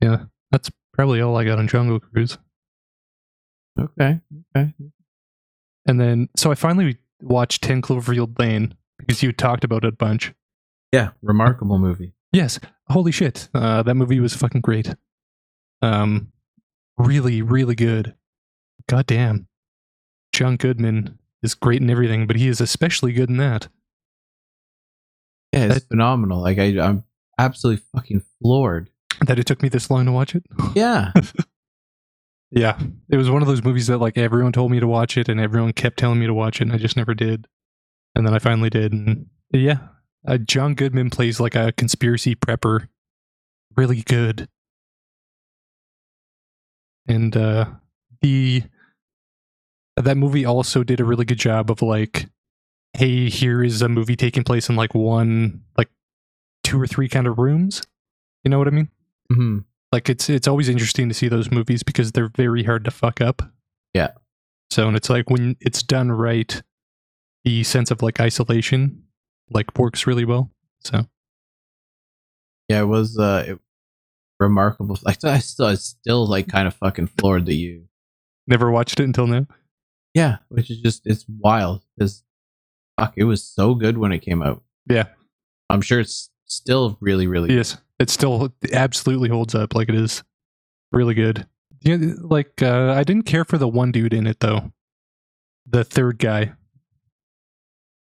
yeah, 0.01 0.25
that's 0.51 0.71
probably 0.93 1.21
all 1.21 1.37
I 1.37 1.45
got 1.45 1.59
on 1.59 1.69
Jungle 1.69 2.01
Cruise. 2.01 2.37
okay. 3.79 4.21
Okay. 4.57 4.73
And 5.87 5.99
then, 5.99 6.29
so 6.37 6.51
I 6.51 6.55
finally 6.55 6.99
watched 7.23 7.63
Ten 7.63 7.81
Cloverfield 7.81 8.39
Lane 8.39 8.75
because 8.99 9.23
you 9.23 9.33
talked 9.33 9.65
about 9.65 9.85
it 9.85 9.95
a 9.95 9.97
bunch. 9.97 10.35
Yeah. 10.93 11.11
Remarkable 11.23 11.79
movie. 11.79 12.13
Yes, 12.33 12.59
holy 12.89 13.13
shit, 13.13 13.49
uh, 13.55 13.83
that 13.83 13.95
movie 13.95 14.21
was 14.21 14.35
fucking 14.35 14.61
great. 14.61 14.95
Um, 15.83 16.33
really, 16.99 17.41
really 17.43 17.75
good. 17.75 18.15
God 18.89 19.07
damn, 19.07 19.49
John 20.33 20.57
Goodman 20.57 21.19
is 21.43 21.55
great 21.55 21.81
in 21.81 21.89
everything, 21.91 22.27
but 22.27 22.37
he 22.37 22.49
is 22.49 22.61
especially 22.61 23.13
good 23.13 23.31
in 23.31 23.37
that. 23.39 23.69
Yeah, 25.53 25.65
it's 25.67 25.75
That- 25.77 25.89
phenomenal. 25.89 26.41
Like 26.43 26.59
I, 26.59 26.79
I'm 26.81 27.05
absolutely 27.39 27.83
fucking 27.95 28.23
floored. 28.43 28.91
That 29.27 29.39
it 29.39 29.47
took 29.47 29.63
me 29.63 29.69
this 29.69 29.91
long 29.91 30.05
to 30.07 30.13
watch 30.13 30.35
it. 30.35 30.45
Yeah. 30.75 31.13
Yeah, 32.51 32.81
it 33.11 33.19
was 33.19 33.29
one 33.29 33.43
of 33.43 33.47
those 33.49 33.63
movies 33.63 33.89
that 33.89 33.99
like 33.99 34.17
everyone 34.17 34.53
told 34.53 34.71
me 34.71 34.81
to 34.81 34.87
watch 34.89 35.19
it, 35.19 35.29
and 35.29 35.39
everyone 35.39 35.75
kept 35.75 35.99
telling 35.99 36.19
me 36.19 36.25
to 36.25 36.33
watch 36.33 36.63
it, 36.63 36.65
and 36.65 36.73
I 36.73 36.79
just 36.79 36.97
never 36.97 37.13
did. 37.13 37.47
And 38.15 38.27
then 38.27 38.33
I 38.33 38.39
finally 38.39 38.71
did, 38.71 38.91
and 38.95 39.27
yeah, 39.53 39.81
uh, 40.29 40.37
John 40.39 40.75
Goodman 40.75 41.11
plays 41.11 41.41
like 41.41 41.57
a 41.57 41.73
conspiracy 41.73 42.35
prepper, 42.35 42.89
really 43.77 44.03
good. 44.03 44.49
And 47.09 47.35
uh 47.37 47.67
the 48.21 48.63
that 49.97 50.17
movie 50.17 50.45
also 50.45 50.85
did 50.85 51.01
a 51.01 51.05
really 51.05 51.25
good 51.25 51.39
job 51.39 51.71
of 51.71 51.83
like, 51.83 52.29
hey, 52.93 53.29
here 53.29 53.65
is 53.65 53.83
a 53.83 53.89
movie 53.89 54.15
taking 54.15 54.45
place 54.45 54.69
in 54.69 54.77
like 54.77 54.95
one, 54.95 55.63
like 55.77 55.89
two 56.63 56.81
or 56.81 56.87
three 56.87 57.09
kind 57.09 57.27
of 57.27 57.39
rooms. 57.39 57.83
You 58.45 58.51
know 58.51 58.59
what 58.59 58.69
I 58.69 58.73
mean? 58.73 58.91
hmm 59.33 59.59
like 59.91 60.11
it's 60.11 60.29
it's 60.29 60.47
always 60.47 60.69
interesting 60.69 61.09
to 61.09 61.15
see 61.15 61.29
those 61.29 61.51
movies 61.51 61.83
because 61.83 62.13
they're 62.13 62.29
very 62.29 62.63
hard 62.63 62.85
to 62.85 62.91
fuck 62.91 63.23
up. 63.23 63.41
Yeah. 63.95 64.11
So 64.71 64.87
and 64.87 64.97
it's 64.97 65.09
like 65.09 65.31
when 65.31 65.57
it's 65.61 65.83
done 65.83 66.13
right, 66.13 66.63
the 67.45 67.65
sense 67.65 67.91
of 67.91 68.03
like 68.03 68.21
isolation 68.21 69.05
like 69.51 69.79
works 69.79 70.07
really 70.07 70.25
well. 70.25 70.51
So 70.81 71.07
Yeah, 72.69 72.81
it 72.81 72.87
was 72.87 73.19
uh 73.19 73.45
it, 73.49 73.59
remarkable. 74.41 74.99
Like 75.05 75.25
I 75.25 75.39
still, 75.39 75.67
I 75.67 75.75
still 75.75 76.27
like 76.27 76.49
kind 76.49 76.67
of 76.69 76.75
fucking 76.75 77.09
floored 77.19 77.47
that 77.47 77.55
you. 77.55 77.89
never 78.47 78.71
watched 78.71 79.01
it 79.01 79.05
until 79.05 79.27
now. 79.27 79.47
Yeah, 80.15 80.39
which 80.49 80.71
is 80.71 80.81
just 80.81 81.07
it's 81.07 81.25
wild 81.29 81.83
because 81.97 82.25
fuck, 82.99 83.15
it 83.17 83.25
was 83.25 83.43
so 83.45 83.75
good 83.75 83.99
when 83.99 84.13
it 84.13 84.21
came 84.21 84.43
out. 84.43 84.63
Yeah. 84.89 85.05
I'm 85.71 85.81
sure 85.83 86.01
it's 86.01 86.31
still 86.47 86.97
really, 87.01 87.27
really. 87.27 87.55
Yes, 87.55 87.77
it 87.99 88.09
still 88.11 88.53
absolutely 88.73 89.29
holds 89.29 89.55
up. 89.55 89.75
Like 89.75 89.89
it 89.91 89.95
is 89.95 90.25
really 90.93 91.15
good. 91.15 91.47
Yeah, 91.83 91.99
like 92.19 92.63
uh, 92.63 92.93
I 92.97 93.05
didn't 93.05 93.25
care 93.27 93.45
for 93.45 93.59
the 93.59 93.69
one 93.69 93.93
dude 93.93 94.15
in 94.15 94.27
it 94.27 94.41
though. 94.41 94.73
The 95.67 95.85
third 95.85 96.19
guy. 96.19 96.55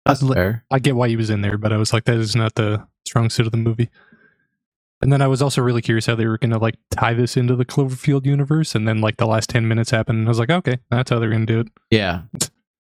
That's 0.05 0.21
Li- 0.21 0.33
fair. 0.35 0.65
I 0.71 0.79
get 0.79 0.95
why 0.95 1.07
he 1.07 1.15
was 1.15 1.29
in 1.29 1.41
there, 1.41 1.57
but 1.57 1.71
I 1.71 1.77
was 1.77 1.93
like, 1.93 2.03
that 2.05 2.17
is 2.17 2.35
not 2.35 2.55
the 2.55 2.85
strong 3.07 3.29
suit 3.29 3.45
of 3.45 3.51
the 3.51 3.57
movie. 3.57 3.89
And 5.01 5.11
then 5.11 5.21
I 5.21 5.27
was 5.27 5.41
also 5.41 5.61
really 5.61 5.81
curious 5.81 6.05
how 6.05 6.15
they 6.15 6.25
were 6.25 6.37
gonna 6.37 6.57
like 6.57 6.75
tie 6.91 7.13
this 7.13 7.35
into 7.35 7.55
the 7.55 7.65
Cloverfield 7.65 8.25
universe. 8.25 8.73
And 8.75 8.87
then 8.87 9.01
like 9.01 9.17
the 9.17 9.25
last 9.25 9.49
ten 9.49 9.67
minutes 9.67 9.91
happened, 9.91 10.19
and 10.19 10.27
I 10.27 10.29
was 10.29 10.39
like, 10.39 10.49
okay, 10.49 10.77
that's 10.89 11.09
how 11.09 11.19
they're 11.19 11.29
gonna 11.31 11.45
do 11.45 11.59
it. 11.61 11.67
Yeah. 11.89 12.21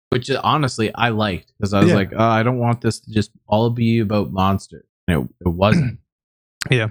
Which 0.10 0.30
uh, 0.30 0.40
honestly 0.44 0.94
I 0.94 1.10
liked 1.10 1.52
because 1.58 1.74
I 1.74 1.80
was 1.82 1.90
Yeah. 1.90 1.96
like, 1.96 2.12
oh, 2.16 2.24
I 2.24 2.44
don't 2.44 2.60
want 2.60 2.82
this 2.82 3.00
to 3.02 3.12
just 3.12 3.32
all 3.48 3.70
be 3.72 4.00
about 4.00 4.32
monsters. 4.32 4.86
And 5.08 5.24
it, 5.24 5.48
it 5.48 5.50
wasn't. 5.50 6.00
Yeah. 6.72 6.88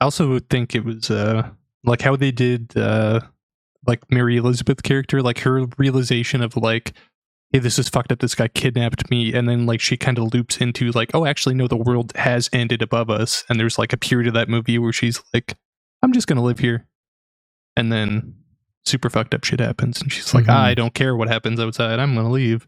I 0.00 0.04
also 0.04 0.38
think 0.38 0.74
it 0.76 0.84
was 0.84 1.10
uh 1.10 1.48
like 1.84 2.02
how 2.02 2.14
they 2.16 2.30
did 2.30 2.76
uh 2.76 3.20
like 3.86 4.08
Mary 4.10 4.36
Elizabeth 4.36 4.82
character, 4.82 5.22
like 5.22 5.38
her 5.40 5.64
realization 5.78 6.42
of 6.42 6.56
like, 6.56 6.92
hey, 7.52 7.58
this 7.58 7.78
is 7.78 7.88
fucked 7.88 8.12
up, 8.12 8.20
this 8.20 8.34
guy 8.34 8.48
kidnapped 8.48 9.10
me, 9.10 9.32
and 9.34 9.48
then 9.48 9.66
like 9.66 9.80
she 9.80 9.96
kind 9.96 10.18
of 10.18 10.32
loops 10.32 10.58
into 10.58 10.90
like, 10.92 11.10
oh 11.14 11.26
actually 11.26 11.54
no, 11.54 11.66
the 11.66 11.76
world 11.76 12.12
has 12.16 12.48
ended 12.52 12.80
above 12.82 13.10
us. 13.10 13.44
And 13.48 13.58
there's 13.58 13.78
like 13.78 13.92
a 13.92 13.96
period 13.96 14.28
of 14.28 14.34
that 14.34 14.48
movie 14.48 14.78
where 14.78 14.92
she's 14.92 15.20
like, 15.34 15.56
I'm 16.02 16.12
just 16.12 16.26
gonna 16.26 16.42
live 16.44 16.58
here. 16.60 16.86
And 17.76 17.92
then 17.92 18.34
super 18.84 19.10
fucked 19.10 19.34
up 19.34 19.44
shit 19.44 19.60
happens 19.60 20.00
and 20.00 20.12
she's 20.12 20.32
like, 20.34 20.44
Mhm. 20.46 20.54
I 20.54 20.74
don't 20.74 20.94
care 20.94 21.14
what 21.16 21.28
happens 21.28 21.60
outside, 21.60 21.98
I'm 21.98 22.14
gonna 22.14 22.30
leave. 22.30 22.66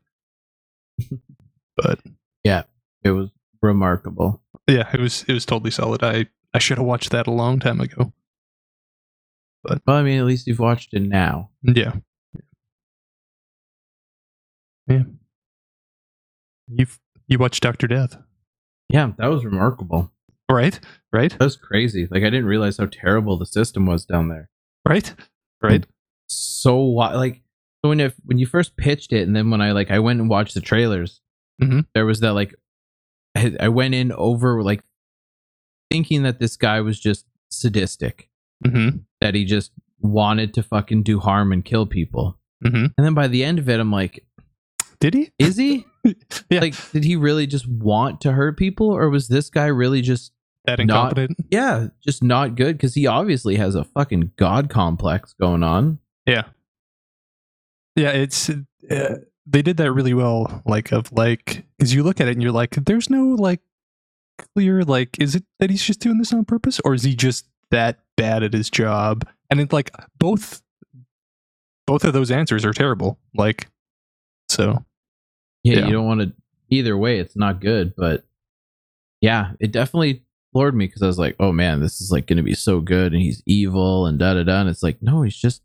but 1.77 2.01
yeah, 2.45 2.65
it 3.03 3.11
was 3.11 3.31
remarkable. 3.63 4.43
yeah, 4.69 4.89
it 4.93 5.01
was 5.01 5.25
it 5.29 5.33
was 5.33 5.47
totally 5.47 5.71
solid. 5.71 6.03
I 6.03 6.27
I 6.55 6.59
should 6.59 6.79
have 6.79 6.87
watched 6.87 7.11
that 7.11 7.27
a 7.27 7.31
long 7.33 7.59
time 7.61 7.81
ago. 7.81 8.13
But 9.65 9.81
well, 9.87 9.97
I 9.97 10.03
mean, 10.03 10.19
at 10.19 10.25
least 10.27 10.47
you've 10.49 10.59
watched 10.59 10.93
it 10.93 11.03
now. 11.03 11.51
Yeah. 11.63 11.93
Yeah. 14.89 15.03
You've 16.69 16.99
you 17.29 17.39
watched 17.39 17.63
Doctor 17.63 17.87
Death. 17.87 18.17
Yeah, 18.89 19.13
that 19.19 19.27
was 19.29 19.45
remarkable. 19.45 20.13
Right? 20.51 20.79
Right? 21.13 21.31
That 21.31 21.45
was 21.45 21.57
crazy. 21.57 22.07
Like 22.11 22.23
I 22.23 22.27
didn't 22.31 22.47
realize 22.47 22.77
how 22.77 22.87
terrible 22.87 23.39
the 23.39 23.47
system 23.47 23.87
was 23.87 24.05
down 24.05 24.29
there. 24.29 24.49
Right? 24.87 25.15
Right? 25.63 25.87
So 26.29 26.81
like 26.83 27.43
so 27.85 27.89
when 27.89 28.01
if 28.01 28.15
when 28.25 28.39
you 28.39 28.47
first 28.47 28.77
pitched 28.77 29.13
it, 29.13 29.27
and 29.27 29.35
then 29.35 29.51
when 29.51 29.61
I 29.61 29.73
like 29.73 29.91
I 29.91 29.99
went 29.99 30.21
and 30.21 30.29
watched 30.29 30.55
the 30.55 30.61
trailers, 30.61 31.21
Mhm. 31.63 31.87
there 31.95 32.07
was 32.07 32.21
that 32.21 32.33
like 32.33 32.55
I, 33.37 33.55
I 33.61 33.69
went 33.69 33.95
in 33.95 34.13
over 34.13 34.63
like 34.63 34.83
thinking 35.91 36.23
that 36.25 36.39
this 36.39 36.57
guy 36.57 36.81
was 36.81 36.99
just 37.01 37.27
sadistic, 37.51 38.29
Mm-hmm. 38.65 38.99
that 39.21 39.35
he 39.35 39.45
just 39.45 39.73
wanted 40.01 40.55
to 40.55 40.63
fucking 40.63 41.03
do 41.03 41.19
harm 41.21 41.53
and 41.53 41.65
kill 41.65 41.87
people. 41.87 42.39
Mm-hmm. 42.65 42.87
And 42.97 43.07
then 43.07 43.15
by 43.15 43.29
the 43.29 43.45
end 43.45 43.59
of 43.59 43.69
it, 43.69 43.79
I'm 43.81 43.91
like, 43.93 44.25
Did 45.03 45.15
he? 45.15 45.31
is 45.39 45.57
he? 45.59 45.85
Yeah. 46.51 46.61
Like, 46.61 46.75
did 46.93 47.05
he 47.05 47.15
really 47.15 47.47
just 47.47 47.69
want 47.69 48.21
to 48.23 48.33
hurt 48.33 48.57
people, 48.59 48.89
or 48.89 49.09
was 49.09 49.29
this 49.29 49.51
guy 49.51 49.67
really 49.67 50.01
just 50.03 50.33
That 50.65 50.79
Not- 50.81 51.13
incompetent? 51.13 51.37
yeah, 51.51 51.89
just 52.03 52.25
not 52.25 52.57
good? 52.57 52.77
Because 52.77 52.95
he 52.95 53.07
obviously 53.07 53.55
has 53.57 53.75
a 53.77 53.85
fucking 53.85 54.33
god 54.37 54.69
complex 54.69 55.33
going 55.41 55.63
on. 55.63 56.01
Yeah. 56.27 56.43
Yeah, 57.95 58.11
it's 58.11 58.49
uh, 58.51 59.17
they 59.47 59.63
did 59.63 59.77
that 59.77 59.93
really 59.93 60.15
well. 60.15 60.63
Like 60.67 60.91
of 60.93 61.13
like 61.13 61.65
because 61.79 61.95
you 61.95 62.03
look 62.03 62.21
at 62.21 62.27
it 62.29 62.33
and 62.33 62.43
you're 62.43 62.51
like, 62.51 62.71
there's 62.71 63.11
no 63.11 63.27
like 63.29 63.61
clear 64.57 64.83
like, 64.83 65.21
is 65.21 65.35
it 65.37 65.45
that 65.61 65.71
he's 65.71 65.85
just 65.85 66.01
doing 66.01 66.19
this 66.19 66.33
on 66.33 66.45
purpose, 66.45 66.81
or 66.85 66.95
is 66.95 67.03
he 67.05 67.15
just 67.15 67.47
that 67.71 68.01
bad 68.17 68.43
at 68.43 68.55
his 68.55 68.71
job? 68.71 69.25
And 69.51 69.61
it's 69.61 69.73
like 69.73 69.91
both 70.19 70.63
both 71.87 72.03
of 72.05 72.13
those 72.13 72.31
answers 72.33 72.65
are 72.65 72.73
terrible. 72.73 73.19
Like 73.35 73.69
so 74.49 74.85
Yeah, 75.65 75.79
Yeah. 75.79 75.87
you 75.87 75.93
don't 75.93 76.07
want 76.07 76.21
to. 76.21 76.33
Either 76.71 76.97
way, 76.97 77.19
it's 77.19 77.37
not 77.37 77.61
good. 77.61 77.95
But 77.97 78.25
yeah, 79.21 79.53
it 79.61 79.73
definitely 79.73 80.23
floored 80.53 80.75
me 80.75 80.87
because 80.87 81.03
I 81.03 81.07
was 81.07 81.19
like, 81.19 81.37
oh 81.39 81.53
man, 81.53 81.81
this 81.81 82.01
is 82.01 82.11
like 82.11 82.27
going 82.27 82.39
to 82.39 82.43
be 82.43 82.55
so 82.55 82.81
good, 82.81 83.13
and 83.13 83.21
he's 83.23 83.43
evil 83.47 84.07
and 84.07 84.19
da 84.19 84.35
da 84.35 84.43
da. 84.43 84.61
And 84.61 84.69
it's 84.71 84.83
like, 84.83 85.03
no, 85.03 85.23
he's 85.23 85.37
just 85.37 85.63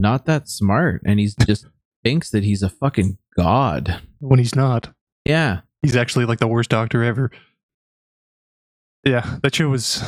not 0.00 0.26
that 0.26 0.48
smart, 0.48 1.02
and 1.06 1.18
he's 1.20 1.34
just 1.46 1.66
thinks 2.04 2.30
that 2.30 2.44
he's 2.44 2.62
a 2.62 2.68
fucking 2.68 3.18
god. 3.36 4.00
when 4.18 4.38
he's 4.38 4.54
not, 4.54 4.92
Yeah, 5.24 5.60
he's 5.82 5.96
actually 5.96 6.24
like 6.26 6.38
the 6.40 6.46
worst 6.48 6.70
doctor 6.70 7.02
ever. 7.04 7.30
Yeah, 9.04 9.38
that 9.42 9.54
show 9.54 9.68
was 9.68 10.02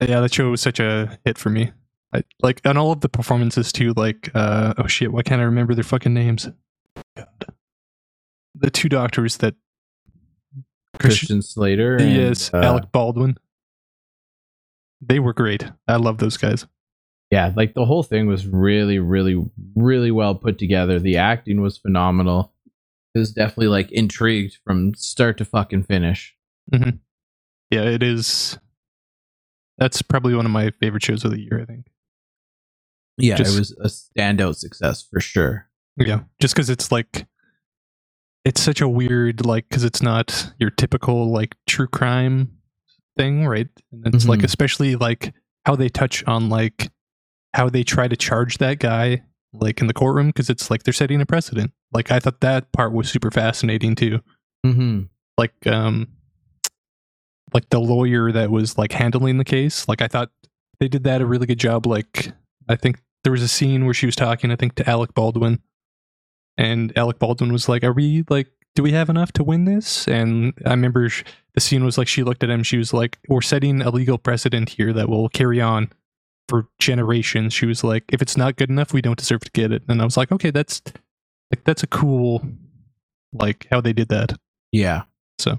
yeah, 0.00 0.20
that 0.20 0.34
show 0.34 0.50
was 0.50 0.60
such 0.60 0.80
a 0.80 1.18
hit 1.24 1.38
for 1.38 1.50
me. 1.50 1.70
I, 2.12 2.24
like 2.42 2.60
and 2.64 2.76
all 2.76 2.90
of 2.92 3.00
the 3.00 3.08
performances 3.08 3.72
too. 3.72 3.92
Like 3.96 4.30
uh 4.34 4.74
oh 4.78 4.86
shit, 4.88 5.12
why 5.12 5.22
can't 5.22 5.40
I 5.40 5.44
remember 5.44 5.74
their 5.74 5.84
fucking 5.84 6.12
names? 6.12 6.48
God. 7.16 7.26
The 8.54 8.70
two 8.70 8.88
doctors 8.88 9.38
that 9.38 9.54
Christian, 10.98 11.00
Christian 11.00 11.42
Slater. 11.42 11.96
And, 11.96 12.12
yes, 12.14 12.52
uh, 12.52 12.58
Alec 12.58 12.92
Baldwin. 12.92 13.36
They 15.00 15.18
were 15.18 15.32
great. 15.32 15.64
I 15.88 15.96
love 15.96 16.18
those 16.18 16.36
guys. 16.36 16.66
yeah, 17.30 17.52
like 17.56 17.74
the 17.74 17.84
whole 17.86 18.02
thing 18.02 18.26
was 18.26 18.46
really, 18.46 18.98
really, 18.98 19.42
really 19.74 20.10
well 20.10 20.34
put 20.34 20.58
together. 20.58 20.98
The 21.00 21.16
acting 21.16 21.60
was 21.60 21.78
phenomenal. 21.78 22.52
It 23.14 23.18
was 23.18 23.32
definitely 23.32 23.68
like 23.68 23.90
intrigued 23.90 24.58
from 24.64 24.94
start 24.94 25.38
to 25.38 25.44
fucking 25.44 25.82
finish. 25.84 26.34
Yeah, 26.72 27.82
it 27.84 28.02
is. 28.02 28.58
That's 29.78 30.02
probably 30.02 30.34
one 30.34 30.44
of 30.46 30.52
my 30.52 30.70
favorite 30.70 31.02
shows 31.04 31.24
of 31.24 31.30
the 31.30 31.40
year. 31.40 31.60
I 31.60 31.64
think. 31.64 31.86
Yeah, 33.18 33.36
Just- 33.36 33.56
it 33.56 33.58
was 33.58 33.72
a 33.80 33.88
standout 34.20 34.56
success 34.56 35.02
for 35.02 35.20
sure. 35.20 35.68
Yeah, 35.96 36.20
just 36.40 36.54
because 36.54 36.70
it's 36.70 36.90
like, 36.92 37.26
it's 38.44 38.60
such 38.60 38.80
a 38.80 38.88
weird 38.88 39.44
like 39.46 39.68
because 39.68 39.84
it's 39.84 40.02
not 40.02 40.52
your 40.58 40.70
typical 40.70 41.30
like 41.30 41.54
true 41.66 41.86
crime 41.86 42.50
thing, 43.16 43.46
right? 43.46 43.68
And 43.92 44.14
it's 44.14 44.26
like 44.26 44.40
Mhm. 44.40 44.44
especially 44.44 44.96
like 44.96 45.34
how 45.66 45.76
they 45.76 45.88
touch 45.88 46.24
on 46.26 46.48
like 46.48 46.90
how 47.54 47.68
they 47.68 47.84
try 47.84 48.08
to 48.08 48.16
charge 48.16 48.58
that 48.58 48.78
guy 48.78 49.22
like 49.52 49.80
in 49.80 49.86
the 49.86 49.92
courtroom 49.94 50.28
because 50.28 50.48
it's 50.50 50.70
like 50.70 50.82
they're 50.82 50.92
setting 50.94 51.20
a 51.20 51.26
precedent. 51.26 51.72
Like 51.92 52.10
I 52.10 52.18
thought 52.18 52.40
that 52.40 52.72
part 52.72 52.92
was 52.92 53.10
super 53.10 53.30
fascinating 53.30 53.94
too. 53.94 54.20
Mm-hmm. 54.66 55.02
Like 55.38 55.66
um 55.66 56.08
like 57.54 57.68
the 57.68 57.80
lawyer 57.80 58.32
that 58.32 58.50
was 58.50 58.78
like 58.78 58.92
handling 58.92 59.38
the 59.38 59.44
case. 59.44 59.86
Like 59.88 60.00
I 60.02 60.08
thought 60.08 60.30
they 60.80 60.88
did 60.88 61.04
that 61.04 61.20
a 61.20 61.26
really 61.26 61.46
good 61.46 61.58
job. 61.60 61.86
Like 61.86 62.32
I 62.68 62.76
think 62.76 63.02
there 63.24 63.32
was 63.32 63.42
a 63.42 63.48
scene 63.48 63.84
where 63.84 63.94
she 63.94 64.06
was 64.06 64.16
talking, 64.16 64.50
I 64.50 64.56
think, 64.56 64.74
to 64.76 64.88
Alec 64.88 65.14
Baldwin. 65.14 65.60
And 66.58 66.96
Alec 66.96 67.18
Baldwin 67.18 67.52
was 67.52 67.68
like, 67.68 67.84
Are 67.84 67.92
we 67.92 68.24
like 68.28 68.48
do 68.74 68.82
we 68.82 68.92
have 68.92 69.10
enough 69.10 69.32
to 69.32 69.44
win 69.44 69.64
this? 69.64 70.08
And 70.08 70.54
I 70.64 70.70
remember 70.70 71.08
sh- 71.08 71.24
the 71.54 71.60
scene 71.60 71.84
was 71.84 71.98
like 71.98 72.08
she 72.08 72.22
looked 72.22 72.42
at 72.42 72.50
him, 72.50 72.62
she 72.62 72.78
was 72.78 72.92
like, 72.92 73.18
We're 73.28 73.42
setting 73.42 73.82
a 73.82 73.90
legal 73.90 74.18
precedent 74.18 74.70
here 74.70 74.92
that 74.92 75.08
will 75.08 75.28
carry 75.28 75.60
on 75.60 75.90
for 76.48 76.68
generations. 76.78 77.52
She 77.52 77.66
was 77.66 77.84
like, 77.84 78.04
If 78.12 78.22
it's 78.22 78.36
not 78.36 78.56
good 78.56 78.70
enough, 78.70 78.92
we 78.92 79.02
don't 79.02 79.18
deserve 79.18 79.40
to 79.42 79.50
get 79.50 79.72
it. 79.72 79.82
And 79.88 80.00
I 80.00 80.04
was 80.04 80.16
like, 80.16 80.32
Okay, 80.32 80.50
that's 80.50 80.82
like 81.50 81.64
that's 81.64 81.82
a 81.82 81.88
cool 81.88 82.42
like 83.32 83.66
how 83.70 83.80
they 83.80 83.92
did 83.92 84.08
that. 84.08 84.38
Yeah. 84.70 85.02
So 85.38 85.58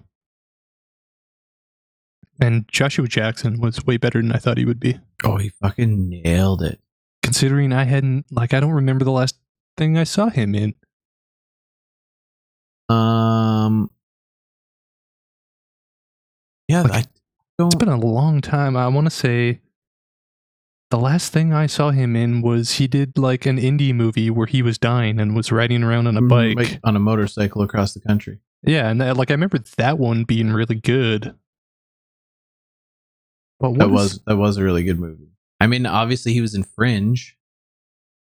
and 2.39 2.67
Joshua 2.67 3.07
Jackson 3.07 3.59
was 3.59 3.85
way 3.85 3.97
better 3.97 4.21
than 4.21 4.31
I 4.31 4.37
thought 4.37 4.57
he 4.57 4.65
would 4.65 4.79
be. 4.79 4.99
Oh, 5.23 5.37
he 5.37 5.49
fucking 5.49 6.09
nailed 6.09 6.61
it. 6.63 6.79
Considering 7.21 7.71
I 7.71 7.83
hadn't 7.83 8.25
like 8.31 8.53
I 8.53 8.59
don't 8.59 8.71
remember 8.71 9.05
the 9.05 9.11
last 9.11 9.35
thing 9.77 9.97
I 9.97 10.03
saw 10.03 10.29
him 10.29 10.55
in. 10.55 10.73
Um. 12.93 13.89
Yeah, 16.67 16.81
Like, 16.83 16.91
I 16.93 16.99
It's 16.99 17.09
don't. 17.59 17.77
been 17.79 17.89
a 17.89 17.99
long 17.99 18.41
time. 18.41 18.75
I 18.77 18.87
want 18.87 19.05
to 19.05 19.11
say 19.11 19.59
the 20.89 20.97
last 20.99 21.33
thing 21.33 21.53
I 21.53 21.65
saw 21.65 21.91
him 21.91 22.15
in 22.15 22.41
was 22.41 22.73
he 22.73 22.87
did 22.87 23.17
like 23.17 23.45
an 23.45 23.57
indie 23.57 23.93
movie 23.93 24.29
where 24.29 24.47
he 24.47 24.61
was 24.61 24.77
dying 24.77 25.19
and 25.19 25.35
was 25.35 25.51
riding 25.51 25.83
around 25.83 26.07
on 26.07 26.17
a 26.17 26.21
bike. 26.21 26.55
like, 26.55 26.79
on 26.83 26.95
a 26.95 26.99
motorcycle 26.99 27.61
across 27.63 27.93
the 27.93 27.99
country. 27.99 28.39
Yeah, 28.65 28.89
and 28.89 29.01
that, 29.01 29.17
like 29.17 29.29
I 29.29 29.33
remember 29.33 29.59
that 29.77 29.99
one 29.99 30.23
being 30.23 30.51
really 30.53 30.75
good. 30.75 31.35
But 33.59 33.71
what 33.71 33.79
That 33.79 33.87
is- 33.87 33.91
was 33.91 34.19
that 34.25 34.37
was 34.37 34.57
a 34.57 34.63
really 34.63 34.83
good 34.83 34.99
movie. 34.99 35.31
I 35.59 35.67
mean, 35.67 35.85
obviously 35.85 36.33
he 36.33 36.41
was 36.41 36.53
in 36.55 36.63
Fringe, 36.63 37.37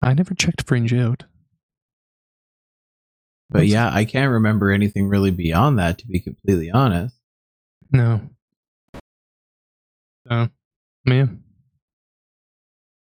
I 0.01 0.15
never 0.15 0.35
checked 0.35 0.67
Fringe 0.67 0.93
out. 0.95 1.25
But 3.53 3.67
yeah, 3.67 3.91
I 3.93 4.05
can't 4.05 4.33
remember 4.33 4.71
anything 4.71 5.09
really 5.09 5.31
beyond 5.31 5.79
that. 5.79 5.99
To 5.99 6.07
be 6.07 6.21
completely 6.21 6.71
honest. 6.71 7.17
No. 7.91 8.21
No. 10.29 10.49
Man. 11.05 11.43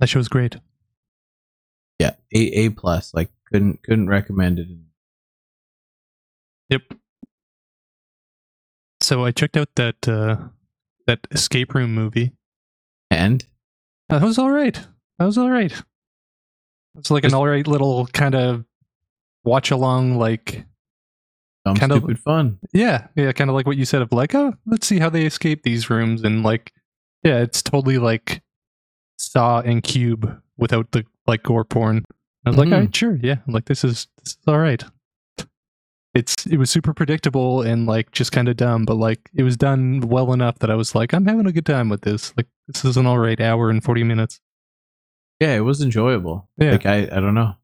That 0.00 0.08
show's 0.08 0.28
great. 0.28 0.56
Yeah, 1.98 2.14
a 2.32 2.38
a 2.38 2.68
plus. 2.70 3.12
Like 3.12 3.30
couldn't 3.52 3.82
couldn't 3.82 4.08
recommend 4.08 4.58
it. 4.60 4.68
Yep. 6.70 6.82
So 9.00 9.24
I 9.24 9.32
checked 9.32 9.56
out 9.56 9.68
that 9.76 10.08
uh 10.08 10.36
that 11.06 11.26
escape 11.30 11.74
room 11.74 11.94
movie. 11.94 12.32
And 13.10 13.44
That 14.10 14.22
was 14.22 14.38
all 14.38 14.50
right. 14.50 14.78
That 15.18 15.24
was 15.24 15.38
all 15.38 15.50
right. 15.50 15.72
It's 16.96 17.10
like 17.10 17.24
an 17.24 17.34
all 17.34 17.46
right 17.46 17.66
little 17.66 18.06
kind 18.08 18.34
of 18.34 18.64
watch 19.44 19.70
along, 19.70 20.16
like 20.18 20.64
dumb 21.64 21.76
Kind 21.76 21.92
of- 21.92 22.18
fun. 22.20 22.58
yeah, 22.72 23.08
yeah, 23.14 23.32
kind 23.32 23.50
of 23.50 23.54
like 23.56 23.66
what 23.66 23.76
you 23.76 23.84
said 23.84 24.02
of 24.02 24.12
like, 24.12 24.34
oh, 24.34 24.54
let's 24.66 24.86
see 24.86 24.98
how 24.98 25.10
they 25.10 25.24
escape 25.26 25.62
these 25.62 25.88
rooms, 25.90 26.22
and 26.22 26.42
like, 26.42 26.72
yeah, 27.22 27.38
it's 27.40 27.62
totally 27.62 27.98
like 27.98 28.42
Saw 29.18 29.60
and 29.60 29.82
Cube 29.82 30.40
without 30.56 30.90
the 30.92 31.04
like 31.26 31.42
gore 31.42 31.64
porn. 31.64 32.04
I 32.46 32.50
was 32.50 32.58
like, 32.58 32.68
Mhm. 32.68 32.72
all 32.74 32.80
right, 32.80 32.96
sure, 32.96 33.18
yeah, 33.22 33.36
like 33.46 33.64
this 33.66 33.84
is 33.84 34.06
this 34.22 34.32
is 34.32 34.38
all 34.46 34.58
right. 34.58 34.82
It's 36.14 36.46
it 36.46 36.56
was 36.56 36.70
super 36.70 36.94
predictable 36.94 37.60
and 37.62 37.86
like 37.86 38.10
just 38.12 38.32
kind 38.32 38.48
of 38.48 38.56
dumb, 38.56 38.84
but 38.84 38.94
like 38.96 39.20
it 39.34 39.42
was 39.42 39.56
done 39.56 40.00
well 40.00 40.32
enough 40.32 40.58
that 40.60 40.70
I 40.70 40.74
was 40.74 40.94
like, 40.94 41.12
I'm 41.12 41.26
having 41.26 41.46
a 41.46 41.52
good 41.52 41.66
time 41.66 41.88
with 41.88 42.00
this. 42.00 42.32
Like 42.36 42.46
this 42.66 42.84
is 42.84 42.96
an 42.96 43.06
all 43.06 43.18
right 43.18 43.38
hour 43.40 43.68
and 43.70 43.84
forty 43.84 44.02
minutes. 44.04 44.40
Yeah, 45.38 45.54
it 45.54 45.60
was 45.60 45.80
enjoyable. 45.82 46.48
Yeah. 46.56 46.72
Like 46.72 46.86
I 46.86 47.02
I 47.02 47.20
don't 47.20 47.34
know. 47.34 47.54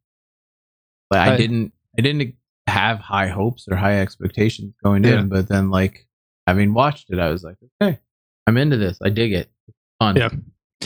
Like 1.15 1.29
I, 1.31 1.35
I- 1.35 1.37
didn't 1.37 1.73
I 1.99 2.03
didn't 2.03 2.35
have 2.67 2.99
high 2.99 3.29
hopes 3.29 3.67
or 3.71 3.77
high 3.77 4.01
expectations 4.01 4.75
going 4.83 5.05
Yeah. 5.05 5.21
in, 5.21 5.29
but 5.29 5.49
then 5.49 5.71
like 5.71 6.07
having 6.47 6.75
watched 6.75 7.11
it, 7.11 7.19
I 7.19 7.31
was 7.31 7.43
like, 7.45 7.57
okay, 7.83 7.99
I'm 8.47 8.57
into 8.57 8.77
this. 8.77 8.99
I 9.03 9.11
dig 9.11 9.33
it. 9.33 9.51
It's 9.69 9.79
fun. 10.01 10.17
Yeah. 10.17 10.31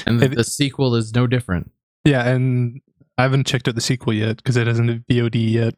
And 0.07 0.21
the, 0.21 0.29
the 0.29 0.45
sequel 0.45 0.95
is 0.95 1.15
no 1.15 1.27
different. 1.27 1.71
Yeah, 2.05 2.29
and 2.29 2.81
I 3.17 3.23
haven't 3.23 3.47
checked 3.47 3.67
out 3.69 3.75
the 3.75 3.81
sequel 3.81 4.13
yet 4.13 4.37
because 4.37 4.57
it 4.57 4.67
hasn't 4.67 4.89
hit 4.91 5.07
VOD 5.09 5.51
yet. 5.53 5.75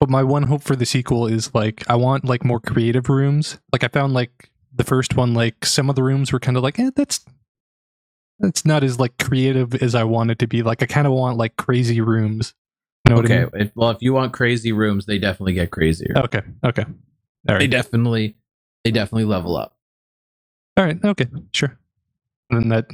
But 0.00 0.08
my 0.10 0.22
one 0.22 0.44
hope 0.44 0.62
for 0.62 0.76
the 0.76 0.86
sequel 0.86 1.26
is 1.26 1.52
like 1.54 1.82
I 1.90 1.96
want 1.96 2.24
like 2.24 2.44
more 2.44 2.60
creative 2.60 3.08
rooms. 3.08 3.58
Like 3.72 3.82
I 3.82 3.88
found 3.88 4.14
like 4.14 4.50
the 4.74 4.84
first 4.84 5.16
one, 5.16 5.34
like 5.34 5.64
some 5.64 5.90
of 5.90 5.96
the 5.96 6.04
rooms 6.04 6.32
were 6.32 6.38
kind 6.38 6.56
of 6.56 6.62
like, 6.62 6.78
eh, 6.78 6.90
that's 6.94 7.24
that's 8.38 8.64
not 8.64 8.84
as 8.84 9.00
like 9.00 9.18
creative 9.18 9.74
as 9.82 9.94
I 9.96 10.04
want 10.04 10.30
it 10.30 10.38
to 10.40 10.46
be. 10.46 10.62
Like 10.62 10.82
I 10.82 10.86
kind 10.86 11.06
of 11.06 11.12
want 11.12 11.36
like 11.38 11.56
crazy 11.56 12.00
rooms. 12.00 12.54
Know 13.08 13.18
okay. 13.18 13.36
I 13.36 13.40
mean? 13.40 13.50
If, 13.54 13.70
well, 13.74 13.90
if 13.90 13.98
you 14.00 14.12
want 14.12 14.32
crazy 14.32 14.72
rooms, 14.72 15.06
they 15.06 15.18
definitely 15.18 15.54
get 15.54 15.70
crazier. 15.70 16.12
Okay. 16.16 16.42
Okay. 16.64 16.84
All 17.48 17.58
They 17.58 17.66
definitely 17.66 18.36
they 18.84 18.90
definitely 18.90 19.24
level 19.24 19.56
up. 19.56 19.76
All 20.76 20.84
right. 20.84 21.02
Okay. 21.02 21.26
Sure. 21.52 21.78
And 22.50 22.62
then 22.62 22.68
that 22.68 22.86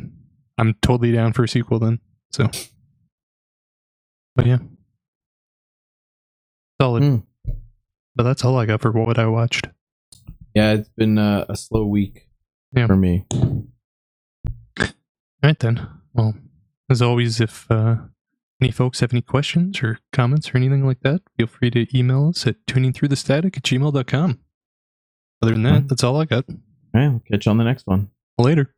I'm 0.58 0.74
totally 0.82 1.12
down 1.12 1.32
for 1.32 1.44
a 1.44 1.48
sequel 1.48 1.78
then. 1.78 1.98
So, 2.32 2.48
but 4.36 4.46
yeah, 4.46 4.58
solid. 6.80 7.02
Hmm. 7.02 7.16
But 8.16 8.22
that's 8.24 8.44
all 8.44 8.56
I 8.58 8.66
got 8.66 8.80
for 8.80 8.92
what 8.92 9.18
I 9.18 9.26
watched. 9.26 9.68
Yeah, 10.54 10.72
it's 10.74 10.88
been 10.90 11.18
uh, 11.18 11.46
a 11.48 11.56
slow 11.56 11.84
week 11.86 12.28
Yeah. 12.72 12.86
for 12.86 12.96
me. 12.96 13.26
All 14.80 14.88
right 15.42 15.58
then. 15.58 15.86
Well, 16.12 16.34
as 16.90 17.02
always, 17.02 17.40
if 17.40 17.68
uh, 17.70 17.96
any 18.60 18.70
folks 18.70 19.00
have 19.00 19.12
any 19.12 19.22
questions 19.22 19.82
or 19.82 19.98
comments 20.12 20.54
or 20.54 20.56
anything 20.56 20.86
like 20.86 21.00
that, 21.00 21.22
feel 21.36 21.46
free 21.46 21.70
to 21.70 21.86
email 21.96 22.28
us 22.28 22.46
at 22.46 22.64
tuningthroughthestatic 22.66 23.56
at 23.56 23.62
gmail.com. 23.62 24.38
Other 25.42 25.52
than 25.52 25.62
that, 25.64 25.88
that's 25.88 26.04
all 26.04 26.20
I 26.20 26.24
got. 26.24 26.44
All 26.48 26.56
right, 26.94 27.08
we'll 27.08 27.22
catch 27.30 27.46
you 27.46 27.50
on 27.50 27.58
the 27.58 27.64
next 27.64 27.86
one. 27.86 28.08
Later. 28.38 28.73